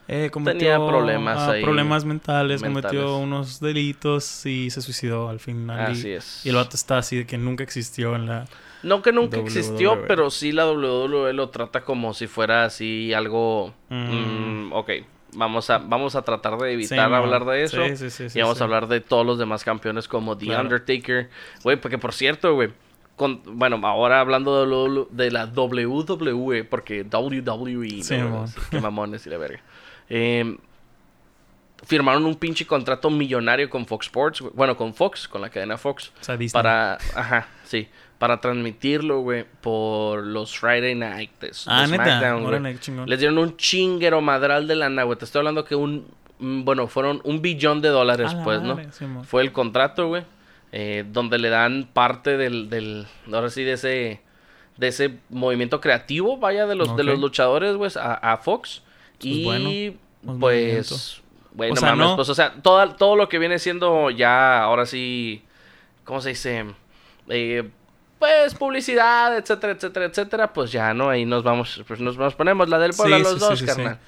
eh, 0.07 0.29
cometió 0.31 0.59
Tenía 0.59 0.75
problemas 0.77 1.37
ah, 1.39 1.51
ahí, 1.51 1.63
problemas 1.63 2.05
mentales, 2.05 2.61
mentales. 2.61 2.91
cometió 2.91 3.17
unos 3.17 3.59
delitos 3.59 4.45
y 4.45 4.69
se 4.69 4.81
suicidó 4.81 5.29
al 5.29 5.39
final. 5.39 5.91
Así 5.91 6.09
y, 6.09 6.11
es. 6.11 6.45
y 6.45 6.49
el 6.49 6.55
vato 6.55 6.75
está 6.75 6.99
así 6.99 7.17
de 7.17 7.25
que 7.25 7.37
nunca 7.37 7.63
existió 7.63 8.15
en 8.15 8.27
la... 8.27 8.45
No 8.85 9.01
que 9.01 9.11
nunca 9.11 9.37
WWE. 9.37 9.45
existió, 9.47 10.05
pero 10.07 10.29
sí 10.29 10.51
la 10.51 10.65
WWE 10.71 11.33
lo 11.33 11.49
trata 11.49 11.81
como 11.83 12.13
si 12.13 12.27
fuera 12.27 12.65
así 12.65 13.13
algo... 13.13 13.73
Mm. 13.89 14.67
mm, 14.67 14.73
ok, 14.73 14.89
vamos 15.33 15.69
a, 15.69 15.79
vamos 15.79 16.15
a 16.15 16.21
tratar 16.21 16.57
de 16.57 16.71
evitar 16.73 17.09
Sí, 17.09 17.13
hablar 17.15 17.45
de 17.45 17.63
eso. 17.63 17.83
Sí, 17.95 18.09
sí, 18.09 18.27
y 18.33 18.41
vamos 18.41 18.61
a 18.61 18.63
hablar 18.63 18.87
de 18.87 19.01
todos 19.01 19.25
los 19.25 19.37
demás 19.39 19.63
campeones 19.63 20.07
como 20.07 20.37
The 20.37 20.45
Claro. 20.45 20.61
Undertaker. 20.63 21.29
Güey, 21.63 21.77
porque 21.81 21.97
por 21.97 22.13
cierto, 22.13 22.53
güey. 22.53 22.69
bueno, 23.45 23.79
ahora 23.87 24.19
hablando 24.19 24.61
de, 24.61 24.67
lo- 24.67 25.05
de 25.11 25.31
la 25.31 25.45
WWE, 25.45 26.63
porque 26.63 27.03
WWE, 27.03 28.03
Sí, 28.03 28.17
¿no? 28.17 28.45
Qué 28.69 28.79
mamones 28.79 29.25
y 29.25 29.29
la 29.29 29.37
verga. 29.37 29.61
Eh, 30.09 30.57
firmaron 31.85 32.25
un 32.25 32.35
pinche 32.35 32.65
contrato 32.65 33.09
millonario 33.09 33.69
con 33.69 33.85
Fox 33.85 34.07
Sports, 34.07 34.41
bueno, 34.53 34.75
con 34.77 34.93
Fox, 34.93 35.27
con 35.27 35.41
la 35.41 35.49
cadena 35.49 35.77
Fox. 35.77 36.11
O 36.19 36.23
sea. 36.23 36.37
Para, 36.53 36.97
ajá, 37.15 37.47
sí, 37.63 37.87
para 38.19 38.39
transmitirlo, 38.39 39.19
güey, 39.21 39.45
por 39.61 40.23
los 40.23 40.57
Friday 40.57 40.95
Night 40.95 41.31
de, 41.39 41.47
de 41.47 41.53
Ah, 41.67 41.85
neta. 41.87 42.35
Órale, 42.37 42.79
chingón. 42.79 43.09
Les 43.09 43.19
dieron 43.19 43.37
un 43.37 43.57
chinguero 43.57 44.21
madral 44.21 44.67
de 44.67 44.75
lana, 44.75 45.03
güey. 45.03 45.17
Te 45.17 45.25
estoy 45.25 45.39
hablando 45.39 45.65
que 45.65 45.75
un, 45.75 46.07
mm, 46.39 46.63
bueno, 46.63 46.87
fueron 46.87 47.21
un 47.25 47.41
billón 47.41 47.81
de 47.81 47.89
dólares, 47.89 48.33
pues, 48.43 48.61
¿no? 48.61 48.75
madre. 48.75 48.89
Fue 49.25 49.41
el 49.41 49.51
contrato, 49.51 50.07
güey, 50.07 50.23
eh, 50.71 51.03
donde 51.11 51.37
le 51.39 51.49
dan 51.49 51.89
parte 51.91 52.37
del, 52.37 52.69
del, 52.69 53.05
ahora 53.31 53.49
sí, 53.49 53.63
de 53.63 53.73
ese, 53.73 54.21
de 54.77 54.87
ese 54.87 55.19
movimiento 55.29 55.81
creativo, 55.81 56.37
vaya, 56.37 56.65
de 56.67 56.75
los, 56.75 56.95
de 56.95 57.03
los 57.03 57.19
luchadores, 57.19 57.75
güey, 57.75 57.91
a, 57.99 58.13
a 58.33 58.37
Fox. 58.37 58.81
Pues 59.19 59.25
y, 59.33 59.43
bueno, 59.43 59.69
pues 60.39 60.87
pues, 60.89 61.21
güey, 61.53 61.71
O 61.71 61.75
sea, 61.75 61.89
mames, 61.91 62.07
no- 62.07 62.15
pues, 62.15 62.29
o 62.29 62.35
sea, 62.35 62.53
todo, 62.61 62.95
todo 62.95 63.15
lo 63.15 63.27
que 63.29 63.39
viene 63.39 63.59
siendo 63.59 64.09
ya, 64.09 64.61
ahora 64.63 64.85
sí, 64.85 65.43
¿cómo 66.05 66.21
se 66.21 66.29
dice? 66.29 66.65
Eh, 67.29 67.69
pues 68.19 68.55
publicidad, 68.55 69.37
etcétera, 69.37 69.73
etcétera, 69.73 70.05
etcétera, 70.05 70.53
pues 70.53 70.71
ya, 70.71 70.93
¿no? 70.93 71.09
Ahí 71.09 71.25
nos 71.25 71.43
vamos, 71.43 71.83
pues 71.87 71.99
nos, 71.99 72.17
nos 72.17 72.35
ponemos 72.35 72.69
la 72.69 72.79
del 72.79 72.93
pueblo 72.93 73.15
Sí, 73.17 73.21
a 73.21 73.23
los 73.23 73.33
sí, 73.33 73.39
dos, 73.39 73.59
sí, 73.59 73.65
carnal. 73.65 73.99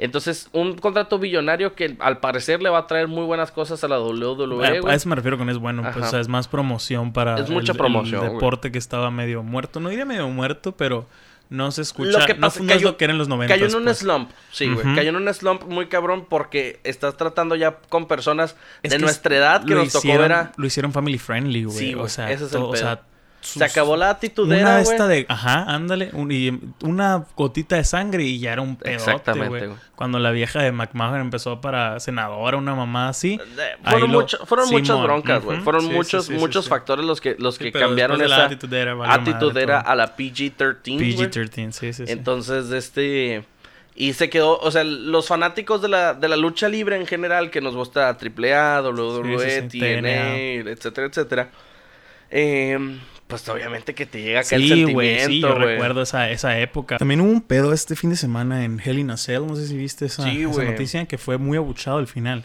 Entonces, 0.00 0.48
un 0.52 0.76
contrato 0.76 1.18
billonario 1.18 1.74
que 1.74 1.96
al 1.98 2.18
parecer 2.20 2.62
le 2.62 2.68
va 2.70 2.78
a 2.78 2.86
traer 2.86 3.08
muy 3.08 3.24
buenas 3.24 3.50
cosas 3.50 3.82
a 3.82 3.88
la 3.88 3.98
WWE, 4.00 4.80
a, 4.86 4.92
a 4.92 4.94
eso 4.94 5.08
me 5.08 5.16
refiero 5.16 5.36
con 5.38 5.50
es 5.50 5.58
bueno, 5.58 5.82
pues, 5.92 6.06
o 6.06 6.08
sea, 6.08 6.20
es 6.20 6.28
más 6.28 6.46
promoción 6.46 7.12
para 7.12 7.36
Es 7.40 7.50
mucha 7.50 7.72
el- 7.72 7.76
el 7.76 7.78
promoción, 7.78 8.20
güey. 8.20 8.32
deporte 8.34 8.70
que 8.70 8.78
estaba 8.78 9.10
medio 9.10 9.42
muerto. 9.42 9.80
No 9.80 9.88
diría 9.88 10.04
medio 10.04 10.28
muerto, 10.28 10.76
pero 10.76 11.08
no 11.50 11.72
se 11.72 11.82
escucha. 11.82 12.16
Lo 12.20 12.26
que 12.26 12.34
no, 12.34 12.42
pasa 12.42 12.62
no 12.62 12.72
es 12.74 12.82
lo 12.82 12.96
que 12.96 13.04
era 13.06 13.12
en 13.12 13.18
los 13.18 13.26
90. 13.26 13.52
Cayó 13.52 13.66
en 13.66 13.74
un 13.74 13.84
pues. 13.84 13.98
slump, 13.98 14.30
sí, 14.52 14.72
güey. 14.72 14.94
Cayó 14.94 15.08
en 15.08 15.16
un 15.16 15.34
slump 15.34 15.64
muy 15.64 15.86
cabrón 15.88 16.26
porque 16.28 16.78
estás 16.84 17.16
tratando 17.16 17.56
ya 17.56 17.78
con 17.88 18.06
personas 18.06 18.54
Es 18.84 18.92
de 18.92 18.98
nuestra 19.00 19.34
edad 19.34 19.64
que 19.64 19.74
nos 19.74 19.92
tocó 19.92 20.06
ver 20.16 20.32
a... 20.32 20.52
Lo 20.56 20.66
hicieron 20.66 20.92
family 20.92 21.18
friendly, 21.18 21.64
güey. 21.64 21.76
Sí, 21.76 21.94
o 21.96 22.06
sea, 22.08 22.30
ese 22.30 22.44
es 22.44 22.52
el 22.52 22.58
todo- 22.60 22.68
o 22.68 22.72
pedo. 22.72 23.00
Sea, 23.40 23.66
Se 23.68 23.72
acabó 23.72 23.96
la 23.96 24.06
Una 24.06 24.10
actitudera, 24.12 24.76
de 24.76 24.82
güey. 24.82 24.94
esta 24.94 25.06
de, 25.08 25.26
ajá, 25.28 25.62
ándale, 25.64 26.10
un- 26.12 26.30
y 26.32 26.58
una 26.82 27.24
gotita 27.36 27.76
de 27.76 27.84
sangre 27.84 28.24
y 28.24 28.38
ya 28.40 28.52
era 28.52 28.62
un 28.62 28.76
pedote, 28.76 28.94
Exactamente, 28.96 29.66
güey. 29.68 29.78
Cuando 29.94 30.18
la 30.18 30.30
vieja 30.32 30.60
de 30.62 30.72
McMahon 30.72 31.20
empezó 31.20 31.60
para 31.60 31.98
senadora, 32.00 32.56
una 32.56 32.74
mamá 32.74 33.08
así. 33.08 33.34
Eh, 33.40 33.76
Fueron, 33.84 34.12
lo- 34.12 34.20
mucho- 34.20 34.44
fueron 34.46 34.70
muchas 34.70 35.02
broncas, 35.02 35.44
güey. 35.44 35.56
ujú, 35.56 35.64
Fueron 35.64 35.82
sí, 35.82 35.88
muchos, 35.92 36.24
sí, 36.26 36.32
sí, 36.34 36.38
muchos 36.38 36.64
sí. 36.64 36.70
factores 36.70 37.04
los 37.04 37.20
que, 37.20 37.36
los 37.38 37.58
que 37.58 37.70
cambiaron 37.72 38.20
esa 38.20 38.28
la 38.38 38.44
actitudera, 38.44 38.94
valió 38.94 39.22
madre 39.22 39.72
a 39.72 39.94
la 39.94 40.16
PG-13, 40.16 40.94
güey. 40.96 41.14
PG-13, 41.16 41.72
sí, 41.72 41.92
sí, 41.92 42.06
sí. 42.06 42.12
Entonces, 42.12 42.70
este... 42.72 43.44
Y 44.00 44.12
se 44.12 44.30
quedó, 44.30 44.58
o 44.60 44.70
sea, 44.70 44.84
los 44.84 45.26
fanáticos 45.26 45.82
de 45.82 45.88
la, 45.88 46.14
de 46.14 46.28
la 46.28 46.36
lucha 46.36 46.68
libre 46.68 46.94
en 46.96 47.04
general, 47.06 47.50
que 47.50 47.60
nos 47.60 47.74
gusta 47.74 48.08
AAA, 48.16 48.80
WWE, 48.82 49.38
Sí, 49.40 49.60
sí, 49.62 49.68
sí, 49.70 49.78
TNA, 49.80 50.36
etcétera, 50.70 51.06
etcétera. 51.08 51.50
eh, 52.30 52.98
pues 53.28 53.48
obviamente 53.48 53.94
que 53.94 54.06
te 54.06 54.20
llega 54.22 54.40
acá 54.40 54.56
el 54.56 54.62
Sí, 54.62 54.68
güey, 54.92 55.18
sentimiento, 55.18 55.28
sí, 55.28 55.40
yo 55.40 55.54
güey. 55.54 55.66
recuerdo 55.74 56.02
esa, 56.02 56.30
esa 56.30 56.58
época. 56.58 56.98
También 56.98 57.20
hubo 57.20 57.30
un 57.30 57.42
pedo 57.42 57.72
este 57.72 57.94
fin 57.94 58.10
de 58.10 58.16
semana 58.16 58.64
en 58.64 58.80
Hell 58.84 58.98
in 58.98 59.10
a 59.10 59.16
Cell, 59.16 59.46
no 59.46 59.54
sé 59.54 59.66
si 59.68 59.76
viste 59.76 60.06
esa, 60.06 60.24
Sí, 60.24 60.40
esa 60.42 60.48
güey. 60.48 60.68
noticia, 60.70 61.06
que 61.06 61.18
fue 61.18 61.38
muy 61.38 61.56
abuchado 61.56 61.98
al 61.98 62.06
final. 62.08 62.42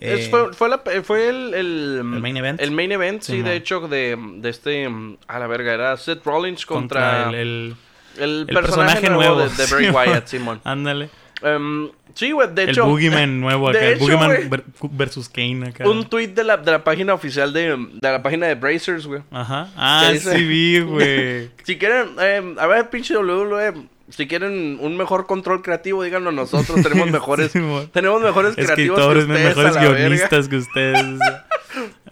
Eh, 0.00 0.28
fue, 0.30 0.52
fue, 0.52 0.68
la- 0.68 0.82
fue 1.04 1.28
el, 1.30 1.54
el, 1.54 1.98
¿El 2.00 2.04
main 2.20 2.36
event? 2.36 2.60
El 2.60 2.70
main 2.70 2.92
event, 2.92 3.22
sí, 3.22 3.40
de 3.40 3.56
hecho, 3.56 3.88
de, 3.88 4.18
de 4.36 4.50
este... 4.50 4.86
A 5.26 5.38
la 5.38 5.46
verga, 5.46 5.72
era 5.72 5.96
Seth 5.96 6.22
Rollins 6.24 6.66
contra, 6.66 7.22
contra 7.24 7.40
el, 7.40 7.46
el- 7.48 7.76
el, 8.18 8.40
el 8.40 8.46
personaje, 8.46 9.00
personaje 9.00 9.10
nuevo, 9.10 9.34
nuevo. 9.36 9.50
de, 9.56 9.66
de 9.66 9.74
Bray. 9.74 9.90
Wyatt, 9.90 10.26
Simón. 10.28 10.60
Ándale. 10.64 11.08
Em, 11.42 11.90
sí, 12.14 12.32
güey, 12.32 12.48
de 12.54 12.62
El 12.64 12.70
hecho... 12.70 12.86
Boogeyman 12.86 13.40
nuevo 13.42 13.70
de 13.70 13.78
acá. 13.78 13.86
El 13.86 13.92
hecho, 13.94 14.00
Boogeyman 14.04 14.28
güey. 14.28 14.48
ver- 14.48 14.64
versus 14.92 15.28
Kane 15.28 15.68
acá. 15.68 15.88
Un 15.88 16.04
tweet 16.08 16.28
de 16.28 16.44
la, 16.44 16.56
de 16.56 16.70
la 16.70 16.82
página 16.84 17.12
oficial 17.14 17.52
de, 17.52 17.76
de 17.76 18.10
la 18.10 18.22
página 18.22 18.46
de 18.46 18.54
Brazers, 18.54 19.06
güey. 19.06 19.22
Ajá. 19.30 19.68
Ah, 19.76 20.12
sí 20.18 20.44
vi, 20.44 20.80
güey. 20.86 21.50
Si 21.64 21.76
quieren, 21.78 22.08
em, 22.20 22.58
a 22.58 22.66
ver, 22.66 22.88
pinche 22.90 23.16
WWE, 23.16 23.74
Si 24.08 24.26
quieren 24.28 24.78
un 24.80 24.96
mejor 24.96 25.26
control 25.26 25.62
creativo, 25.62 26.02
díganlo 26.04 26.30
nosotros. 26.32 26.80
Tenemos 26.82 27.10
mejores, 27.18 27.52
tenemos 27.92 28.22
mejores 28.22 28.54
creativos 28.54 28.98
que 28.98 29.18
ustedes. 29.18 29.26
mejores 29.28 29.76
guionistas 29.76 30.48
que 30.48 30.56
ustedes. 30.58 31.18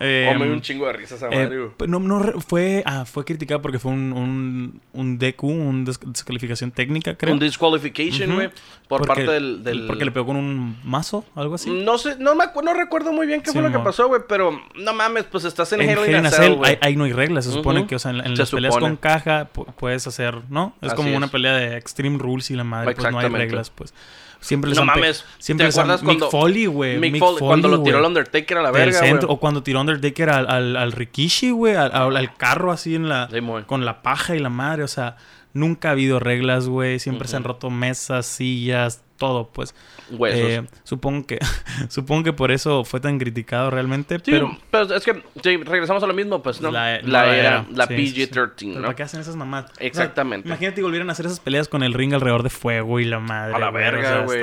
Eh, 0.00 0.30
oh, 0.34 0.38
me 0.38 0.44
dio 0.46 0.54
un 0.54 0.60
chingo 0.60 0.86
de 0.86 0.92
risas 0.92 1.22
a 1.22 1.28
eh, 1.30 1.48
no, 1.86 2.00
no, 2.00 2.40
fue, 2.40 2.82
ah, 2.84 3.04
fue 3.04 3.24
criticado 3.24 3.62
porque 3.62 3.78
fue 3.78 3.92
un, 3.92 4.12
un, 4.12 4.80
un 4.92 5.18
DQ, 5.18 5.42
una 5.44 5.92
descalificación 6.06 6.72
técnica, 6.72 7.16
creo. 7.16 7.32
Un 7.32 7.40
disqualification, 7.40 8.34
güey. 8.34 8.50
Por 8.88 9.06
parte 9.06 9.22
del, 9.22 9.64
del, 9.64 9.86
Porque 9.86 10.04
le 10.04 10.10
pegó 10.10 10.26
con 10.26 10.36
un 10.36 10.76
mazo, 10.84 11.24
algo 11.34 11.54
así. 11.54 11.70
No 11.70 11.96
sé, 11.96 12.16
no, 12.18 12.34
me 12.34 12.44
no 12.62 12.74
recuerdo 12.74 13.12
muy 13.12 13.26
bien 13.26 13.40
qué 13.40 13.52
fue 13.52 13.62
lo 13.62 13.72
que 13.72 13.78
pasó, 13.78 14.08
güey. 14.08 14.22
Pero 14.28 14.60
no 14.76 14.92
mames, 14.92 15.24
pues 15.24 15.44
estás 15.44 15.72
en, 15.72 15.80
en 15.80 15.90
Hell 15.90 16.10
in 16.10 16.26
ahí, 16.80 16.96
no 16.96 17.04
hay 17.04 17.12
reglas. 17.12 17.44
Se 17.44 17.52
supone 17.52 17.86
que, 17.86 17.96
o 17.96 17.98
sea, 17.98 18.10
en, 18.10 18.36
las 18.36 18.50
peleas 18.50 18.76
con 18.76 18.96
caja 18.96 19.48
puedes 19.78 20.06
hacer, 20.06 20.42
¿no? 20.50 20.74
Es 20.82 20.94
como 20.94 21.16
una 21.16 21.28
pelea 21.28 21.54
de 21.54 21.76
Extreme 21.76 22.18
Rules 22.18 22.50
y 22.50 22.54
la 22.54 22.64
madre, 22.64 22.94
pues 22.94 23.10
no 23.10 23.18
hay 23.18 23.28
reglas, 23.28 23.70
pues. 23.70 23.94
Siempre 24.44 24.68
les 24.68 24.78
No 24.78 24.84
mames. 24.84 25.24
Siempre 25.38 25.66
¿Te 25.66 25.70
acuerdas 25.70 26.02
cuando... 26.02 26.26
Mick 26.26 26.30
Foley, 26.30 26.66
güey. 26.66 26.98
Mick, 26.98 27.18
Foley, 27.18 27.38
cuando 27.38 27.68
lo 27.68 27.82
tiró 27.82 27.98
el 27.98 28.04
Undertaker 28.04 28.58
a 28.58 28.62
la 28.62 28.70
verga, 28.70 29.00
güey. 29.00 29.18
O 29.26 29.40
cuando 29.40 29.62
tiró 29.62 29.80
Undertaker 29.80 30.28
al, 30.28 30.50
al, 30.50 30.76
al 30.76 30.92
Rikishi, 30.92 31.50
güey. 31.50 31.76
Al, 31.76 32.14
al, 32.14 32.36
carro 32.36 32.70
así 32.70 32.94
en 32.94 33.08
la... 33.08 33.30
con 33.66 33.86
la 33.86 34.02
paja 34.02 34.36
y 34.36 34.40
la 34.40 34.50
madre. 34.50 34.82
O 34.82 34.88
sea, 34.88 35.16
nunca 35.54 35.88
ha 35.88 35.92
habido 35.92 36.20
reglas, 36.20 36.68
güey. 36.68 36.98
Siempre 36.98 37.26
se 37.26 37.36
han 37.36 37.44
roto 37.44 37.70
mesas, 37.70 38.26
sillas, 38.26 39.02
todo, 39.16 39.48
pues. 39.48 39.74
Eh, 40.28 40.66
supongo 40.82 41.26
que 41.26 41.38
supongo 41.88 42.24
que 42.24 42.32
por 42.32 42.50
eso 42.50 42.84
fue 42.84 43.00
tan 43.00 43.18
criticado 43.18 43.70
realmente, 43.70 44.18
pero... 44.18 44.56
pero 44.70 44.94
es 44.94 45.04
que 45.04 45.22
regresamos 45.42 46.02
a 46.02 46.06
lo 46.06 46.14
mismo, 46.14 46.42
pues, 46.42 46.60
¿no? 46.60 46.70
La, 46.70 46.96
era, 46.96 47.64
la 47.70 47.88
PG-13, 47.88 48.74
¿no? 48.74 48.82
¿Para 48.82 48.96
qué 48.96 49.02
hacen 49.04 49.20
esas 49.20 49.36
mamás? 49.36 49.66
Exactamente. 49.78 50.48
imagínate 50.48 50.76
que 50.76 50.82
volvieran 50.82 51.08
a 51.08 51.12
hacer 51.12 51.26
esas 51.26 51.40
peleas 51.40 51.68
con 51.68 51.82
el 51.82 51.94
ring 51.94 52.12
alrededor 52.12 52.42
de 52.42 52.50
fuego 52.50 53.00
y 53.00 53.04
la 53.04 53.20
madre. 53.20 53.54
A 53.54 53.58
la 53.58 53.70
verga, 53.70 54.24
güey. 54.24 54.42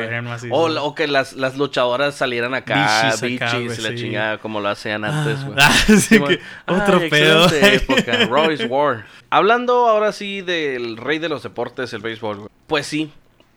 O, 0.49 0.65
o, 0.81 0.95
que 0.95 1.07
las, 1.07 1.33
las 1.33 1.57
luchadoras 1.57 2.15
salieran 2.15 2.53
acá, 2.53 3.13
bichis, 3.21 3.79
y 3.79 3.81
la 3.81 3.95
chingada, 3.95 4.37
como 4.39 4.59
lo 4.59 4.69
hacían 4.69 5.05
antes, 5.05 5.43
güey. 5.45 5.57
Ah, 5.61 5.71
sí, 5.71 6.19
que 6.19 6.39
otro 6.65 6.99
pedo. 7.09 7.47
época, 7.61 8.25
Royce 8.25 8.65
War. 8.65 9.05
Hablando 9.29 9.87
ahora 9.87 10.11
sí 10.11 10.41
del 10.41 10.97
rey 10.97 11.19
de 11.19 11.29
los 11.29 11.43
deportes, 11.43 11.93
el 11.93 12.01
béisbol, 12.01 12.37
güey. 12.37 12.49
Pues 12.67 12.87
sí, 12.87 13.11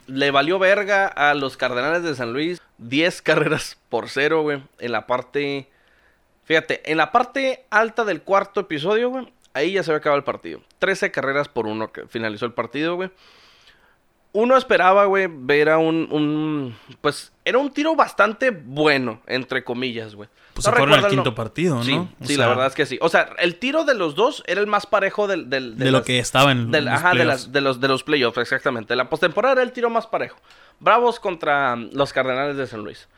le 0.07 0.31
valió 0.31 0.59
verga 0.59 1.07
a 1.07 1.35
los 1.35 1.57
Cardenales 1.57 2.03
de 2.03 2.15
San 2.15 2.33
Luis. 2.33 2.61
10 2.79 3.23
carreras 3.23 3.79
por 3.89 4.09
cero, 4.09 4.43
güey. 4.43 4.63
En 4.79 4.93
la 4.93 5.07
parte. 5.07 5.69
Fíjate, 6.45 6.91
en 6.91 6.99
la 6.99 7.13
parte 7.13 7.65
alta 7.71 8.05
del 8.05 8.23
cuarto 8.23 8.61
episodio, 8.61 9.11
güey. 9.11 9.33
Ahí 9.55 9.73
ya 9.73 9.83
se 9.83 9.91
había 9.91 9.99
acabado 9.99 10.19
el 10.19 10.25
partido. 10.25 10.61
13 10.81 11.11
carreras 11.11 11.49
por 11.49 11.67
uno 11.67 11.93
que 11.93 12.07
finalizó 12.07 12.45
el 12.47 12.53
partido, 12.53 12.97
güey 12.97 13.11
uno 14.35 14.57
esperaba, 14.57 15.05
güey, 15.05 15.29
ver 15.31 15.71
a 15.71 15.79
un, 15.79 16.77
Pues 17.01 17.33
era 17.45 17.59
un 17.59 17.73
tiro 17.73 17.95
bastante 17.95 18.51
bueno, 18.51 19.21
entre 19.27 19.63
comillas, 19.63 20.17
güey. 20.17 20.29
Pues 20.53 20.65
se 20.65 20.73
fueron 20.73 20.93
al 20.93 21.09
quinto 21.09 21.35
partido, 21.37 21.77
¿no? 21.77 21.85
Sí, 21.85 22.09
sí 22.23 22.37
la 22.37 22.49
verdad 22.49 22.67
es 22.67 22.75
que 22.75 22.85
sí. 22.85 22.99
O 23.01 23.09
sea, 23.09 23.31
el 23.39 23.57
tiro 23.61 23.85
de 23.85 23.95
los 23.95 24.17
dos 24.17 24.43
era 24.49 24.61
el 24.61 24.67
más 24.67 24.87
parejo 24.87 25.29
del, 25.29 25.49
del 25.49 25.79
de, 25.79 25.91
lo 25.93 26.03
que 26.03 26.19
estaba 26.19 26.51
en 26.51 26.73
los 26.73 26.87
Ajá, 26.87 27.15
de, 27.15 27.25
las, 27.25 27.53
de, 27.53 27.61
los, 27.61 27.81
de 27.81 27.87
los 27.87 28.03
playoffs, 28.03 28.39
exactamente. 28.39 28.97
La 28.97 29.09
postemporada 29.09 29.55
era 29.55 29.63
el 29.63 29.71
tiro 29.71 29.89
más 29.89 30.09
parejo. 30.09 30.37
Bravos 30.81 31.21
contra 31.21 31.77
los 31.77 32.13
Cardenales 32.13 32.57
de 32.57 32.67
San 32.67 32.83
Luis. 32.83 33.09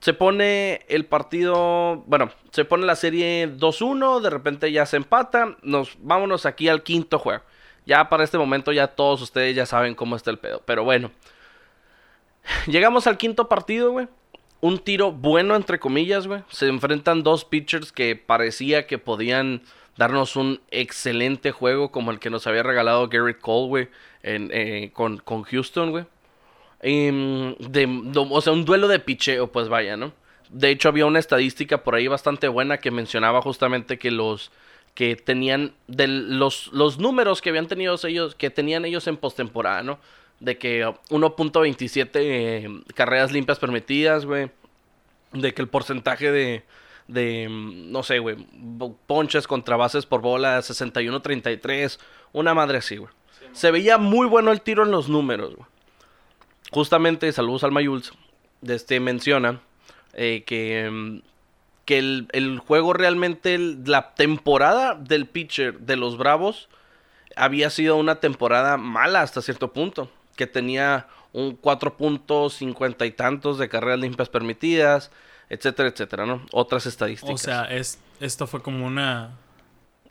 Se 0.00 0.14
pone 0.14 0.86
el 0.88 1.04
partido, 1.04 2.02
bueno, 2.06 2.30
se 2.50 2.64
pone 2.64 2.86
la 2.86 2.96
serie 2.96 3.54
2-1, 3.56 4.20
de 4.20 4.30
repente 4.30 4.72
ya 4.72 4.86
se 4.86 4.96
empata, 4.96 5.56
nos 5.62 5.98
vámonos 6.00 6.46
aquí 6.46 6.68
al 6.68 6.82
quinto 6.82 7.18
juego. 7.18 7.42
Ya 7.86 8.08
para 8.08 8.24
este 8.24 8.38
momento 8.38 8.72
ya 8.72 8.88
todos 8.88 9.20
ustedes 9.20 9.54
ya 9.54 9.66
saben 9.66 9.94
cómo 9.94 10.16
está 10.16 10.30
el 10.30 10.38
pedo. 10.38 10.62
Pero 10.64 10.84
bueno. 10.84 11.10
Llegamos 12.66 13.06
al 13.06 13.18
quinto 13.18 13.48
partido, 13.48 13.92
güey. 13.92 14.08
Un 14.60 14.78
tiro 14.78 15.12
bueno, 15.12 15.56
entre 15.56 15.78
comillas, 15.78 16.26
güey. 16.26 16.42
Se 16.48 16.68
enfrentan 16.68 17.22
dos 17.22 17.44
pitchers 17.44 17.92
que 17.92 18.16
parecía 18.16 18.86
que 18.86 18.98
podían 18.98 19.62
darnos 19.96 20.36
un 20.36 20.60
excelente 20.70 21.52
juego 21.52 21.90
como 21.90 22.10
el 22.10 22.18
que 22.18 22.30
nos 22.30 22.46
había 22.46 22.62
regalado 22.62 23.08
Garrett 23.08 23.40
Cole, 23.40 23.68
güey, 23.68 23.88
eh, 24.22 24.90
con, 24.92 25.18
con, 25.18 25.42
Houston, 25.44 25.90
güey. 25.90 26.04
Em, 26.80 27.54
o 28.14 28.40
sea, 28.40 28.52
un 28.52 28.64
duelo 28.64 28.88
de 28.88 28.98
picheo, 28.98 29.52
pues 29.52 29.68
vaya, 29.68 29.96
¿no? 29.96 30.12
De 30.50 30.70
hecho, 30.70 30.88
había 30.88 31.06
una 31.06 31.18
estadística 31.18 31.82
por 31.82 31.94
ahí 31.94 32.08
bastante 32.08 32.48
buena 32.48 32.78
que 32.78 32.90
mencionaba 32.90 33.40
justamente 33.42 33.98
que 33.98 34.10
los 34.10 34.50
que 34.94 35.16
tenían 35.16 35.74
de 35.88 36.06
los, 36.06 36.68
los 36.72 36.98
números 36.98 37.42
que 37.42 37.50
habían 37.50 37.66
tenido 37.66 37.96
ellos, 38.04 38.34
que 38.34 38.50
tenían 38.50 38.84
ellos 38.84 39.06
en 39.06 39.16
postemporada, 39.16 39.82
¿no? 39.82 39.98
De 40.40 40.56
que 40.56 40.86
1.27 40.86 42.10
eh, 42.14 42.82
carreras 42.94 43.32
limpias 43.32 43.58
permitidas, 43.58 44.24
güey. 44.24 44.50
De 45.32 45.52
que 45.52 45.62
el 45.62 45.68
porcentaje 45.68 46.30
de, 46.30 46.64
de 47.08 47.48
no 47.50 48.02
sé, 48.04 48.20
güey, 48.20 48.36
ponches 49.06 49.46
contra 49.48 49.76
bases 49.76 50.06
por 50.06 50.20
bola 50.20 50.60
61-33, 50.60 51.98
una 52.32 52.54
madre 52.54 52.78
así, 52.78 52.96
güey. 52.96 53.10
Se 53.52 53.70
veía 53.70 53.98
muy 53.98 54.26
bueno 54.26 54.52
el 54.52 54.60
tiro 54.60 54.84
en 54.84 54.90
los 54.90 55.08
números, 55.08 55.54
güey. 55.56 55.68
Justamente, 56.70 57.30
saludos 57.32 57.62
al 57.64 57.72
Mayuls, 57.72 58.12
de 58.60 58.74
este 58.74 58.98
menciona 58.98 59.60
eh, 60.12 60.42
que 60.46 60.88
mm, 60.90 61.18
que 61.84 61.98
el, 61.98 62.58
juego 62.66 62.92
realmente, 62.92 63.58
la 63.58 64.14
temporada 64.14 64.94
del 64.94 65.26
pitcher 65.26 65.80
de 65.80 65.96
los 65.96 66.16
Bravos 66.16 66.68
había 67.36 67.70
sido 67.70 67.96
una 67.96 68.16
temporada 68.16 68.76
mala 68.76 69.22
hasta 69.22 69.42
cierto 69.42 69.72
punto, 69.72 70.10
que 70.36 70.46
tenía 70.46 71.08
un 71.32 71.60
4.50 71.60 73.06
y 73.06 73.10
tantos 73.10 73.58
de 73.58 73.68
carreras 73.68 73.98
limpias 73.98 74.28
permitidas, 74.28 75.10
etcétera, 75.48 75.88
etcétera, 75.88 76.26
¿no? 76.26 76.46
Otras 76.52 76.86
estadísticas. 76.86 77.34
O 77.34 77.38
sea, 77.38 77.64
es, 77.64 77.98
esto 78.20 78.46
fue 78.46 78.62
como 78.62 78.86
una... 78.86 79.32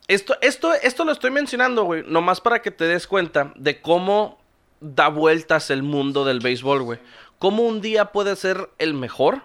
Esto, 0.07 0.35
esto, 0.41 0.73
esto 0.73 1.05
lo 1.05 1.13
estoy 1.13 1.31
mencionando, 1.31 1.85
güey, 1.85 2.03
nomás 2.05 2.41
para 2.41 2.61
que 2.61 2.71
te 2.71 2.83
des 2.85 3.07
cuenta 3.07 3.53
de 3.55 3.81
cómo 3.81 4.37
da 4.81 5.07
vueltas 5.07 5.69
el 5.69 5.81
mundo 5.81 6.25
del 6.25 6.41
béisbol, 6.41 6.83
güey. 6.83 6.99
Cómo 7.39 7.63
un 7.63 7.79
día 7.79 8.11
puede 8.11 8.35
ser 8.35 8.69
el 8.77 8.93
mejor 8.93 9.43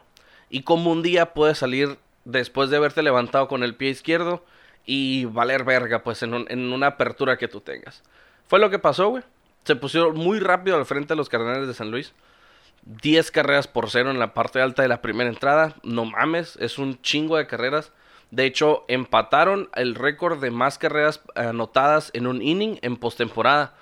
y 0.51 0.63
cómo 0.63 0.91
un 0.91 1.03
día 1.03 1.33
puede 1.33 1.55
salir 1.55 1.99
después 2.29 2.69
de 2.69 2.77
haberte 2.77 3.03
levantado 3.03 3.49
con 3.49 3.63
el 3.63 3.75
pie 3.75 3.89
izquierdo 3.89 4.45
y 4.85 5.25
valer 5.25 5.65
verga, 5.65 6.03
pues, 6.03 6.23
en, 6.23 6.35
una 6.73 6.87
apertura 6.87 7.39
que 7.39 7.49
tú 7.49 7.61
tengas. 7.61 8.03
Fue 8.47 8.59
lo 8.59 8.71
que 8.71 8.79
pasó, 8.79 9.09
güey. 9.09 9.23
Se 9.65 9.77
pusieron 9.77 10.17
muy 10.17 10.39
rápido 10.39 10.77
al 10.77 10.87
frente 10.87 11.15
de 11.15 11.17
los 11.17 11.29
Cardenales 11.29 11.67
de 11.67 11.75
San 11.75 11.91
Luis. 11.91 12.15
10 12.85 13.31
carreras 13.31 13.67
por 13.67 13.91
cero 13.91 14.11
en 14.11 14.19
la 14.19 14.33
parte 14.33 14.63
alta 14.63 14.83
de 14.83 14.89
la 14.89 15.03
primera 15.03 15.29
entrada. 15.29 15.75
No 15.83 16.05
mames, 16.05 16.57
es 16.61 16.79
un 16.79 17.01
chingo 17.03 17.37
de 17.37 17.47
carreras. 17.47 17.93
De 18.31 18.45
hecho, 18.45 18.85
empataron 18.89 19.71
el 19.75 19.95
récord 19.95 20.39
de 20.41 20.51
más 20.51 20.79
carreras 20.79 21.23
anotadas 21.35 22.11
en 22.15 22.27
un 22.27 22.43
inning 22.43 22.79
en 22.83 22.97
postemporada. 22.97 23.75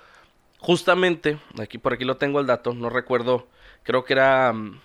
Justamente, 0.59 1.37
aquí 1.59 1.77
por 1.77 1.93
aquí 1.93 2.05
lo 2.05 2.17
tengo 2.17 2.39
el 2.39 2.47
dato, 2.47 2.73
no 2.73 2.89
recuerdo, 2.89 3.47
creo 3.83 4.03
que 4.03 4.13
era... 4.13 4.51
Mm, 4.53 4.79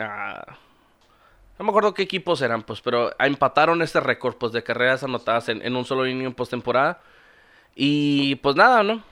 ah, 0.00 0.58
no 1.58 1.64
me 1.64 1.70
acuerdo 1.70 1.94
qué 1.94 2.02
equipos 2.02 2.42
eran, 2.42 2.62
pues, 2.62 2.80
pero 2.80 3.12
empataron 3.18 3.82
este 3.82 4.00
récord, 4.00 4.36
pues, 4.36 4.52
de 4.52 4.62
carreras 4.62 5.04
anotadas 5.04 5.48
en, 5.48 5.76
un 5.76 5.84
solo 5.84 6.06
inning 6.06 6.26
en 6.26 6.34
postemporada. 6.34 7.00
Y 7.74 8.36
pues 8.36 8.56
nada, 8.56 8.82
¿no? 8.82 9.02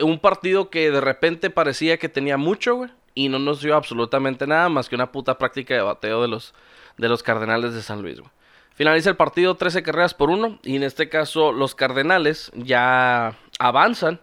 Un 0.00 0.18
partido 0.18 0.70
que 0.70 0.90
de 0.90 1.00
repente 1.00 1.50
parecía 1.50 1.98
que 1.98 2.08
tenía 2.08 2.36
mucho, 2.36 2.76
güey. 2.76 2.90
Y 3.14 3.28
no 3.28 3.38
nos 3.38 3.60
dio 3.60 3.76
absolutamente 3.76 4.46
nada 4.46 4.68
más 4.68 4.88
que 4.88 4.96
una 4.96 5.12
puta 5.12 5.38
práctica 5.38 5.74
de 5.74 5.82
bateo 5.82 6.22
de 6.22 6.28
los, 6.28 6.52
de 6.98 7.08
los 7.08 7.22
Cardenales 7.22 7.74
de 7.74 7.82
San 7.82 8.02
Luis, 8.02 8.18
güey. 8.18 8.30
Finaliza 8.74 9.10
el 9.10 9.16
partido 9.16 9.54
13 9.54 9.84
carreras 9.84 10.14
por 10.14 10.30
uno. 10.30 10.58
Y 10.62 10.76
en 10.76 10.82
este 10.82 11.08
caso, 11.08 11.52
los 11.52 11.74
Cardenales 11.74 12.50
ya 12.54 13.36
avanzan 13.58 14.20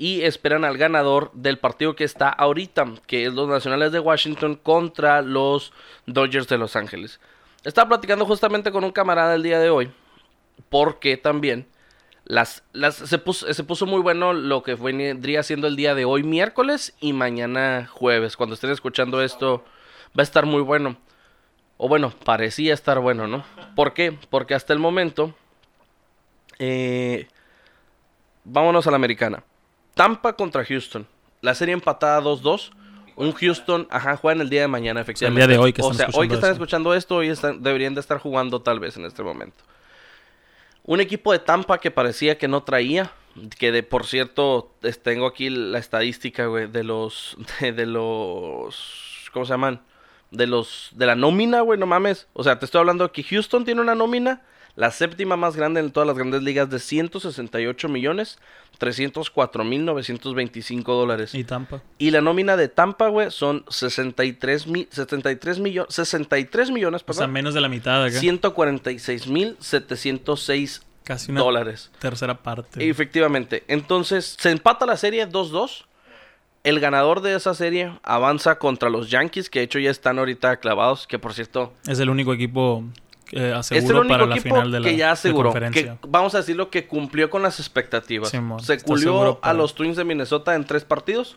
y 0.00 0.22
esperan 0.22 0.64
al 0.64 0.78
ganador 0.78 1.30
del 1.34 1.58
partido 1.58 1.94
que 1.94 2.04
está 2.04 2.30
ahorita, 2.30 2.86
que 3.06 3.26
es 3.26 3.34
los 3.34 3.46
Nacionales 3.46 3.92
de 3.92 4.00
Washington 4.00 4.56
contra 4.56 5.20
los 5.20 5.74
Dodgers 6.06 6.48
de 6.48 6.56
Los 6.56 6.74
Ángeles. 6.74 7.20
Estaba 7.64 7.90
platicando 7.90 8.24
justamente 8.24 8.72
con 8.72 8.82
un 8.82 8.92
camarada 8.92 9.34
el 9.34 9.42
día 9.42 9.60
de 9.60 9.68
hoy, 9.68 9.90
porque 10.70 11.18
también 11.18 11.66
las, 12.24 12.64
las, 12.72 12.94
se, 12.94 13.18
puso, 13.18 13.84
muy 13.84 14.00
bueno 14.00 14.32
lo 14.32 14.62
que 14.62 14.74
vendría 14.74 15.42
siendo 15.42 15.66
el 15.66 15.76
día 15.76 15.94
de 15.94 16.06
hoy 16.06 16.22
miércoles 16.22 16.94
y 16.98 17.12
mañana 17.12 17.86
jueves. 17.92 18.38
Cuando 18.38 18.54
estén 18.54 18.70
escuchando 18.70 19.20
esto, 19.20 19.66
va 20.18 20.20
a 20.20 20.22
estar 20.22 20.46
muy 20.46 20.62
bueno. 20.62 20.96
O 21.76 21.88
bueno, 21.88 22.10
parecía 22.24 22.72
estar 22.72 23.00
bueno, 23.00 23.26
¿no? 23.26 23.44
¿Por 23.76 23.92
qué? 23.92 24.16
Porque 24.30 24.54
hasta 24.54 24.72
el 24.72 24.78
momento... 24.78 25.34
Eh, 26.58 27.28
vámonos 28.44 28.86
a 28.86 28.90
la 28.90 28.96
americana. 28.96 29.44
Tampa 30.00 30.32
contra 30.32 30.64
Houston. 30.64 31.06
La 31.42 31.54
serie 31.54 31.74
empatada 31.74 32.22
2-2. 32.22 32.70
Un 33.16 33.32
Houston, 33.32 33.86
ajá, 33.90 34.16
juegan 34.16 34.40
el 34.40 34.48
día 34.48 34.62
de 34.62 34.68
mañana, 34.68 35.02
efectivamente. 35.02 35.42
El 35.42 35.48
día 35.48 35.58
de 35.58 35.62
hoy 35.62 35.74
que 35.74 35.82
están 35.82 35.94
O 35.94 36.12
sea, 36.12 36.18
hoy 36.18 36.26
que 36.26 36.36
están 36.36 36.52
escuchando 36.52 36.94
esto, 36.94 37.16
hoy 37.16 37.34
deberían 37.58 37.94
de 37.94 38.00
estar 38.00 38.16
jugando 38.16 38.62
tal 38.62 38.80
vez 38.80 38.96
en 38.96 39.04
este 39.04 39.22
momento. 39.22 39.62
Un 40.84 41.02
equipo 41.02 41.32
de 41.32 41.38
Tampa 41.38 41.80
que 41.80 41.90
parecía 41.90 42.38
que 42.38 42.48
no 42.48 42.62
traía 42.62 43.12
Que 43.58 43.72
de, 43.72 43.82
por 43.82 44.06
cierto, 44.06 44.74
tengo 45.02 45.26
aquí 45.26 45.50
la 45.50 45.78
estadística, 45.78 46.46
güey, 46.46 46.66
de 46.66 46.82
los, 46.82 47.36
de, 47.60 47.72
de 47.72 47.84
los, 47.84 49.28
¿cómo 49.34 49.44
se 49.44 49.52
llaman? 49.52 49.82
De 50.30 50.46
los, 50.46 50.92
de 50.92 51.04
la 51.04 51.14
nómina, 51.14 51.60
güey, 51.60 51.78
no 51.78 51.84
mames. 51.84 52.26
O 52.32 52.42
sea, 52.42 52.58
te 52.58 52.64
estoy 52.64 52.78
hablando 52.78 53.12
que 53.12 53.22
Houston 53.22 53.66
tiene 53.66 53.82
una 53.82 53.94
nómina, 53.94 54.44
la 54.80 54.90
séptima 54.90 55.36
más 55.36 55.56
grande 55.56 55.78
en 55.80 55.90
todas 55.90 56.06
las 56.06 56.16
grandes 56.16 56.42
ligas 56.42 56.70
de 56.70 56.78
168 56.78 57.86
millones, 57.90 58.38
304 58.78 59.62
mil 59.62 59.84
925 59.84 60.94
dólares. 60.94 61.34
Y 61.34 61.44
Tampa. 61.44 61.82
Y 61.98 62.10
la 62.12 62.22
nómina 62.22 62.56
de 62.56 62.68
Tampa, 62.68 63.08
güey, 63.08 63.30
son 63.30 63.62
63 63.68 64.66
mil, 64.66 64.88
73 64.90 65.58
millones, 65.58 65.94
63 65.94 66.70
millones, 66.70 67.02
O 67.06 67.12
sea, 67.12 67.20
perdón. 67.26 67.32
menos 67.34 67.52
de 67.52 67.60
la 67.60 67.68
mitad 67.68 68.02
acá. 68.02 68.18
146 68.18 69.26
mil 69.26 69.56
706 69.60 70.80
Casi 71.04 71.30
una 71.30 71.40
dólares. 71.42 71.90
tercera 71.98 72.38
parte. 72.42 72.88
Efectivamente. 72.88 73.64
Entonces, 73.68 74.34
se 74.40 74.50
empata 74.50 74.86
la 74.86 74.96
serie 74.96 75.28
2-2. 75.28 75.84
El 76.64 76.80
ganador 76.80 77.20
de 77.20 77.34
esa 77.34 77.52
serie 77.54 77.98
avanza 78.02 78.58
contra 78.58 78.88
los 78.88 79.10
Yankees, 79.10 79.50
que 79.50 79.58
de 79.58 79.64
hecho 79.66 79.78
ya 79.78 79.90
están 79.90 80.18
ahorita 80.18 80.56
clavados, 80.56 81.06
que 81.06 81.18
por 81.18 81.34
cierto, 81.34 81.74
Es 81.86 81.98
el 82.00 82.08
único 82.08 82.32
equipo 82.32 82.82
que 83.30 83.58
es 83.58 83.70
el 83.70 83.96
único 83.96 84.08
para 84.08 84.26
la 84.26 84.36
equipo 84.36 84.56
final 84.56 84.72
de 84.72 84.80
la 84.80 84.88
que 84.88 84.96
ya 84.96 85.12
aseguró, 85.12 85.52
que 85.52 85.92
vamos 86.06 86.34
a 86.34 86.38
decirlo 86.38 86.70
que 86.70 86.86
cumplió 86.86 87.30
con 87.30 87.42
las 87.42 87.60
expectativas. 87.60 88.32
Se 88.62 88.80
culió 88.80 89.38
a 89.42 89.54
los 89.54 89.74
Twins 89.74 89.96
de 89.96 90.04
Minnesota 90.04 90.54
en 90.54 90.64
tres 90.64 90.84
partidos. 90.84 91.36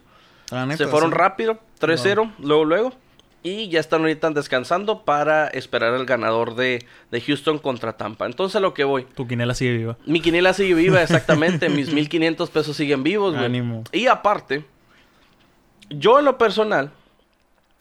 Neta, 0.51 0.77
se 0.77 0.87
fueron 0.87 1.09
sí. 1.09 1.17
rápido, 1.17 1.59
3-0, 1.79 2.33
luego, 2.39 2.65
luego. 2.65 2.93
Y 3.41 3.69
ya 3.69 3.79
están 3.79 4.01
ahorita 4.01 4.29
descansando 4.29 5.03
para 5.03 5.47
esperar 5.47 5.93
al 5.93 6.05
ganador 6.05 6.55
de, 6.55 6.85
de 7.11 7.21
Houston 7.21 7.57
contra 7.57 7.93
Tampa. 7.97 8.25
Entonces 8.25 8.61
lo 8.61 8.73
que 8.73 8.83
voy. 8.83 9.03
Tu 9.15 9.27
quinela 9.27 9.53
sigue 9.53 9.73
viva. 9.73 9.97
Mi 10.05 10.21
quiniela 10.21 10.53
sigue 10.53 10.75
viva, 10.75 11.01
exactamente. 11.01 11.69
Mis 11.69 11.91
1500 11.93 12.49
pesos 12.49 12.77
siguen 12.77 13.03
vivos, 13.03 13.35
güey. 13.35 13.83
Y 13.91 14.07
aparte, 14.07 14.63
yo 15.89 16.19
en 16.19 16.25
lo 16.25 16.37
personal, 16.37 16.91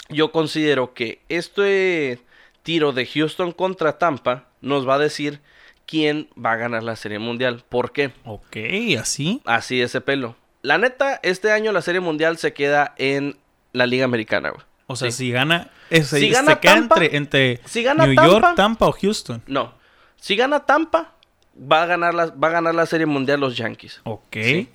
yo 0.09 0.33
considero 0.33 0.95
que 0.95 1.21
este 1.29 2.21
tiro 2.63 2.93
de 2.93 3.07
Houston 3.07 3.53
contra 3.53 3.99
Tampa 3.99 4.45
nos 4.61 4.89
va 4.89 4.95
a 4.95 4.99
decir 4.99 5.41
quién 5.87 6.29
va 6.43 6.53
a 6.53 6.57
ganar 6.57 6.83
la 6.83 6.97
Serie 6.97 7.19
Mundial. 7.19 7.65
¿Por 7.69 7.93
qué? 7.93 8.13
Ok, 8.25 8.57
así. 9.01 9.41
Así 9.45 9.81
ese 9.83 10.01
pelo. 10.01 10.37
La 10.63 10.79
neta, 10.79 11.19
este 11.23 11.51
año 11.51 11.73
la 11.73 11.83
Serie 11.83 12.01
Mundial 12.01 12.39
se 12.39 12.53
queda 12.53 12.95
en 12.99 13.37
la 13.73 13.87
Liga 13.87 14.05
Americana, 14.05 14.51
güey. 14.51 14.63
O 14.87 14.97
sea, 14.97 15.11
Sí. 15.11 15.17
si 15.27 15.31
gana. 15.33 15.71
eh, 15.91 16.03
se, 16.05 16.19
Si 16.21 16.27
se 16.29 16.33
gana 16.33 16.61
queda 16.61 16.75
Tampa- 16.75 16.95
entre, 17.05 17.17
entre 17.17 17.61
si 17.67 17.83
gana 17.83 18.07
New 18.07 18.15
Tampa- 18.15 18.31
York, 18.31 18.57
Tampa 18.57 18.87
o 18.87 18.93
Houston. 18.93 19.43
No. 19.47 19.75
Si 20.17 20.37
gana 20.37 20.61
Tampa, 20.61 21.15
va 21.61 21.83
a 21.83 21.87
ganar 21.87 22.15
la, 22.15 22.27
va 22.27 22.49
a 22.49 22.51
ganar 22.51 22.75
la 22.75 22.87
Serie 22.87 23.07
Mundial 23.07 23.41
los 23.41 23.57
Yankees. 23.57 24.01
Ok. 24.05 24.37
Sí. 24.41 24.69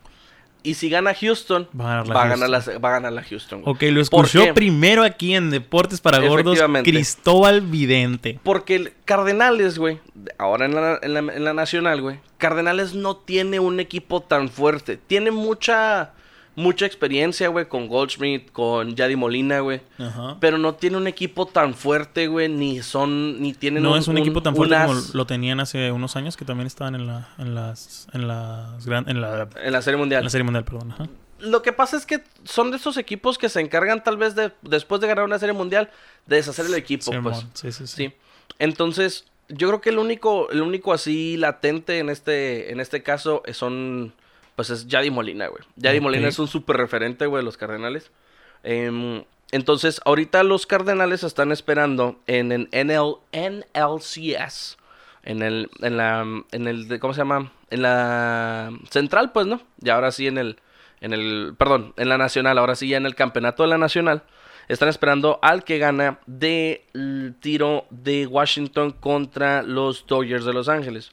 Y 0.68 0.74
si 0.74 0.90
gana 0.90 1.14
Houston, 1.14 1.68
Va 1.80 2.00
a 2.02 2.04
ganar 2.04 2.08
la 2.08 2.14
va 2.14 2.22
a 2.24 2.28
ganar 2.30 2.50
Houston. 2.50 2.74
la, 2.74 2.80
va 2.80 2.90
a 2.90 2.92
ganar 2.92 3.14
la 3.14 3.24
Houston. 3.24 3.62
güey. 3.62 3.74
Ok, 3.76 3.82
lo 3.84 4.06
¿Por 4.10 4.26
escuchó 4.26 4.54
primero 4.54 5.04
aquí 5.04 5.34
en 5.36 5.50
Deportes 5.50 6.02
para 6.02 6.20
Gordos. 6.20 6.60
Cristóbal 6.84 7.62
Vidente. 7.62 8.40
Porque 8.44 8.76
el 8.76 8.94
Cardenales, 9.06 9.78
güey, 9.80 10.00
ahora 10.38 10.66
en 10.66 10.76
la, 10.76 11.00
en 11.02 11.14
la- 11.14 11.20
en 11.34 11.44
la 11.44 11.54
Nacional, 11.54 12.02
güey, 12.02 12.20
Cardenales 12.38 12.94
no 12.94 13.16
tiene 13.16 13.60
un 13.60 13.80
equipo 13.80 14.22
tan 14.22 14.50
fuerte. 14.50 14.98
Tiene 14.98 15.32
mucha, 15.32 16.12
mucha 16.58 16.88
experiencia, 16.88 17.48
güey, 17.50 17.70
con 17.70 17.88
Goldschmidt, 17.88 18.52
con 18.52 18.96
Yadi 18.96 19.16
Molina, 19.16 19.60
güey. 19.60 19.80
Ajá. 20.00 20.38
Pero 20.42 20.58
no 20.58 20.74
tiene 20.74 20.98
un 20.98 21.06
equipo 21.08 21.46
tan 21.46 21.76
fuerte, 21.76 22.28
güey, 22.28 22.50
ni 22.50 22.82
son, 22.82 23.42
ni 23.42 23.54
tienen 23.54 23.84
No 23.84 23.96
es 23.96 24.08
un, 24.08 24.18
equipo 24.18 24.42
tan 24.42 24.56
fuerte 24.56 24.76
como 24.76 25.00
lo 25.14 25.26
tenían 25.28 25.60
hace 25.60 25.92
unos 25.92 26.16
años 26.16 26.36
que 26.36 26.46
también 26.46 26.66
estaban 26.68 26.96
en 26.96 27.06
la 27.08 27.30
en 27.38 27.54
las 27.54 28.08
en 28.12 28.28
las 28.28 28.86
gran- 28.88 29.08
en 29.08 29.22
la, 29.22 29.48
en 29.64 29.72
la 29.72 29.82
Serie 29.84 29.96
en 29.96 30.00
Mundial. 30.00 30.24
la 30.24 30.30
serie 30.32 30.44
mundial, 30.44 30.66
perdón. 30.66 30.92
Ajá. 30.92 31.08
Lo 31.40 31.62
que 31.62 31.72
pasa 31.72 31.96
es 31.96 32.08
que 32.08 32.24
son 32.44 32.72
de 32.72 32.78
esos 32.78 32.98
equipos 32.98 33.38
que 33.38 33.50
se 33.50 33.62
encargan 33.62 34.04
tal 34.04 34.18
vez 34.18 34.34
de, 34.34 34.52
después 34.64 35.00
de 35.00 35.08
ganar 35.08 35.24
una 35.26 35.38
Serie 35.38 35.54
Mundial, 35.54 35.92
de 36.26 36.38
deshacer 36.38 36.66
el 36.66 36.74
equipo, 36.74 37.12
pues. 37.22 37.46
sí, 37.54 37.72
sí, 37.72 37.86
sí. 37.86 37.88
Sí. 37.88 38.14
Entonces, 38.58 39.26
yo 39.48 39.68
creo 39.68 39.82
que 39.82 39.92
el 39.92 40.00
único, 40.00 40.50
el 40.50 40.64
único 40.64 40.94
así 40.94 41.38
latente 41.38 42.00
en 42.00 42.10
este, 42.10 42.72
en 42.72 42.80
este 42.80 43.04
caso 43.04 43.44
eh, 43.46 43.54
son, 43.54 44.14
pues 44.58 44.72
es 44.72 44.88
Yadi 44.88 45.12
Molina, 45.12 45.48
güey. 45.48 45.64
Yadi. 45.76 46.02
Molina 46.02 46.28
es 46.28 46.40
un 46.40 46.48
súper 46.48 46.76
referente, 46.78 47.28
güey, 47.28 47.42
de 47.42 47.46
los 47.46 47.56
Cardenales. 47.58 48.12
Em, 48.64 49.24
entonces, 49.52 50.02
ahorita 50.04 50.44
los 50.44 50.66
Cardenales 50.66 51.24
están 51.24 51.52
esperando 51.52 52.20
en 52.26 52.52
el 52.52 52.68
NL, 52.72 53.20
NLCS. 53.32 54.78
En 55.24 55.42
el, 55.44 55.70
en 55.82 55.96
la, 55.98 56.26
en 56.52 56.68
el, 56.68 57.00
¿cómo 57.00 57.14
se 57.14 57.20
llama? 57.20 57.52
En 57.70 57.82
la 57.84 58.72
central, 58.90 59.32
pues, 59.32 59.46
¿no? 59.46 59.62
Y 59.82 59.90
ahora 59.90 60.12
sí 60.12 60.26
en 60.26 60.38
el, 60.38 60.58
en 61.02 61.14
el, 61.14 61.54
perdón, 61.58 61.94
en 61.98 62.10
la 62.10 62.18
nacional, 62.18 62.58
ahora 62.58 62.76
sí 62.76 62.88
ya 62.88 62.98
en 62.98 63.06
el 63.06 63.14
campeonato 63.16 63.62
de 63.64 63.70
la 63.70 63.78
nacional. 63.78 64.24
Están 64.70 64.90
esperando 64.90 65.40
al 65.44 65.64
que 65.64 65.78
gana 65.78 66.20
del 66.26 67.36
tiro 67.40 67.86
de 67.90 68.26
Washington 68.26 68.92
contra 68.92 69.62
los 69.64 70.06
Dodgers 70.08 70.44
de 70.46 70.54
Los 70.54 70.68
Ángeles. 70.68 71.12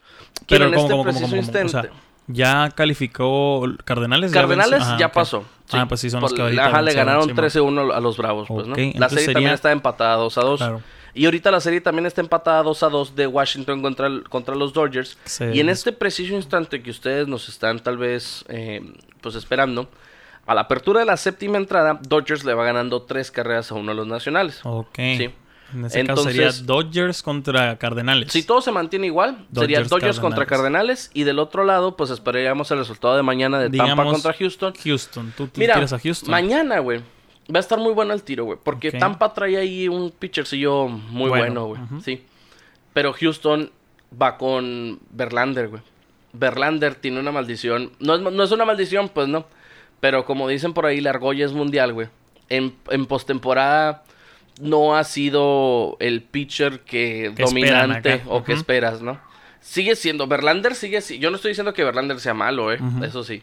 Pero 0.49 0.65
en 0.67 0.75
¿cómo, 0.75 0.87
este 0.87 1.03
preciso 1.03 1.25
cómo? 1.27 1.35
O 1.35 1.39
instante- 1.39 1.69
sea, 1.89 2.04
ya 2.27 2.71
calificó 2.71 3.63
Cardenales. 3.85 4.33
¿Ya 4.33 4.41
Cardenales 4.41 4.81
venció? 4.81 4.99
ya 4.99 5.07
ok. 5.07 5.13
pasó. 5.13 5.45
Ah, 5.73 5.87
pues 5.89 6.01
sí, 6.01 6.11
son 6.11 6.21
los 6.21 6.33
que 6.33 6.43
Ajá, 6.61 6.83
le 6.83 6.93
ganaron 6.93 7.23
Simón. 7.25 7.37
13-1 7.37 7.93
a 7.95 8.01
los 8.01 8.17
Bravos, 8.17 8.49
pues, 8.49 8.67
¿no? 8.67 8.73
Ok, 8.75 8.79
La 8.79 8.85
entonces 8.85 9.19
serie 9.21 9.27
también 9.35 9.49
sería- 9.51 9.55
está 9.55 9.73
empatada 9.73 10.17
2 10.17 10.39
a 10.39 10.41
2. 10.43 10.59
Claro. 10.59 10.83
Y 11.17 11.25
ahorita 11.27 11.51
la 11.51 11.61
serie 11.61 11.81
también 11.81 12.07
está 12.07 12.21
empatada 12.21 12.63
2 12.63 12.83
a 12.83 12.89
2 12.89 13.15
de 13.17 13.27
Washington 13.27 13.81
contra, 13.83 14.07
el- 14.09 14.29
contra 14.29 14.55
los 14.55 14.73
Dodgers. 14.73 15.17
Sí. 15.25 15.45
Y 15.55 15.61
en 15.61 15.69
este 15.69 15.93
preciso 15.93 16.35
instante 16.35 16.83
que 16.83 16.91
ustedes 16.91 17.29
nos 17.29 17.49
están 17.49 17.79
tal 17.81 17.97
vez 17.99 18.45
eh, 18.49 18.83
pues 19.21 19.35
esperando, 19.37 19.89
a 20.47 20.55
la 20.55 20.63
apertura 20.63 21.01
de 21.01 21.07
la 21.07 21.17
séptima 21.17 21.57
entrada, 21.57 21.99
Dodgers 22.03 22.45
le 22.45 22.53
va 22.53 22.65
ganando 22.65 23.03
tres 23.03 23.31
carreras 23.31 23.71
a 23.71 23.75
uno 23.77 23.93
de 23.93 23.97
los 23.97 24.07
nacionales. 24.07 24.61
Ok. 24.65 24.97
Sí. 25.17 25.31
En 25.75 25.85
ese 25.85 26.05
caso 26.05 26.23
sería 26.23 26.43
Entonces- 26.45 26.67
Dodgers 26.67 27.23
contra 27.23 27.77
Cardenales. 27.79 28.33
Si 28.33 28.43
todo 28.45 28.61
se 28.61 28.71
mantiene 28.73 29.07
igual, 29.07 29.47
sería 29.53 29.79
Dodgers, 29.79 29.91
Dodgers 29.91 30.21
contra 30.21 30.47
Cardenales. 30.47 31.11
Y 31.15 31.25
del 31.25 31.39
otro 31.39 31.65
lado, 31.65 31.97
pues 31.97 32.11
esperaríamos 32.11 32.71
el 32.71 32.79
resultado 32.79 33.17
de 33.17 33.23
mañana 33.23 33.59
de 33.59 33.71
Tampa 33.77 34.05
contra 34.05 34.33
Houston. 34.33 34.73
Houston. 34.83 35.33
¿Tú 35.37 35.49
te 35.49 35.61
Mira, 35.61 35.75
quieres 35.75 35.93
a 35.93 35.99
Houston? 35.99 36.31
mañana, 36.31 36.79
güey, 36.79 37.01
va 37.53 37.59
a 37.59 37.61
estar 37.61 37.79
muy 37.79 37.93
bueno 37.93 38.15
el 38.15 38.23
tiro, 38.23 38.45
güey. 38.45 38.59
Porque. 38.63 38.93
Tampa 38.93 39.35
trae 39.35 39.57
ahí 39.57 39.89
un 39.89 40.11
pitchercillo 40.11 40.89
muy 40.89 41.29
Bueno, 41.29 41.67
bueno, 41.67 41.87
güey. 41.89 42.03
Sí. 42.03 42.25
Pero 42.93 43.13
Houston 43.13 43.71
va 44.21 44.37
con 44.39 45.01
Verlander, 45.11 45.69
güey. 45.69 45.83
Verlander 46.33 46.95
tiene 46.95 47.21
una 47.21 47.33
maldición. 47.33 47.91
No 48.01 48.15
es, 48.15 48.21
no 48.21 48.43
es 48.43 48.51
una 48.53 48.65
maldición, 48.65 49.09
pues 49.09 49.29
no. 49.29 49.47
Pero 50.01 50.25
como 50.25 50.49
dicen 50.49 50.73
por 50.75 50.87
ahí, 50.87 51.01
la 51.01 51.11
argolla 51.11 51.45
es 51.47 51.53
mundial, 51.53 51.93
güey. 51.93 52.09
En, 52.49 52.75
en 52.91 53.07
postemporada 53.07 54.05
no 54.61 54.97
ha 54.97 55.05
sido 55.05 55.97
el 56.01 56.23
pitcher 56.23 56.81
que, 56.81 57.33
dominante 57.47 58.23
o 58.27 58.45
que 58.45 58.53
esperas, 58.53 59.03
¿no? 59.03 59.21
Sigue 59.61 59.97
siendo, 59.97 60.27
Verlander 60.27 60.75
sigue 60.75 61.01
si- 61.01 61.19
Yo 61.19 61.31
no 61.31 61.37
estoy 61.37 61.51
diciendo 61.51 61.73
que 61.73 61.85
Verlander 61.85 62.21
sea 62.21 62.35
malo, 62.35 62.73
eh. 62.73 62.79
Eso 63.03 63.25
sí. 63.25 63.43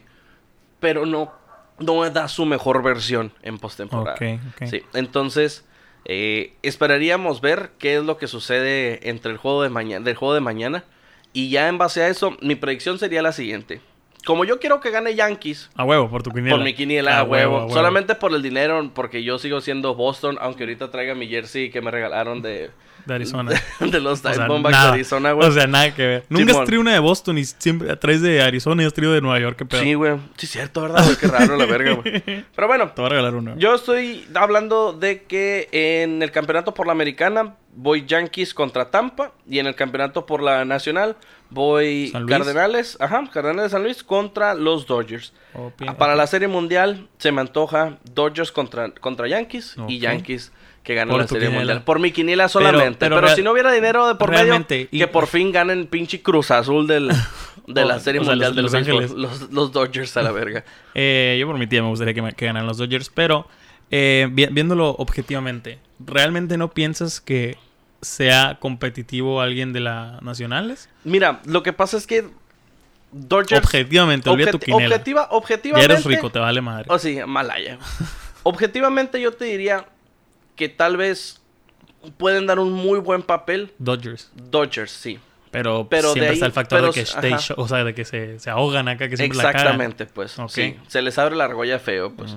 Pero 0.80 1.04
no, 1.06 1.32
no 1.78 2.08
da 2.10 2.28
su 2.28 2.46
mejor 2.46 2.82
versión 2.82 3.32
en 3.42 3.58
postemporada. 3.58 4.14
Ok, 4.14 4.40
ok. 4.62 4.68
Sí, 4.68 4.82
entonces 4.94 5.64
eh, 6.04 6.54
esperaríamos 6.62 7.40
ver 7.40 7.72
qué 7.78 7.96
es 7.96 8.02
lo 8.04 8.18
que 8.18 8.26
sucede 8.28 9.08
entre 9.08 9.32
el 9.32 9.38
juego 9.38 9.62
de 9.62 9.68
mañana, 9.68 10.04
del 10.04 10.16
juego 10.16 10.34
de 10.34 10.40
mañana. 10.40 10.84
Y 11.32 11.48
ya 11.50 11.68
en 11.68 11.78
base 11.78 12.02
a 12.02 12.08
eso, 12.08 12.36
mi 12.42 12.54
predicción 12.56 12.98
sería 12.98 13.22
la 13.22 13.32
siguiente. 13.32 13.80
Como 14.24 14.44
yo 14.44 14.60
quiero 14.60 14.80
que 14.80 14.90
gane 14.90 15.14
Yankees, 15.14 15.70
A 15.74 15.84
huevo, 15.84 16.08
por 16.08 16.22
tu 16.22 16.30
quiniela. 16.30 16.56
por 16.56 16.64
mi 16.64 16.74
quiniela, 16.74 17.16
A 17.16 17.20
a 17.20 17.24
huevo. 17.24 17.56
a 17.56 17.58
huevo. 17.64 17.74
Solamente 17.74 18.14
por 18.14 18.32
el 18.34 18.42
dinero, 18.42 18.90
porque 18.94 19.24
yo 19.24 19.38
sigo 19.38 19.60
siendo 19.60 19.94
Boston, 19.94 20.38
aunque 20.40 20.62
ahorita 20.62 20.90
traiga 20.90 21.14
mi 21.14 21.26
jersey 21.28 21.70
que 21.70 21.80
me 21.80 21.90
regalaron 21.90 22.40
de, 22.40 22.70
De 23.06 23.14
Arizona. 23.14 23.52
de 23.80 24.00
los 24.00 24.20
O 24.20 24.22
sea, 24.22 24.32
Diamondbacks 24.32 24.72
nada. 24.76 24.86
de 24.88 24.92
Arizona, 24.94 25.32
güey. 25.32 25.48
O 25.48 25.52
sea, 25.52 25.66
nada 25.66 25.94
que 25.94 26.06
ver. 26.06 26.24
Nunca 26.28 26.44
has 26.44 26.50
Simón. 26.52 26.64
traído 26.66 26.80
una 26.82 26.92
de 26.92 26.98
Boston 27.00 27.38
y 27.38 27.44
siempre 27.44 27.96
traes 27.96 28.22
de 28.22 28.42
Arizona 28.42 28.82
y 28.82 28.86
has 28.86 28.92
traído 28.94 29.12
de 29.14 29.20
Nueva 29.20 29.40
York. 29.40 29.56
¿Qué 29.58 29.64
pedo? 29.64 29.82
sí, 29.82 29.94
güey. 29.94 30.16
Sí, 30.36 30.46
cierto, 30.46 30.82
¿verdad? 30.82 31.04
güey? 31.04 31.16
Qué 31.16 31.26
raro 31.26 31.56
la 31.56 31.66
verga, 31.66 31.92
güey. 31.94 32.22
Pero 32.54 32.66
bueno, 32.68 32.88
Te 32.94 33.00
voy 33.00 33.06
a 33.06 33.10
regalar 33.10 33.34
una. 33.34 33.56
Yo 33.56 33.74
estoy 33.74 34.26
hablando 34.34 34.92
de 34.92 35.22
que 35.24 35.68
en 35.72 36.22
el 36.22 36.30
campeonato 36.30 36.74
por 36.74 36.86
la 36.86 36.92
americana 36.92 37.54
voy 37.74 38.04
Yankees 38.06 38.52
contra 38.54 38.90
Tampa 38.90 39.32
y 39.48 39.58
en 39.58 39.66
el 39.66 39.74
campeonato 39.74 40.26
por 40.26 40.42
la 40.42 40.64
nacional 40.64 41.16
voy. 41.50 42.12
Cardenales, 42.28 42.96
ajá, 43.00 43.24
Cardenales 43.32 43.64
de 43.64 43.68
San 43.70 43.82
Luis 43.82 44.02
contra 44.04 44.54
los 44.54 44.86
Dodgers. 44.86 45.32
Oh, 45.54 45.72
Ah, 45.86 45.94
Para 45.96 46.14
la 46.14 46.26
serie 46.26 46.48
mundial 46.48 47.08
se 47.18 47.32
me 47.32 47.40
antoja 47.40 47.98
Dodgers 48.14 48.52
contra, 48.52 48.90
contra 48.92 49.26
Yankees 49.28 49.76
y 49.88 49.98
Yankees 49.98 50.52
que 50.82 50.96
Por 51.06 51.18
la 51.18 51.28
serie 51.28 51.46
quiniela. 51.48 51.58
mundial. 51.58 51.84
Por 51.84 51.98
mi 52.00 52.10
quiniela 52.12 52.48
solamente. 52.48 52.98
Pero, 52.98 53.16
pero 53.16 53.34
si 53.34 53.42
no 53.42 53.52
hubiera 53.52 53.70
dinero 53.72 54.06
de 54.08 54.14
por 54.16 54.30
medio, 54.30 54.64
y- 54.90 54.98
que 54.98 55.06
por 55.06 55.26
fin 55.28 55.52
ganen 55.52 55.86
pinche 55.86 56.22
Cruz 56.22 56.50
Azul 56.50 56.86
del, 56.86 57.08
de 57.66 57.84
la 57.84 58.00
serie 58.00 58.20
o 58.20 58.24
sea, 58.24 58.32
mundial 58.32 58.50
los- 58.50 58.56
del 58.56 58.64
Los. 58.64 58.74
Ángeles. 58.74 59.10
Los, 59.12 59.50
los 59.52 59.72
Dodgers 59.72 60.16
a 60.16 60.22
la 60.22 60.32
verga. 60.32 60.64
Eh, 60.94 61.36
yo 61.40 61.46
por 61.46 61.56
mi 61.58 61.66
tía 61.66 61.80
me 61.82 61.88
gustaría 61.88 62.12
que, 62.14 62.32
que 62.36 62.46
ganaran 62.46 62.66
los 62.66 62.76
Dodgers, 62.78 63.08
pero 63.08 63.46
eh, 63.90 64.28
vi- 64.30 64.46
viéndolo 64.50 64.90
objetivamente, 64.90 65.78
¿realmente 65.98 66.58
no 66.58 66.70
piensas 66.70 67.20
que 67.20 67.56
sea 68.02 68.58
competitivo 68.60 69.40
alguien 69.40 69.72
de 69.72 69.80
la 69.80 70.18
Nacionales? 70.20 70.88
Mira, 71.04 71.40
lo 71.46 71.62
que 71.62 71.72
pasa 71.72 71.96
es 71.96 72.06
que 72.06 72.26
Dodgers. 73.12 73.64
Objetivamente, 73.64 74.28
olvida 74.28 74.50
tu 74.50 74.58
Ya 74.58 74.74
objetivamente. 75.30 75.92
eres 75.92 76.04
rico, 76.04 76.30
te 76.30 76.38
vale 76.40 76.60
madre. 76.60 76.86
O 76.88 76.98
sí, 76.98 77.18
Malaya. 77.26 77.78
Objetivamente 78.42 79.20
yo 79.20 79.32
te 79.32 79.44
diría 79.44 79.86
que 80.56 80.68
tal 80.68 80.96
vez 80.96 81.40
pueden 82.16 82.46
dar 82.46 82.58
un 82.58 82.72
muy 82.72 82.98
buen 82.98 83.22
papel 83.22 83.72
Dodgers. 83.78 84.30
Dodgers, 84.34 84.90
sí. 84.90 85.18
Pero, 85.50 85.86
Pero 85.90 86.08
de 86.08 86.12
siempre 86.14 86.28
ahí- 86.28 86.34
está 86.34 86.46
el 86.46 86.52
factor 86.52 86.78
pero 86.78 86.86
de 86.88 86.94
que 86.94 87.00
s- 87.02 87.12
stay 87.14 87.32
ajá. 87.32 87.42
show- 87.42 87.56
o 87.58 87.68
sea, 87.68 87.84
de 87.84 87.94
que 87.94 88.06
se, 88.06 88.38
se 88.38 88.48
ahogan 88.48 88.88
acá, 88.88 89.10
que 89.10 89.18
siempre 89.18 89.36
la 89.36 89.42
cagan. 89.44 89.58
Exactamente, 89.60 90.06
pues. 90.06 90.34
Sí, 90.48 90.78
se 90.88 91.02
les 91.02 91.18
abre 91.18 91.36
la 91.36 91.44
argolla 91.44 91.78
feo, 91.78 92.10
pues. 92.14 92.34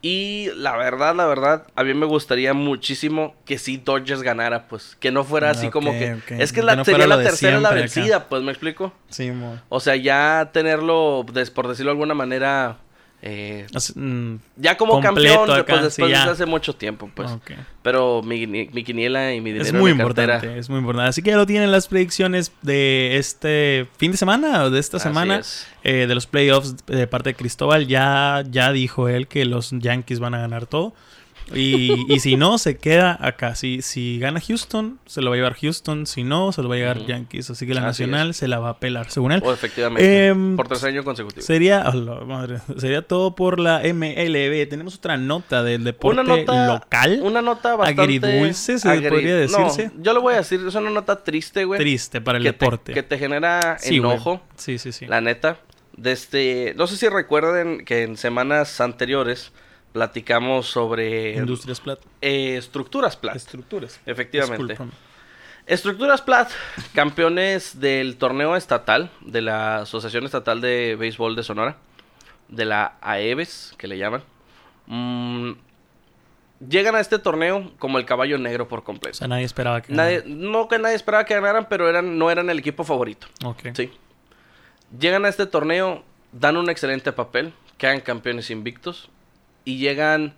Y 0.00 0.48
la 0.56 0.74
verdad, 0.76 1.14
la 1.14 1.26
verdad, 1.26 1.66
a 1.76 1.84
mí 1.84 1.92
me 1.92 2.06
gustaría 2.06 2.54
muchísimo 2.54 3.34
que 3.44 3.58
sí 3.58 3.76
Dodgers 3.76 4.22
ganara, 4.22 4.66
pues. 4.66 4.96
Que 4.98 5.10
no 5.10 5.24
fuera 5.24 5.50
así 5.50 5.68
como 5.68 5.92
que... 5.92 6.16
Es 6.38 6.52
que 6.52 6.60
Que 6.60 6.66
la, 6.66 6.76
no 6.76 6.84
sería 6.86 7.06
la 7.06 7.22
tercera 7.22 7.60
la 7.60 7.68
acá. 7.68 7.76
vencida, 7.80 8.28
pues, 8.30 8.42
¿me 8.42 8.50
explico? 8.50 8.94
Sí, 9.10 9.30
mo. 9.30 9.60
O 9.68 9.80
sea, 9.80 9.96
ya 9.96 10.48
tenerlo, 10.54 11.24
des- 11.34 11.50
por 11.50 11.68
decirlo 11.68 11.90
de 11.90 11.96
alguna 11.96 12.14
manera... 12.14 12.78
eh, 13.26 13.66
mm, 13.94 14.34
ya 14.56 14.76
como 14.76 15.00
campeón, 15.00 15.50
acá, 15.50 15.64
pues 15.64 15.82
después 15.84 16.10
sí, 16.10 16.14
desde 16.14 16.30
hace 16.30 16.44
mucho 16.44 16.74
tiempo, 16.74 17.10
pues. 17.14 17.30
Pero 17.82 18.22
mi, 18.22 18.46
mi 18.46 18.84
quiniela 18.84 19.32
y 19.32 19.40
mi 19.40 19.50
dinero 19.52 19.64
Es 19.64 19.72
en 19.72 19.80
muy 19.80 19.96
cartera, 19.96 20.34
importante, 20.34 20.58
es 20.58 20.68
muy 20.68 20.78
importante. 20.80 21.08
Así 21.08 21.22
que 21.22 21.30
ya 21.30 21.36
lo 21.38 21.46
tienen 21.46 21.72
las 21.72 21.88
predicciones 21.88 22.52
de 22.60 23.16
este 23.16 23.88
fin 23.96 24.10
de 24.10 24.18
semana 24.18 24.64
o 24.64 24.70
de 24.70 24.78
esta 24.78 24.98
así 24.98 25.04
semana 25.04 25.38
es. 25.38 25.66
eh, 25.84 26.06
de 26.06 26.14
los 26.14 26.26
playoffs 26.26 26.76
de 26.84 27.06
parte 27.06 27.30
de 27.30 27.34
Cristóbal. 27.34 27.86
Ya, 27.86 28.44
ya 28.50 28.72
dijo 28.72 29.08
él 29.08 29.26
que 29.26 29.46
los 29.46 29.70
Yankees 29.70 30.20
van 30.20 30.34
a 30.34 30.40
ganar 30.40 30.66
todo. 30.66 30.92
Y, 31.52 32.12
y 32.12 32.20
si 32.20 32.36
no, 32.36 32.56
se 32.58 32.76
queda 32.78 33.18
acá. 33.20 33.54
Si, 33.54 33.82
si 33.82 34.18
gana 34.18 34.40
Houston, 34.40 34.98
se 35.06 35.20
lo 35.20 35.30
va 35.30 35.36
a 35.36 35.38
llevar 35.38 35.54
Houston. 35.54 36.06
Si 36.06 36.24
no, 36.24 36.52
se 36.52 36.62
lo 36.62 36.68
va 36.68 36.76
a 36.76 36.78
llevar. 36.78 37.04
Yankees. 37.06 37.50
Así 37.50 37.66
que 37.66 37.74
la 37.74 37.80
Así 37.80 38.02
nacional 38.04 38.34
se 38.34 38.48
la 38.48 38.58
va 38.60 38.70
a 38.70 38.78
pelar, 38.80 39.10
según 39.10 39.32
él. 39.32 39.42
O 39.44 39.52
efectivamente. 39.52 40.28
Em, 40.28 40.56
por 40.56 40.68
tercer 40.68 40.88
año 40.90 41.04
consecutivo. 41.04 41.42
Sería, 41.42 41.84
madre, 42.26 42.58
sería 42.78 43.02
todo 43.02 43.34
por 43.34 43.60
la 43.60 43.80
MLB. 43.80 44.68
Tenemos 44.68 44.96
otra 44.96 45.16
nota 45.16 45.62
del 45.62 45.84
deporte 45.84 46.20
Una 46.20 46.36
nota 46.36 46.66
local. 46.66 47.20
Una 47.22 47.42
nota 47.42 47.76
bastante... 47.76 48.02
agridulce, 48.02 48.78
se 48.78 48.88
podría 49.02 49.36
decirse. 49.36 49.90
No, 49.94 50.02
yo 50.02 50.14
lo 50.14 50.22
voy 50.22 50.34
a 50.34 50.38
decir, 50.38 50.60
es 50.66 50.74
una 50.74 50.90
nota 50.90 51.22
triste, 51.22 51.64
güey. 51.64 51.78
Triste 51.78 52.20
para 52.20 52.38
el 52.38 52.44
que 52.44 52.52
te- 52.52 52.64
deporte. 52.64 52.92
que 52.94 53.02
te 53.02 53.18
genera 53.18 53.76
Sí, 53.78 53.98
güey. 53.98 54.12
enojo, 54.12 54.42
Sí, 54.56 54.78
sí, 54.78 54.92
sí. 54.92 55.06
la 55.06 55.20
neta. 55.20 55.58
Desde, 55.96 56.74
no 56.76 56.86
sé 56.86 56.96
si 56.96 57.08
recuerden 57.08 57.84
que 57.84 58.02
en 58.02 58.16
semanas 58.16 58.80
anteriores 58.80 59.52
platicamos 59.94 60.66
sobre 60.66 61.34
Industrias 61.36 61.80
Plat. 61.80 62.00
eh, 62.20 62.56
estructuras 62.56 63.16
Plat. 63.16 63.36
Estructuras. 63.36 64.00
Efectivamente. 64.04 64.72
Discúlpame. 64.72 64.90
Estructuras 65.66 66.20
Plat, 66.20 66.50
campeones 66.94 67.78
del 67.80 68.16
torneo 68.16 68.56
estatal 68.56 69.08
de 69.20 69.40
la 69.40 69.76
Asociación 69.82 70.24
Estatal 70.24 70.60
de 70.60 70.96
Béisbol 70.98 71.36
de 71.36 71.44
Sonora, 71.44 71.76
de 72.48 72.64
la 72.64 72.96
AEBES, 73.00 73.74
que 73.78 73.86
le 73.86 73.96
llaman. 73.96 74.22
Mm, 74.86 75.52
llegan 76.68 76.96
a 76.96 77.00
este 77.00 77.18
torneo 77.20 77.70
como 77.78 77.98
el 77.98 78.04
caballo 78.04 78.36
negro 78.36 78.66
por 78.66 78.80
O 78.80 78.84
completo. 78.84 79.16
sea, 79.16 79.28
nadie 79.28 79.44
esperaba 79.44 79.80
que. 79.80 79.92
Nadie, 79.92 80.24
no 80.26 80.66
que 80.68 80.78
nadie 80.80 80.96
esperaba 80.96 81.24
que 81.24 81.34
ganaran, 81.34 81.66
pero 81.70 81.88
eran, 81.88 82.18
no 82.18 82.32
eran 82.32 82.50
el 82.50 82.58
equipo 82.58 82.82
favorito. 82.82 83.28
Ok. 83.44 83.68
Sí. 83.74 83.92
Llegan 84.98 85.24
a 85.24 85.28
este 85.28 85.46
torneo, 85.46 86.02
dan 86.32 86.56
un 86.56 86.68
excelente 86.68 87.12
papel, 87.12 87.54
quedan 87.78 88.00
campeones 88.00 88.50
invictos 88.50 89.08
y 89.64 89.78
llegan 89.78 90.34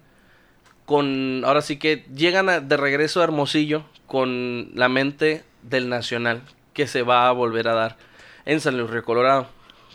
con, 0.84 1.42
ahora 1.44 1.62
sí 1.62 1.78
que 1.78 2.04
llegan 2.14 2.48
a- 2.48 2.60
de 2.60 2.76
regreso 2.76 3.20
a 3.20 3.24
Hermosillo 3.24 3.84
con 4.06 4.70
la 4.74 4.88
mente 4.88 5.44
del 5.62 5.88
Nacional 5.88 6.42
que 6.74 6.86
se 6.86 7.02
va 7.02 7.28
a 7.28 7.32
volver 7.32 7.68
a 7.68 7.74
dar 7.74 7.96
en 8.44 8.60
San 8.60 8.76
Luis 8.78 8.90
Río 8.90 9.02
Colorado, 9.04 9.48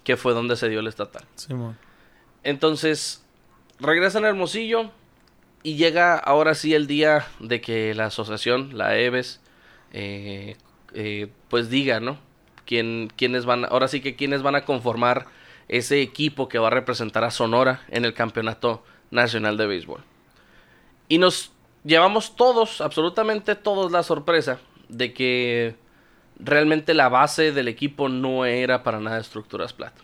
que 0.04 0.18
fue 0.18 0.34
donde 0.34 0.56
se 0.58 0.68
dio 0.68 0.80
el 0.82 0.88
estatal. 0.88 1.24
Entonces, 2.44 3.24
regresan 3.80 4.26
a 4.26 4.30
Hermosillo 4.30 4.92
y 5.64 5.76
llega 5.76 6.18
ahora 6.18 6.56
sí 6.56 6.74
el 6.74 6.88
día 6.88 7.26
de 7.40 7.62
que 7.62 7.94
la 7.94 8.06
asociación, 8.06 8.78
la 8.78 8.98
EVES, 8.98 9.40
eh, 9.94 10.56
eh, 10.94 11.28
pues 11.50 11.70
diga, 11.70 12.00
¿no? 12.00 12.18
Quién, 12.66 13.12
quiénes 13.16 13.46
van, 13.46 13.66
ahora 13.66 13.88
sí 13.88 14.02
que 14.02 14.16
quiénes 14.16 14.42
van 14.42 14.56
a 14.56 14.66
conformar 14.66 15.28
ese 15.68 16.02
equipo 16.02 16.50
que 16.50 16.58
va 16.60 16.68
a 16.68 16.72
representar 16.72 17.24
a 17.24 17.32
Sonora 17.32 17.82
en 17.90 18.04
el 18.06 18.14
Campeonato 18.14 18.84
Nacional 19.12 19.58
de 19.58 19.68
Béisbol. 19.68 20.02
Y 21.08 21.18
nos 21.18 21.52
llevamos 21.84 22.36
todos, 22.36 22.82
absolutamente 22.82 23.56
todos, 23.56 23.92
la 23.92 24.04
sorpresa 24.04 24.60
de 24.90 25.14
que 25.14 25.76
realmente 26.40 26.94
la 26.94 27.10
base 27.10 27.52
del 27.52 27.68
equipo 27.68 28.10
no 28.10 28.46
era 28.46 28.82
para 28.84 29.00
nada 29.00 29.20
estructuras 29.20 29.74
plata 29.74 30.02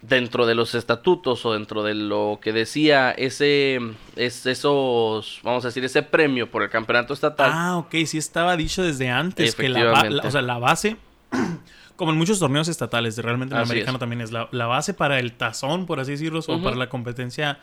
dentro 0.00 0.46
de 0.46 0.54
los 0.54 0.76
estatutos 0.76 1.44
o 1.44 1.52
dentro 1.54 1.82
de 1.82 1.92
lo 1.94 2.38
que 2.40 2.52
decía 2.52 3.10
ese 3.10 3.80
es, 4.14 4.46
esos 4.46 5.40
vamos 5.42 5.64
a 5.64 5.68
decir 5.68 5.84
ese 5.84 6.04
premio 6.04 6.48
por 6.48 6.62
el 6.62 6.70
campeonato 6.70 7.12
estatal 7.14 7.50
Ah, 7.52 7.76
ok, 7.78 7.92
sí 8.06 8.16
estaba 8.16 8.56
dicho 8.56 8.84
desde 8.84 9.08
antes 9.10 9.56
que 9.56 9.68
la, 9.68 10.04
la- 10.08 10.22
o 10.22 10.30
sea, 10.30 10.40
la 10.42 10.58
base, 10.58 10.96
como 11.96 12.12
en 12.12 12.16
muchos 12.18 12.38
torneos 12.38 12.68
estatales, 12.68 13.18
realmente 13.18 13.54
en 13.54 13.58
el 13.58 13.62
Así 13.64 13.72
americano 13.72 13.96
es. 13.96 14.00
también 14.00 14.20
es 14.20 14.30
la, 14.30 14.48
la 14.52 14.66
base 14.66 14.94
para 14.94 15.18
el 15.18 15.32
tazón, 15.32 15.86
por 15.86 15.98
así 15.98 16.12
decirlo, 16.12 16.40
o 16.46 16.62
para 16.62 16.76
la 16.76 16.88
competencia 16.88 17.58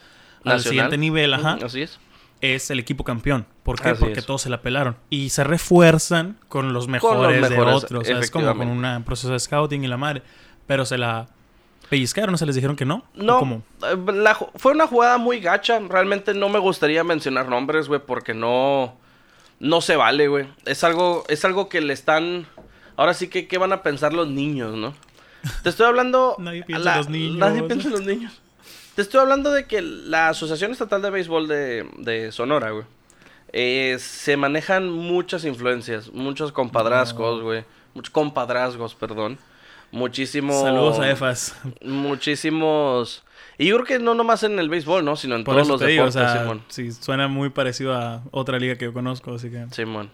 al 0.45 0.57
Nacional. 0.57 0.61
siguiente 0.61 0.97
nivel, 0.97 1.33
ajá, 1.33 1.57
así 1.63 1.81
es 1.81 1.99
es 2.41 2.69
el 2.69 2.79
equipo 2.79 3.03
campeón. 3.03 3.45
¿Por 3.63 3.79
qué? 3.81 3.89
Así 3.89 3.99
Porque 4.01 4.19
es. 4.19 4.25
todos 4.25 4.41
se 4.41 4.49
la 4.49 4.61
pelaron. 4.61 4.97
Y 5.09 5.29
se 5.29 5.43
refuerzan 5.43 6.37
con 6.47 6.73
los 6.73 6.87
mejores, 6.87 7.41
de 7.41 7.49
mejores, 7.49 7.75
otros. 7.75 8.01
O 8.01 8.05
sea, 8.05 8.19
es 8.19 8.29
como 8.29 8.55
con 8.55 8.67
un 8.67 9.03
proceso 9.03 9.31
de 9.33 9.39
scouting 9.39 9.83
y 9.83 9.87
la 9.87 9.97
madre. 9.97 10.21
Pero 10.67 10.85
se 10.85 10.97
la 10.97 11.27
pellizcaron, 11.89 12.31
¿no 12.31 12.37
se 12.37 12.45
les 12.45 12.55
dijeron 12.55 12.75
que 12.75 12.85
no? 12.85 13.05
¿O 13.17 13.23
no 13.23 13.39
cómo? 13.39 13.63
eh, 13.83 13.97
la 14.13 14.35
fue 14.55 14.73
una 14.73 14.85
jugada 14.87 15.17
muy 15.17 15.39
gacha 15.39 15.79
realmente 15.79 16.33
no 16.33 16.49
me 16.49 16.57
gustaría 16.59 17.03
mencionar 17.03 17.47
nombres 17.47 17.87
güey 17.87 18.01
porque 18.03 18.33
no 18.33 18.97
no 19.59 19.81
se 19.81 19.95
vale 19.95 20.27
güey 20.27 20.47
es 20.65 20.83
algo 20.83 21.23
es 21.29 21.45
algo 21.45 21.69
que 21.69 21.81
le 21.81 21.93
están 21.93 22.47
ahora 22.97 23.13
sí 23.13 23.27
que 23.27 23.47
qué 23.47 23.59
van 23.59 23.71
a 23.71 23.83
pensar 23.83 24.13
los 24.13 24.27
niños 24.27 24.73
no 24.75 24.95
te 25.61 25.69
estoy 25.69 25.85
hablando 25.85 26.35
Nadie 26.39 26.63
piensa 26.63 26.91
en 26.93 26.97
los 26.97 27.09
niños. 27.09 27.37
nadie 27.37 27.63
piensa 27.63 27.87
en 27.87 27.91
los 27.93 28.01
niños 28.03 28.41
te 28.95 29.01
estoy 29.01 29.19
hablando 29.21 29.51
de 29.51 29.65
que 29.65 29.81
la 29.81 30.29
Asociación 30.29 30.71
Estatal 30.71 31.01
de 31.01 31.09
Béisbol 31.09 31.47
de, 31.47 31.87
de 31.97 32.31
Sonora, 32.31 32.71
güey, 32.71 32.85
eh, 33.53 33.97
se 33.99 34.35
manejan 34.37 34.89
muchas 34.89 35.45
influencias, 35.45 36.11
muchos 36.11 36.51
compadrazgos, 36.51 37.41
güey, 37.41 37.63
muchos 37.93 38.09
compadrazgos, 38.11 38.95
perdón, 38.95 39.37
muchísimos... 39.91 40.61
Saludos 40.61 40.99
a 40.99 41.09
EFAS. 41.11 41.55
Muchísimos... 41.83 43.23
Y 43.57 43.67
yo 43.67 43.75
creo 43.75 43.85
que 43.85 43.99
no 44.03 44.15
nomás 44.15 44.43
en 44.43 44.59
el 44.59 44.67
béisbol, 44.67 45.05
¿no? 45.05 45.15
Sino 45.15 45.35
en 45.35 45.45
Por 45.45 45.55
todos 45.55 45.67
los 45.69 45.79
te 45.79 45.87
digo, 45.87 46.03
o 46.03 46.07
deportes, 46.07 46.31
sea, 46.33 46.41
Simón. 46.41 46.63
sí, 46.67 46.91
suena 46.91 47.27
muy 47.29 47.49
parecido 47.49 47.93
a 47.95 48.21
otra 48.31 48.59
liga 48.59 48.75
que 48.77 48.83
yo 48.85 48.93
conozco, 48.93 49.35
así 49.35 49.49
que... 49.49 49.65
Simón. 49.71 50.11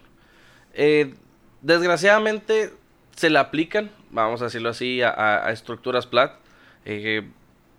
Eh, 0.74 1.14
desgraciadamente 1.60 2.72
se 3.16 3.30
le 3.30 3.38
aplican, 3.40 3.90
vamos 4.10 4.40
a 4.42 4.44
decirlo 4.44 4.68
así, 4.68 5.02
a, 5.02 5.10
a- 5.10 5.46
a 5.48 5.50
estructuras 5.52 6.06
plat. 6.06 6.34
Eh, 6.84 7.28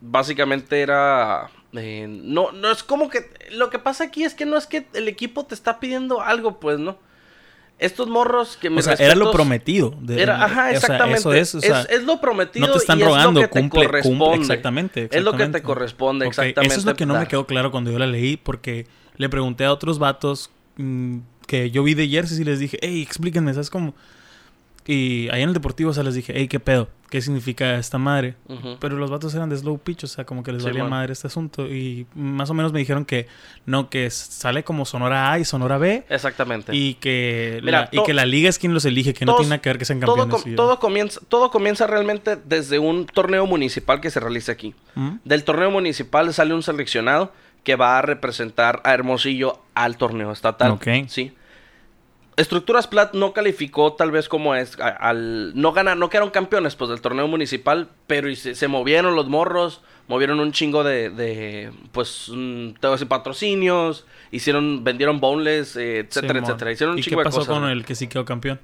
básicamente 0.06 0.82
era... 0.82 1.50
eh, 1.74 2.08
no, 2.10 2.52
no 2.52 2.72
es 2.72 2.84
como 2.84 3.10
que... 3.10 3.30
Lo 3.52 3.70
que 3.70 3.80
pasa 3.80 4.04
aquí 4.04 4.24
es 4.24 4.34
que 4.36 4.46
no 4.46 4.58
es 4.58 4.68
que 4.68 4.86
el 4.94 5.08
equipo 5.08 5.46
te 5.46 5.56
está 5.56 5.80
pidiendo 5.80 6.22
algo, 6.22 6.60
pues, 6.60 6.78
¿no? 6.78 6.98
Estos 7.80 8.08
morros 8.08 8.56
que 8.58 8.70
me 8.70 8.80
O 8.80 8.84
sea, 8.84 8.94
era 8.94 9.16
lo 9.16 9.32
prometido. 9.32 9.96
de- 10.00 10.22
Era, 10.22 10.44
ajá, 10.46 10.62
o 10.66 10.70
sea, 10.70 10.72
exactamente. 10.72 11.18
eso 11.20 11.34
es, 11.34 11.56
o 11.56 11.62
sea, 11.62 11.82
es, 11.82 11.90
es 11.90 12.04
lo 12.04 12.22
prometido 12.22 12.68
no 12.68 12.74
te 12.74 12.80
están 12.80 13.00
y 13.00 13.02
es 13.02 13.08
lo 13.08 13.14
rogando, 13.14 13.40
que 13.42 13.48
te 13.48 13.52
cumple, 13.60 13.86
corresponde. 13.86 14.20
cumple, 14.20 14.42
exactamente, 14.42 15.00
Es 15.04 15.06
lo 15.06 15.10
que 15.10 15.18
te 15.18 15.24
exactamente. 15.44 15.62
corresponde, 15.64 16.26
Ok, 16.26 16.30
exactamente. 16.32 16.74
Eso 16.74 16.80
es 16.82 16.86
lo 16.86 16.96
que 16.96 17.06
no 17.06 17.18
me 17.20 17.28
quedó 17.28 17.46
claro 17.48 17.72
cuando 17.72 17.92
yo 17.92 17.98
la 18.00 18.06
leí, 18.08 18.38
porque 18.38 18.86
le 19.18 19.28
pregunté 19.28 19.66
a 19.66 19.74
otros 19.74 20.00
vatos 20.00 20.50
mm, 20.78 21.18
que 21.48 21.72
yo 21.72 21.84
vi 21.84 21.94
de 21.96 22.08
jerseys 22.08 22.40
y 22.40 22.44
les 22.44 22.60
dije, 22.60 22.78
hey, 22.82 23.02
explíquenme, 23.02 23.54
¿sabes 23.54 23.70
cómo? 23.72 23.96
Y 24.86 25.28
ahí 25.30 25.42
en 25.42 25.50
el 25.50 25.54
deportivo, 25.54 25.90
o 25.90 25.94
sea, 25.94 26.04
les 26.04 26.14
dije, 26.16 26.32
hey, 26.36 26.48
¿qué 26.48 26.60
pedo? 26.60 26.90
¿Qué 27.14 27.22
significa 27.22 27.76
esta 27.76 28.00
madre? 28.00 28.34
Pero 28.80 28.98
los 28.98 29.12
vatos 29.12 29.36
eran 29.36 29.48
de 29.48 29.56
slow 29.56 29.78
pitch, 29.78 30.06
o 30.06 30.08
sea, 30.08 30.26
como 30.26 30.42
que 30.42 30.52
les 30.52 30.64
Sí, 30.64 30.68
valía 30.70 30.82
man. 30.82 30.90
madre 30.90 31.14
este 31.14 31.28
asunto. 31.28 31.68
Y 31.68 32.08
más 32.16 32.50
o 32.50 32.56
menos 32.56 32.74
me 32.74 32.80
dijeron 32.80 33.06
que 33.06 33.28
no, 33.68 33.88
que 33.92 34.10
sale 34.10 34.64
como 34.64 34.84
Sonora 34.84 35.32
A 35.32 35.38
y 35.38 35.46
Sonora 35.46 35.78
B. 35.78 36.06
Exactamente. 36.10 36.76
Y 36.76 36.96
que, 36.96 37.60
Mira, 37.64 37.82
la, 37.82 37.90
y 37.92 38.04
que 38.04 38.16
la 38.16 38.26
liga 38.26 38.50
es 38.50 38.58
quien 38.58 38.74
los 38.74 38.84
elige, 38.86 39.14
que 39.14 39.26
no 39.26 39.36
tiene 39.36 39.50
nada 39.52 39.62
que 39.62 39.70
ver 39.70 39.78
que 39.78 39.86
sean 39.86 40.00
todo, 40.00 40.16
campeones. 40.16 40.42
com- 40.44 40.54
y 40.54 40.56
todo 40.56 40.80
comienza, 40.80 41.20
todo 41.30 41.52
comienza 41.52 41.86
realmente 41.86 42.36
desde 42.36 42.80
un 42.80 43.06
torneo 43.06 43.46
municipal 43.46 44.02
que 44.02 44.10
se 44.10 44.20
realiza 44.20 44.52
aquí. 44.54 44.74
¿Mm? 44.96 45.18
Del 45.24 45.44
torneo 45.44 45.70
municipal 45.70 46.34
sale 46.34 46.56
un 46.56 46.64
seleccionado 46.64 47.32
que 47.64 47.76
va 47.76 48.00
a 48.00 48.02
representar 48.02 48.82
a 48.86 48.94
Hermosillo 48.96 49.60
al 49.76 49.98
torneo 49.98 50.32
estatal. 50.32 50.72
Ok. 50.72 50.88
Sí. 51.10 51.32
Estructuras 52.36 52.88
Plat 52.88 53.14
no 53.14 53.34
calificó 53.34 53.94
tal 53.94 54.12
vez 54.12 54.28
como 54.28 54.56
es 54.56 54.80
a- 54.80 54.88
al 54.90 55.52
no 55.56 55.72
ganar, 55.74 55.98
no 55.98 56.10
quedaron 56.10 56.32
campeones 56.32 56.76
pues 56.76 56.90
del 56.90 57.02
torneo 57.02 57.28
municipal, 57.28 57.90
pero 58.08 58.30
y 58.30 58.36
se, 58.36 58.56
se 58.56 58.68
movieron 58.68 59.16
los 59.16 59.28
morros, 59.30 59.82
movieron 60.08 60.40
un 60.40 60.52
chingo 60.52 60.84
de, 60.84 61.10
de 61.12 61.72
pues 61.92 62.30
mm, 62.34 62.72
te 62.74 62.88
voy 62.88 62.90
a 62.90 62.92
decir, 62.92 63.08
patrocinios, 63.08 64.06
hicieron 64.32 64.84
vendieron 64.84 65.20
boneless, 65.20 65.76
eh, 65.76 66.00
etcétera, 66.00 66.40
etcétera, 66.40 66.72
hicieron 66.72 66.94
un 66.94 67.00
¿Y 67.00 67.04
chingo 67.04 67.18
qué 67.18 67.22
de 67.22 67.26
pasó 67.26 67.40
cosas. 67.40 67.54
con 67.54 67.70
el 67.70 67.86
que 67.86 67.96
sí 67.96 68.08
quedó 68.08 68.26
campeón? 68.26 68.60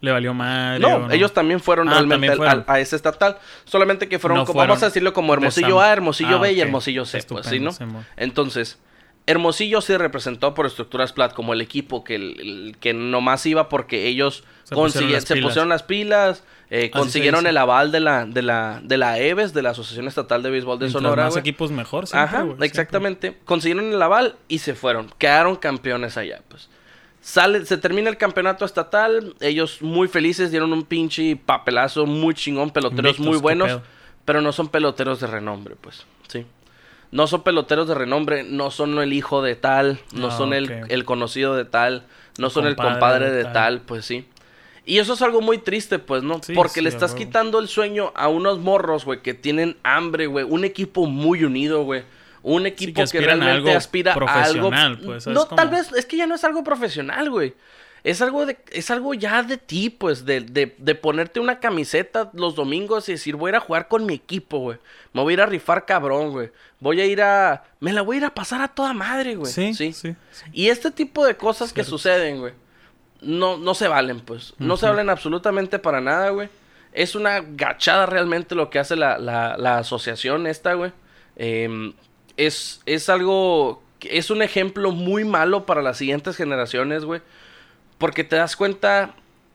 le 0.00 0.10
valió 0.12 0.34
mal. 0.34 0.82
No, 0.82 1.10
ellos 1.10 1.32
también 1.32 1.60
fueron 1.60 1.88
Ah, 1.88 1.92
realmente 1.92 2.26
también 2.26 2.36
fueron. 2.36 2.64
a 2.66 2.78
ese 2.78 2.94
estatal. 2.94 3.38
Solamente 3.64 4.06
que 4.06 4.18
fueron, 4.18 4.36
No 4.36 4.44
como- 4.44 4.58
fueron 4.58 4.68
vamos 4.72 4.82
a 4.82 4.86
decirlo 4.86 5.14
como 5.14 5.32
Hermosillo 5.32 5.80
A, 5.80 5.90
Hermosillo 5.90 6.36
Ah, 6.36 6.40
B 6.40 6.52
y. 6.52 6.60
Hermosillo 6.60 7.06
C, 7.06 7.22
pues, 7.26 7.46
¿sí, 7.46 7.58
no? 7.58 7.70
Entonces, 8.18 8.78
Hermosillo 9.26 9.80
se 9.80 9.96
representó 9.96 10.52
por 10.52 10.66
Estructuras 10.66 11.12
Plat 11.14 11.32
como 11.32 11.54
el 11.54 11.60
equipo 11.62 12.04
que, 12.04 12.16
el- 12.16 12.76
que 12.80 12.92
nomás 12.92 13.46
iba 13.46 13.68
porque 13.70 14.06
ellos 14.06 14.44
Se 14.64 14.74
pusieron 14.74 15.12
las 15.12 15.24
se 15.24 15.34
pilas. 15.34 15.48
pusieron 15.48 15.68
las 15.70 15.82
pilas, 15.82 16.44
eh, 16.68 16.90
consiguieron 16.90 17.46
el 17.46 17.56
aval 17.56 17.90
de 17.90 18.00
la, 18.00 18.26
de 18.26 18.42
la, 18.42 18.80
de 18.82 18.98
la 18.98 19.18
EVES, 19.18 19.54
de 19.54 19.62
la 19.62 19.70
Asociación 19.70 20.08
Estatal 20.08 20.42
de 20.42 20.50
Béisbol 20.50 20.78
de 20.78 20.86
Mientras 20.86 21.02
Sonora. 21.02 21.24
más 21.24 21.36
equipos 21.38 21.70
mejor, 21.70 22.06
siempre, 22.06 22.24
Ajá, 22.36 22.42
siempre. 22.44 22.66
exactamente. 22.66 23.38
Consiguieron 23.46 23.90
el 23.92 24.02
aval 24.02 24.36
y 24.48 24.58
se 24.58 24.74
fueron. 24.74 25.10
Quedaron 25.16 25.56
campeones 25.56 26.16
allá, 26.18 26.42
pues. 26.48 26.68
Sale, 27.22 27.64
se 27.64 27.78
termina 27.78 28.10
el 28.10 28.18
campeonato 28.18 28.66
estatal. 28.66 29.34
Ellos 29.40 29.80
muy 29.80 30.08
felices, 30.08 30.50
dieron 30.50 30.74
un 30.74 30.84
pinche 30.84 31.36
papelazo 31.36 32.04
muy 32.04 32.34
chingón, 32.34 32.70
peloteros 32.70 33.18
muy 33.18 33.38
buenos, 33.38 33.80
pero 34.26 34.42
no 34.42 34.52
son 34.52 34.68
peloteros 34.68 35.20
de 35.20 35.28
renombre, 35.28 35.76
pues. 35.80 36.04
Sí. 36.28 36.44
No 37.14 37.28
son 37.28 37.42
peloteros 37.44 37.86
de 37.86 37.94
renombre, 37.94 38.42
no 38.42 38.72
son 38.72 38.98
el 38.98 39.12
hijo 39.12 39.40
de 39.40 39.54
tal, 39.54 40.00
no 40.12 40.32
son 40.32 40.52
el, 40.52 40.84
el 40.88 41.04
conocido 41.04 41.54
de 41.54 41.64
tal, 41.64 42.02
no 42.38 42.50
son 42.50 42.66
el 42.66 42.74
compadre 42.74 43.30
de 43.30 43.36
de 43.36 43.44
tal. 43.44 43.52
tal, 43.52 43.80
pues 43.82 44.04
sí. 44.04 44.26
Y 44.84 44.98
eso 44.98 45.12
es 45.12 45.22
algo 45.22 45.40
muy 45.40 45.58
triste, 45.58 46.00
pues, 46.00 46.24
¿no? 46.24 46.42
Sí, 46.42 46.54
Porque 46.54 46.74
sí, 46.74 46.80
le 46.80 46.88
estás 46.88 47.14
quitando 47.14 47.60
el 47.60 47.68
sueño 47.68 48.12
a 48.16 48.26
unos 48.26 48.58
morros, 48.58 49.04
güey, 49.04 49.22
que 49.22 49.32
tienen 49.32 49.76
hambre, 49.84 50.26
güey. 50.26 50.44
Un 50.44 50.64
equipo 50.64 51.06
muy 51.06 51.44
unido, 51.44 51.84
güey. 51.84 52.02
Un 52.42 52.66
equipo 52.66 53.04
que, 53.10 53.20
realmente 53.20 53.76
aspira 53.76 54.12
a 54.12 54.42
algo. 54.42 54.70
pues, 55.04 55.22
¿sabes 55.22 55.38
no, 55.38 55.46
tal 55.46 55.68
vez, 55.68 55.92
es 55.92 56.06
que 56.06 56.16
ya 56.16 56.26
no 56.26 56.34
es 56.34 56.42
algo 56.42 56.64
profesional, 56.64 57.30
güey. 57.30 57.54
Es 58.04 58.20
algo, 58.20 58.44
de, 58.44 58.58
es 58.70 58.90
algo 58.90 59.14
ya 59.14 59.42
de 59.42 59.56
ti, 59.56 59.88
pues, 59.88 60.26
de, 60.26 60.42
de, 60.42 60.74
de 60.76 60.94
ponerte 60.94 61.40
una 61.40 61.58
camiseta 61.58 62.30
los 62.34 62.54
domingos 62.54 63.08
y 63.08 63.12
decir, 63.12 63.34
voy 63.34 63.48
a 63.48 63.52
ir 63.52 63.56
a 63.56 63.60
jugar 63.60 63.88
con 63.88 64.04
mi 64.04 64.12
equipo, 64.12 64.58
güey. 64.58 64.78
Me 65.14 65.22
voy 65.22 65.32
a 65.32 65.34
ir 65.34 65.40
a 65.40 65.46
rifar 65.46 65.86
cabrón, 65.86 66.32
güey. 66.32 66.50
Voy 66.80 67.00
a 67.00 67.06
ir 67.06 67.22
a... 67.22 67.64
Me 67.80 67.94
la 67.94 68.02
voy 68.02 68.16
a 68.16 68.18
ir 68.18 68.24
a 68.26 68.34
pasar 68.34 68.60
a 68.60 68.68
toda 68.68 68.92
madre, 68.92 69.36
güey. 69.36 69.50
Sí, 69.50 69.72
sí. 69.72 69.94
sí, 69.94 70.14
sí. 70.30 70.44
Y 70.52 70.68
este 70.68 70.90
tipo 70.90 71.24
de 71.24 71.38
cosas 71.38 71.72
que 71.72 71.82
suceden, 71.82 72.40
güey, 72.40 72.52
no, 73.22 73.56
no 73.56 73.74
se 73.74 73.88
valen, 73.88 74.20
pues. 74.20 74.52
No 74.58 74.76
se 74.76 74.86
valen 74.86 75.08
absolutamente 75.08 75.78
para 75.78 76.02
nada, 76.02 76.28
güey. 76.28 76.50
Es 76.92 77.14
una 77.14 77.40
gachada 77.40 78.04
realmente 78.04 78.54
lo 78.54 78.68
que 78.68 78.80
hace 78.80 78.96
la, 78.96 79.16
la, 79.16 79.56
la 79.56 79.78
asociación 79.78 80.46
esta, 80.46 80.74
güey. 80.74 80.92
Em, 81.36 81.94
es, 82.36 82.82
es 82.84 83.08
algo... 83.08 83.82
Es 84.02 84.28
un 84.28 84.42
ejemplo 84.42 84.90
muy 84.90 85.24
malo 85.24 85.64
para 85.64 85.80
las 85.80 85.96
siguientes 85.96 86.36
generaciones, 86.36 87.06
güey. 87.06 87.22
Porque 88.04 88.22
te 88.22 88.36
das 88.36 88.54
cuenta 88.54 89.14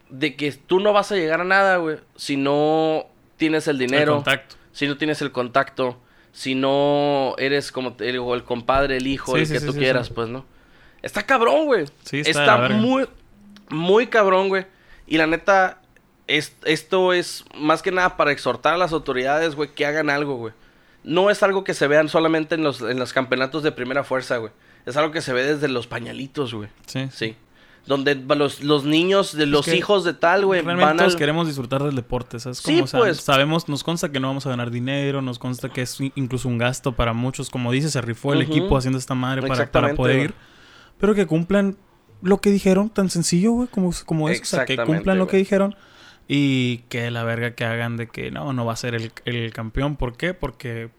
de 0.09 0.35
que 0.35 0.51
tú 0.51 0.79
no 0.79 0.91
vas 0.91 1.11
a 1.11 1.15
llegar 1.15 1.39
a 1.41 1.43
nada, 1.43 1.77
güey, 1.77 1.97
si 2.15 2.35
no 2.35 3.05
tienes 3.37 3.67
el 3.67 3.79
El 3.79 3.87
dinero 3.87 4.15
contacto. 4.15 4.55
si 4.71 4.87
no 4.87 4.97
tienes 4.97 5.21
el 5.21 5.31
contacto, 5.31 5.99
si 6.31 6.55
no 6.55 7.35
eres 7.37 7.71
como 7.71 7.93
te 7.93 8.05
digo, 8.05 8.33
el 8.33 8.43
compadre, 8.43 8.97
el 8.97 9.05
hijo, 9.05 9.33
Sí, 9.35 9.41
el 9.41 9.45
sí, 9.47 9.53
que 9.53 9.59
sí, 9.59 9.65
tú 9.67 9.73
quieras, 9.73 10.09
pues, 10.09 10.29
¿no? 10.29 10.45
Está 11.03 11.23
cabrón, 11.27 11.67
güey. 11.67 11.85
Sí, 12.05 12.21
está 12.21 12.29
está 12.41 12.69
muy, 12.69 13.07
muy 13.69 14.07
cabrón, 14.07 14.47
güey. 14.49 14.65
Y 15.05 15.17
la 15.17 15.27
neta, 15.27 15.79
es- 16.25 16.55
esto 16.65 17.13
es 17.13 17.45
más 17.55 17.83
que 17.83 17.91
nada 17.91 18.17
para 18.17 18.31
exhortar 18.31 18.73
a 18.73 18.77
las 18.77 18.93
autoridades, 18.93 19.53
güey, 19.53 19.69
que 19.69 19.85
hagan 19.85 20.09
algo, 20.09 20.37
güey. 20.37 20.53
No 21.03 21.29
es 21.29 21.43
algo 21.43 21.63
que 21.63 21.75
se 21.75 21.87
vean 21.87 22.09
solamente 22.09 22.55
en 22.55 22.63
los, 22.63 22.81
en 22.81 22.97
los 22.97 23.13
campeonatos 23.13 23.61
de 23.61 23.71
primera 23.71 24.03
fuerza, 24.03 24.37
güey. 24.37 24.51
Es 24.87 24.97
algo 24.97 25.11
que 25.11 25.21
se 25.21 25.33
ve 25.33 25.43
desde 25.43 25.67
los 25.67 25.85
pañalitos, 25.85 26.53
güey. 26.55 26.69
Sí. 26.87 27.09
Sí. 27.13 27.35
Donde 27.89 28.13
los, 28.13 28.61
los 28.61 28.85
niños 28.85 29.35
de 29.35 29.47
los 29.47 29.65
que 29.65 29.75
hijos 29.75 30.03
de 30.03 30.13
tal, 30.13 30.45
güey, 30.45 30.61
Realmente 30.61 30.85
van 30.85 30.97
todos 30.97 31.13
al... 31.13 31.17
queremos 31.17 31.47
disfrutar 31.47 31.81
del 31.81 31.95
deporte, 31.95 32.39
¿sabes? 32.39 32.59
Sí, 32.59 32.79
o 32.81 32.85
sea, 32.85 32.99
pues. 32.99 33.17
Sabemos, 33.17 33.67
nos 33.67 33.83
consta 33.83 34.11
que 34.11 34.19
no 34.19 34.27
vamos 34.27 34.45
a 34.45 34.51
ganar 34.51 34.69
dinero, 34.69 35.23
nos 35.23 35.39
consta 35.39 35.69
que 35.69 35.81
es 35.81 35.97
incluso 36.13 36.47
un 36.47 36.59
gasto 36.59 36.91
para 36.91 37.13
muchos. 37.13 37.49
Como 37.49 37.71
dice, 37.71 37.89
se 37.89 37.99
rifó 37.99 38.33
el 38.33 38.43
equipo 38.43 38.77
haciendo 38.77 38.99
esta 38.99 39.15
madre 39.15 39.41
para, 39.41 39.71
para 39.71 39.95
poder 39.95 40.19
ir. 40.19 40.33
Pero 40.99 41.15
que 41.15 41.25
cumplan 41.25 41.77
lo 42.21 42.39
que 42.39 42.51
dijeron, 42.51 42.91
tan 42.91 43.09
sencillo, 43.09 43.53
güey, 43.53 43.67
como, 43.69 43.91
como 44.05 44.29
es. 44.29 44.39
O 44.39 44.45
sea, 44.45 44.65
que 44.65 44.77
cumplan 44.77 45.17
lo 45.17 45.25
que 45.25 45.37
dijeron. 45.37 45.75
Y 46.27 46.83
que 46.89 47.09
la 47.09 47.23
verga 47.23 47.55
que 47.55 47.65
hagan 47.65 47.97
de 47.97 48.05
que 48.05 48.29
no, 48.29 48.53
no 48.53 48.65
va 48.65 48.73
a 48.73 48.75
ser 48.75 48.93
el, 48.93 49.11
el 49.25 49.51
campeón. 49.51 49.95
¿Por 49.95 50.15
qué? 50.15 50.35
Porque 50.35 50.91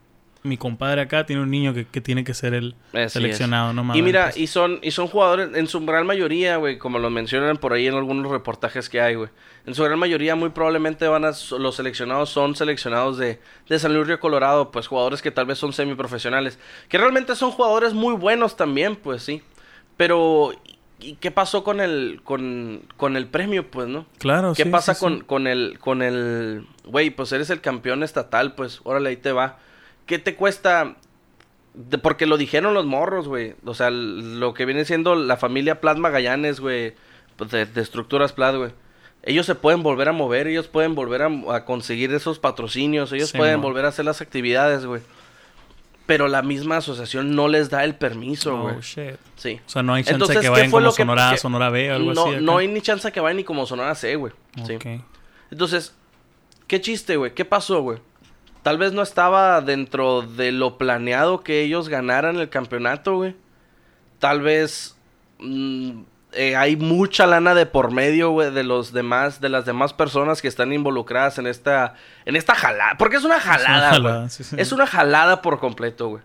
mi 0.43 0.57
compadre 0.57 1.03
acá 1.03 1.27
tiene 1.27 1.43
un 1.43 1.51
niño 1.51 1.75
que, 1.75 1.87
que 1.87 2.01
tiene 2.01 2.25
que 2.25 2.33
ser 2.33 2.55
el 2.55 2.75
Así 2.93 3.11
seleccionado, 3.11 3.73
no 3.73 3.85
mames. 3.85 3.99
Y 3.99 4.03
mira, 4.03 4.33
y 4.35 4.47
son, 4.47 4.79
y 4.83 4.91
son 4.91 5.07
jugadores, 5.07 5.51
en 5.55 5.67
su 5.67 5.85
gran 5.85 6.07
mayoría, 6.07 6.57
güey, 6.57 6.79
como 6.79 6.99
lo 6.99 7.11
mencionan 7.11 7.59
por 7.59 7.75
ahí 7.75 7.87
en 7.87 7.95
algunos 7.95 8.31
reportajes 8.33 8.89
que 8.89 9.01
hay, 9.01 9.17
güey. 9.17 9.29
En 9.67 9.75
su 9.75 9.85
gran 9.85 9.99
mayoría, 9.99 10.37
muy 10.37 10.51
probablemente 10.51 11.07
van 11.07 11.27
a, 11.27 11.33
los 11.59 11.77
seleccionados 11.77 12.31
son 12.31 12.57
seleccionados 12.57 13.19
de, 13.19 13.39
de 13.69 13.79
San 13.79 13.95
Luis 13.95 14.07
Río 14.07 14.19
Colorado, 14.19 14.71
pues 14.71 14.87
jugadores 14.87 15.21
que 15.21 15.31
tal 15.31 15.45
vez 15.45 15.59
son 15.59 15.75
semiprofesionales. 15.75 16.59
Que 16.89 16.97
realmente 16.97 17.37
son 17.37 17.51
jugadores 17.51 17.93
muy 17.93 18.15
buenos 18.15 18.57
también, 18.57 18.97
pues 18.97 19.23
sí. 19.23 19.43
Pero, 19.99 20.53
¿y 20.99 21.17
qué 21.17 21.31
pasó 21.31 21.63
con 21.63 21.81
el, 21.81 22.23
con, 22.25 22.83
con 22.97 23.17
el 23.17 23.27
premio, 23.27 23.71
pues, 23.71 23.89
no? 23.89 24.07
Claro, 24.19 24.55
¿Qué 24.55 24.65
sí, 24.65 24.71
pasa 24.71 24.95
sí, 24.95 25.01
con, 25.01 25.19
sí. 25.19 25.25
con 25.27 25.47
el, 25.47 25.79
con 25.79 26.01
el, 26.01 26.67
güey, 26.85 27.11
pues 27.11 27.31
eres 27.33 27.51
el 27.51 27.61
campeón 27.61 28.03
estatal, 28.03 28.55
pues, 28.55 28.81
órale, 28.85 29.11
ahí 29.11 29.17
te 29.19 29.33
va. 29.33 29.59
¿Qué 30.07 30.19
te 30.19 30.35
cuesta? 30.37 30.97
De- 31.75 31.99
porque 31.99 32.27
lo 32.27 32.37
dijeron 32.37 32.75
los 32.75 32.87
morros, 32.87 33.29
güey. 33.29 33.55
O 33.65 33.75
sea, 33.75 33.91
lo 33.91 34.55
que 34.55 34.65
viene 34.65 34.85
siendo 34.85 35.15
la 35.15 35.37
familia 35.37 35.81
Plat 35.81 35.99
Magallanes, 35.99 36.61
güey, 36.61 36.95
pues, 37.37 37.51
de, 37.51 37.67
de 37.67 37.81
estructuras 37.81 38.33
Plat, 38.33 38.57
güey. 38.57 38.73
Ellos 39.23 39.45
se 39.47 39.55
pueden 39.55 39.83
volver 39.83 40.09
a 40.09 40.13
mover, 40.13 40.47
ellos 40.47 40.67
pueden 40.67 40.95
volver 40.95 41.23
a, 41.23 41.27
a 41.55 41.65
conseguir 41.67 42.13
esos 42.15 42.39
patrocinios, 42.39 43.13
ellos 43.13 43.29
Sí, 43.31 43.37
pueden 43.39 43.61
volver 43.61 43.85
a 43.85 43.89
hacer 43.89 44.05
las 44.07 44.21
actividades, 44.23 44.87
güey. 44.87 45.03
Pero 46.07 46.27
la 46.27 46.43
misma 46.43 46.79
asociación 46.79 47.37
no 47.37 47.47
les 47.47 47.71
da 47.71 47.85
el 47.85 47.95
permiso, 47.95 48.59
güey. 48.63 48.75
Oh, 48.77 48.81
shit. 48.81 49.15
Sí. 49.37 49.61
O 49.65 49.69
sea, 49.69 49.83
no 49.83 49.95
hay 49.95 50.03
chance 50.03 50.15
Entonces, 50.15 50.37
que 50.39 50.43
¿qué 50.43 50.49
vayan 50.49 50.71
como 50.71 50.91
Sonora 50.91 51.31
A, 51.31 51.37
Sonora 51.37 51.71
B 51.71 51.93
o 51.93 51.95
algo 51.95 52.15
no, 52.15 52.23
así. 52.23 52.31
acá. 52.31 52.41
no 52.41 52.57
hay 52.59 52.67
ni 52.67 52.81
chance 52.81 53.13
que 53.13 53.21
vayan 53.21 53.37
ni 53.37 53.45
como 53.45 53.65
Sonora 53.67 53.95
C, 53.95 54.17
güey. 54.17 54.33
Sí. 54.67 54.77
Entonces, 55.53 55.95
¿qué 56.67 56.81
chiste, 56.81 57.17
güey? 57.17 57.33
¿Qué 57.35 57.45
pasó, 57.45 57.83
güey? 57.83 57.99
Tal 58.63 58.79
vez 58.79 58.93
no 58.93 59.03
estaba 59.03 59.61
dentro 59.61 60.23
de 60.23 60.53
lo 60.53 60.77
planeado 60.79 61.41
que 61.43 61.63
ellos 61.63 61.89
ganaran 61.89 62.37
el 62.37 62.49
campeonato, 62.49 63.17
güey. 63.17 63.35
Tal 64.19 64.43
vez 64.43 64.97
mm, 65.39 66.03
eh, 66.33 66.57
hay 66.57 66.77
mucha 66.77 67.27
lana 67.27 67.55
de 67.55 67.67
por 67.67 67.91
medio, 67.91 68.31
güey, 68.31 68.51
de 68.51 68.63
los 68.63 68.93
demás, 68.93 69.41
de 69.41 69.49
las 69.49 69.65
demás 69.65 69.93
personas 69.93 70.43
que 70.43 70.49
están 70.49 70.73
involucradas 70.73 71.39
en 71.39 71.47
esta, 71.47 71.95
en 72.25 72.37
esta 72.37 72.55
jalada. 72.55 72.97
Porque 72.99 73.17
es 73.17 73.25
una 73.25 73.41
jalada, 73.41 73.91
güey. 73.91 74.03
jalada, 74.03 74.29
sí, 74.29 74.45
sí. 74.45 74.57
Es 74.59 74.73
una 74.73 74.87
jalada 74.87 75.43
por 75.43 75.59
completo, 75.59 76.09
güey. 76.09 76.23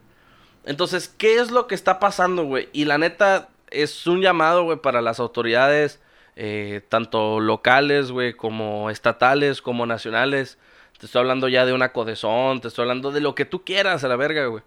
Entonces, 0.66 1.08
¿qué 1.08 1.40
es 1.40 1.52
lo 1.52 1.68
que 1.68 1.76
está 1.76 2.00
pasando, 2.00 2.44
güey? 2.44 2.70
Y 2.74 2.86
la 2.86 2.98
neta, 2.98 3.50
es 3.70 4.08
un 4.08 4.22
llamado, 4.22 4.64
güey, 4.64 4.78
para 4.78 5.02
las 5.02 5.20
autoridades, 5.20 6.00
eh, 6.36 6.82
tanto 6.90 7.40
locales, 7.40 8.12
güey, 8.12 8.34
como 8.34 8.90
estatales, 8.90 9.62
como 9.62 9.86
nacionales. 9.86 10.58
Te 11.06 11.08
estoy 11.08 11.20
hablando 11.20 11.48
ya 11.48 11.68
de 11.68 11.74
una 11.74 11.92
codezón, 11.92 12.62
te 12.62 12.68
estoy 12.68 12.82
hablando 12.82 13.12
de 13.12 13.22
lo 13.22 13.36
que 13.36 13.46
tú 13.46 13.64
quieras, 13.64 14.04
a 14.04 14.08
la 14.08 14.16
verga, 14.16 14.48
güey. 14.48 14.64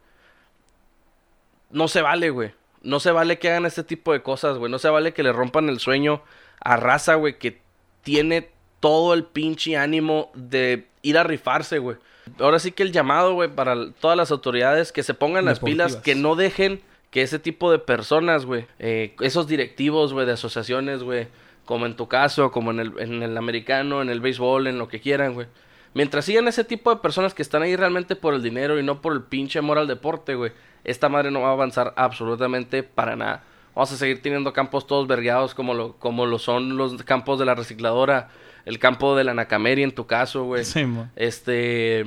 No 1.72 1.88
se 1.88 2.00
vale, 2.00 2.30
güey. 2.30 2.52
No 2.80 3.00
se 3.00 3.10
vale 3.10 3.40
que 3.40 3.48
hagan 3.48 3.66
este 3.66 3.82
tipo 3.82 4.12
de 4.12 4.22
cosas, 4.22 4.56
güey. 4.56 4.70
No 4.70 4.78
se 4.78 4.88
vale 4.88 5.12
que 5.12 5.24
le 5.24 5.32
rompan 5.32 5.68
el 5.68 5.80
sueño 5.80 6.22
a 6.60 6.76
raza, 6.76 7.16
güey, 7.16 7.40
que 7.40 7.60
tiene 8.04 8.50
todo 8.78 9.14
el 9.14 9.24
pinche 9.24 9.76
ánimo 9.76 10.30
de 10.32 10.86
ir 11.02 11.18
a 11.18 11.24
rifarse, 11.24 11.80
güey. 11.80 11.96
Ahora 12.38 12.60
sí 12.60 12.70
que 12.70 12.84
el 12.84 12.92
llamado, 12.92 13.34
güey, 13.34 13.48
para 13.48 13.90
todas 13.94 14.16
las 14.16 14.30
autoridades 14.30 14.92
que 14.92 15.02
se 15.02 15.14
pongan 15.14 15.44
las 15.44 15.58
pilas, 15.58 15.96
que 15.96 16.14
no 16.14 16.36
dejen 16.36 16.80
que 17.10 17.22
ese 17.22 17.40
tipo 17.40 17.72
de 17.72 17.80
personas, 17.80 18.46
güey, 18.46 18.64
eh, 18.78 19.16
esos 19.22 19.48
directivos, 19.48 20.12
güey, 20.12 20.24
de 20.24 20.34
asociaciones, 20.34 21.02
güey, 21.02 21.26
como 21.64 21.84
en 21.84 21.96
tu 21.96 22.06
caso, 22.06 22.52
como 22.52 22.70
en 22.70 22.78
el, 22.78 22.92
en 23.00 23.24
el 23.24 23.36
americano, 23.36 24.02
en 24.02 24.08
el 24.08 24.20
béisbol, 24.20 24.68
en 24.68 24.78
lo 24.78 24.86
que 24.86 25.00
quieran, 25.00 25.34
güey. 25.34 25.48
Mientras 25.94 26.24
sigan 26.24 26.48
ese 26.48 26.64
tipo 26.64 26.90
de 26.90 27.00
personas 27.00 27.34
que 27.34 27.42
están 27.42 27.62
ahí 27.62 27.74
realmente 27.76 28.14
por 28.16 28.34
el 28.34 28.42
dinero 28.42 28.78
y 28.78 28.82
no 28.82 29.00
por 29.00 29.12
el 29.12 29.22
pinche 29.22 29.58
amor 29.58 29.78
al 29.78 29.88
deporte, 29.88 30.34
güey, 30.34 30.52
esta 30.84 31.08
madre 31.08 31.30
no 31.30 31.40
va 31.40 31.48
a 31.48 31.52
avanzar 31.52 31.92
absolutamente 31.96 32.82
para 32.82 33.16
nada. 33.16 33.42
Vamos 33.74 33.92
a 33.92 33.96
seguir 33.96 34.20
teniendo 34.22 34.52
campos 34.52 34.86
todos 34.86 35.06
vergueados 35.06 35.54
como 35.54 35.72
lo, 35.74 35.94
como 35.94 36.26
lo 36.26 36.38
son 36.38 36.76
los 36.76 37.02
campos 37.04 37.38
de 37.38 37.44
la 37.46 37.54
recicladora, 37.54 38.28
el 38.64 38.78
campo 38.78 39.16
de 39.16 39.24
la 39.24 39.34
Nacameri 39.34 39.82
en 39.82 39.92
tu 39.92 40.06
caso, 40.06 40.44
güey. 40.44 40.64
Sí. 40.64 40.84
Este, 41.16 42.04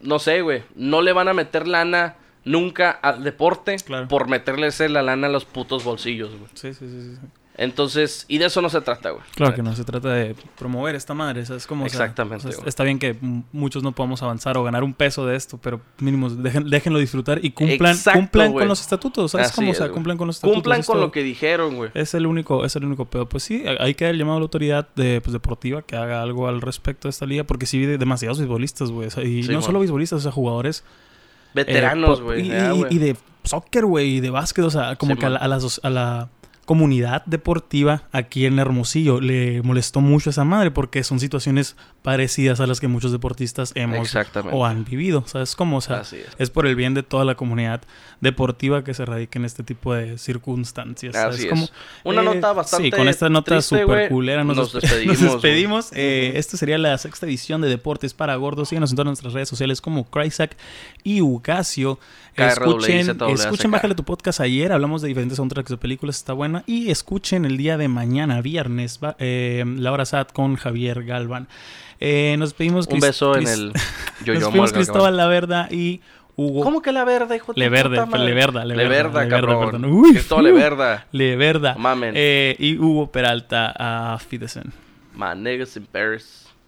no 0.00 0.18
sé, 0.18 0.42
güey, 0.42 0.62
no 0.74 1.02
le 1.02 1.12
van 1.12 1.28
a 1.28 1.34
meter 1.34 1.66
lana 1.66 2.16
nunca 2.44 2.90
al 2.90 3.24
deporte 3.24 3.76
Claro. 3.84 4.08
por 4.08 4.28
meterles 4.28 4.78
la 4.80 5.02
lana 5.02 5.26
a 5.26 5.30
los 5.30 5.44
putos 5.44 5.84
bolsillos, 5.84 6.30
güey. 6.36 6.50
Sí, 6.54 6.74
sí, 6.74 6.86
sí, 6.88 7.14
sí. 7.16 7.20
Entonces, 7.58 8.26
y 8.28 8.36
de 8.38 8.46
eso 8.46 8.60
no 8.60 8.68
se 8.68 8.80
trata, 8.82 9.10
güey. 9.10 9.22
Claro 9.34 9.54
que 9.54 9.62
no, 9.62 9.74
se 9.74 9.84
trata 9.84 10.10
de 10.10 10.34
promover 10.58 10.94
esta 10.94 11.14
madre. 11.14 11.40
o 11.40 11.46
sea, 11.46 11.56
es 11.56 11.66
como, 11.66 11.86
o 11.86 11.88
sea, 11.88 12.00
Exactamente, 12.00 12.48
o 12.48 12.52
sea, 12.52 12.64
está 12.66 12.84
bien 12.84 12.98
que 12.98 13.16
muchos 13.52 13.82
no 13.82 13.92
podamos 13.92 14.22
avanzar 14.22 14.58
o 14.58 14.62
ganar 14.64 14.84
un 14.84 14.92
peso 14.92 15.24
de 15.26 15.36
esto, 15.36 15.58
pero 15.62 15.80
mínimo 15.98 16.28
dejen, 16.28 16.68
déjenlo 16.68 16.98
disfrutar 16.98 17.42
y 17.42 17.52
cumplan, 17.52 17.92
Exacto, 17.94 18.18
cumplan 18.20 18.52
güey. 18.52 18.62
con 18.62 18.68
los 18.68 18.80
estatutos. 18.80 19.30
¿Sabes 19.30 19.46
Así 19.48 19.56
cómo? 19.56 19.68
O 19.68 19.72
es, 19.72 19.78
sea, 19.78 19.86
güey. 19.86 19.94
cumplan 19.94 20.18
con 20.18 20.26
los 20.26 20.36
estatutos. 20.36 20.56
Cumplan 20.62 20.82
con 20.82 21.00
lo 21.00 21.10
que 21.10 21.22
dijeron, 21.22 21.76
güey. 21.76 21.90
Es 21.94 22.12
el 22.14 22.26
único, 22.26 22.64
es 22.64 22.76
el 22.76 22.84
único 22.84 23.06
pedo. 23.06 23.26
Pues 23.28 23.42
sí, 23.42 23.64
hay 23.78 23.94
que 23.94 24.06
el 24.08 24.18
llamado 24.18 24.36
a 24.36 24.40
la 24.40 24.44
autoridad 24.44 24.88
de, 24.94 25.20
pues, 25.22 25.32
deportiva 25.32 25.80
que 25.82 25.96
haga 25.96 26.20
algo 26.22 26.48
al 26.48 26.60
respecto 26.60 27.08
de 27.08 27.10
esta 27.10 27.24
liga, 27.26 27.44
porque 27.44 27.64
sí 27.66 27.78
hay 27.78 27.96
demasiados 27.96 28.38
beisbolistas, 28.38 28.90
güey. 28.90 29.08
o 29.08 29.10
sea, 29.10 29.24
y 29.24 29.42
Sí, 29.42 29.52
no 29.52 29.62
solo 29.62 29.80
beisbolistas, 29.80 30.18
o 30.18 30.22
sea, 30.22 30.32
jugadores. 30.32 30.80
eh, 30.80 31.54
Veteranos, 31.54 32.20
güey. 32.20 32.46
y, 32.90 32.98
de 32.98 33.16
soccer, 33.44 33.86
güey, 33.86 34.16
y 34.16 34.20
de 34.20 34.28
básquet, 34.30 34.64
o 34.64 34.70
sea, 34.70 34.96
como 34.96 35.14
Sí, 35.14 35.20
que 35.20 35.26
a 35.26 35.30
la, 35.30 35.38
a 35.38 35.48
la 35.48 35.58
a 35.82 35.90
la 35.90 36.28
comunidad 36.66 37.24
deportiva 37.24 38.02
aquí 38.12 38.44
en 38.44 38.58
Hermosillo 38.58 39.20
le 39.20 39.62
molestó 39.62 40.00
mucho 40.02 40.28
esa 40.30 40.44
madre 40.44 40.70
porque 40.70 41.02
son 41.04 41.18
situaciones 41.20 41.76
parecidas 42.02 42.60
a 42.60 42.66
las 42.66 42.80
que 42.80 42.88
muchos 42.88 43.12
deportistas 43.12 43.72
hemos 43.76 44.14
o 44.52 44.66
han 44.66 44.84
vivido. 44.84 45.24
¿Sabes 45.26 45.56
cómo? 45.56 45.78
O 45.78 45.80
sea, 45.80 46.00
es. 46.02 46.14
es 46.38 46.50
por 46.50 46.66
el 46.66 46.76
bien 46.76 46.92
de 46.92 47.02
toda 47.02 47.24
la 47.24 47.36
comunidad 47.36 47.82
deportiva 48.20 48.84
que 48.84 48.94
se 48.94 49.04
radique 49.04 49.38
en 49.38 49.44
este 49.44 49.62
tipo 49.62 49.94
de 49.94 50.18
circunstancias. 50.18 51.14
¿sabes 51.14 51.36
Así 51.36 51.48
es. 51.48 51.72
Una 52.04 52.20
Eh, 52.22 52.24
nota 52.24 52.52
bastante 52.52 52.84
Sí, 52.86 52.90
con 52.90 53.08
esta 53.08 53.28
nota 53.28 53.58
güey, 53.84 54.08
culera 54.08 54.42
nos, 54.44 54.56
nos 54.56 54.74
despe- 54.74 54.80
despedimos, 54.80 55.20
nos 55.22 55.32
despedimos. 55.34 55.88
Eh. 55.92 56.32
Esta 56.34 56.56
sería 56.56 56.78
la 56.78 56.98
sexta 56.98 57.26
edición 57.26 57.60
de 57.60 57.68
Deportes 57.68 58.12
para 58.12 58.34
Gordos. 58.36 58.68
Síganos 58.70 58.90
en 58.90 58.96
todas 58.96 59.06
nuestras 59.06 59.32
redes 59.32 59.48
sociales 59.48 59.80
como 59.80 60.04
Crysac 60.10 60.56
y 61.04 61.20
Ucasio. 61.22 61.98
Escuchen, 62.36 63.16
escuchen 63.30 63.70
Bájale 63.70 63.94
tu 63.94 64.04
podcast 64.04 64.40
ayer. 64.40 64.70
Hablamos 64.72 65.00
de 65.00 65.08
diferentes 65.08 65.36
soundtracks 65.36 65.70
de 65.70 65.78
películas. 65.78 66.16
Está 66.16 66.34
buena. 66.60 66.64
Y 66.66 66.90
escuchen 66.90 67.44
el 67.44 67.56
día 67.56 67.76
de 67.78 67.88
mañana, 67.88 68.40
viernes, 68.42 69.00
va- 69.02 69.16
eh, 69.18 69.64
La 69.78 69.92
Hora 69.92 70.04
Sat 70.04 70.32
con 70.32 70.56
Javier 70.56 71.04
Galvan. 71.04 71.48
Eh, 72.00 72.36
nos 72.38 72.50
despedimos. 72.50 72.86
Un 72.88 73.00
beso 73.00 73.36
en 73.36 73.46
el 73.48 73.66
Nos 73.72 73.82
yo-yo 74.20 74.32
despedimos 74.34 74.54
Morgan, 74.56 74.74
Cristóbal 74.74 75.16
Laverda 75.16 75.68
y 75.70 76.00
Hugo. 76.36 76.62
¿Cómo 76.62 76.82
que 76.82 76.92
la 76.92 77.04
verde, 77.04 77.36
hijo 77.36 77.54
de 77.54 77.60
Le 77.60 77.68
Verde? 77.70 77.96
Leverda, 77.96 78.18
Leverda, 78.18 78.64
Leverda, 78.64 79.24
Leverda, 79.24 79.28
cabrón. 79.28 79.84
Uy, 79.86 80.12
Cristóbal 80.12 80.44
uh. 80.44 80.48
Leverda. 80.48 81.06
Leverda. 81.12 81.74
Mamen. 81.78 82.12
Eh, 82.14 82.54
y 82.58 82.76
Hugo 82.76 83.10
Peralta 83.10 83.72
a 83.78 84.18
Fidesen. 84.18 84.72
My 85.14 85.34
niggas 85.34 85.76
in 85.78 85.86
Paris. 85.86 86.45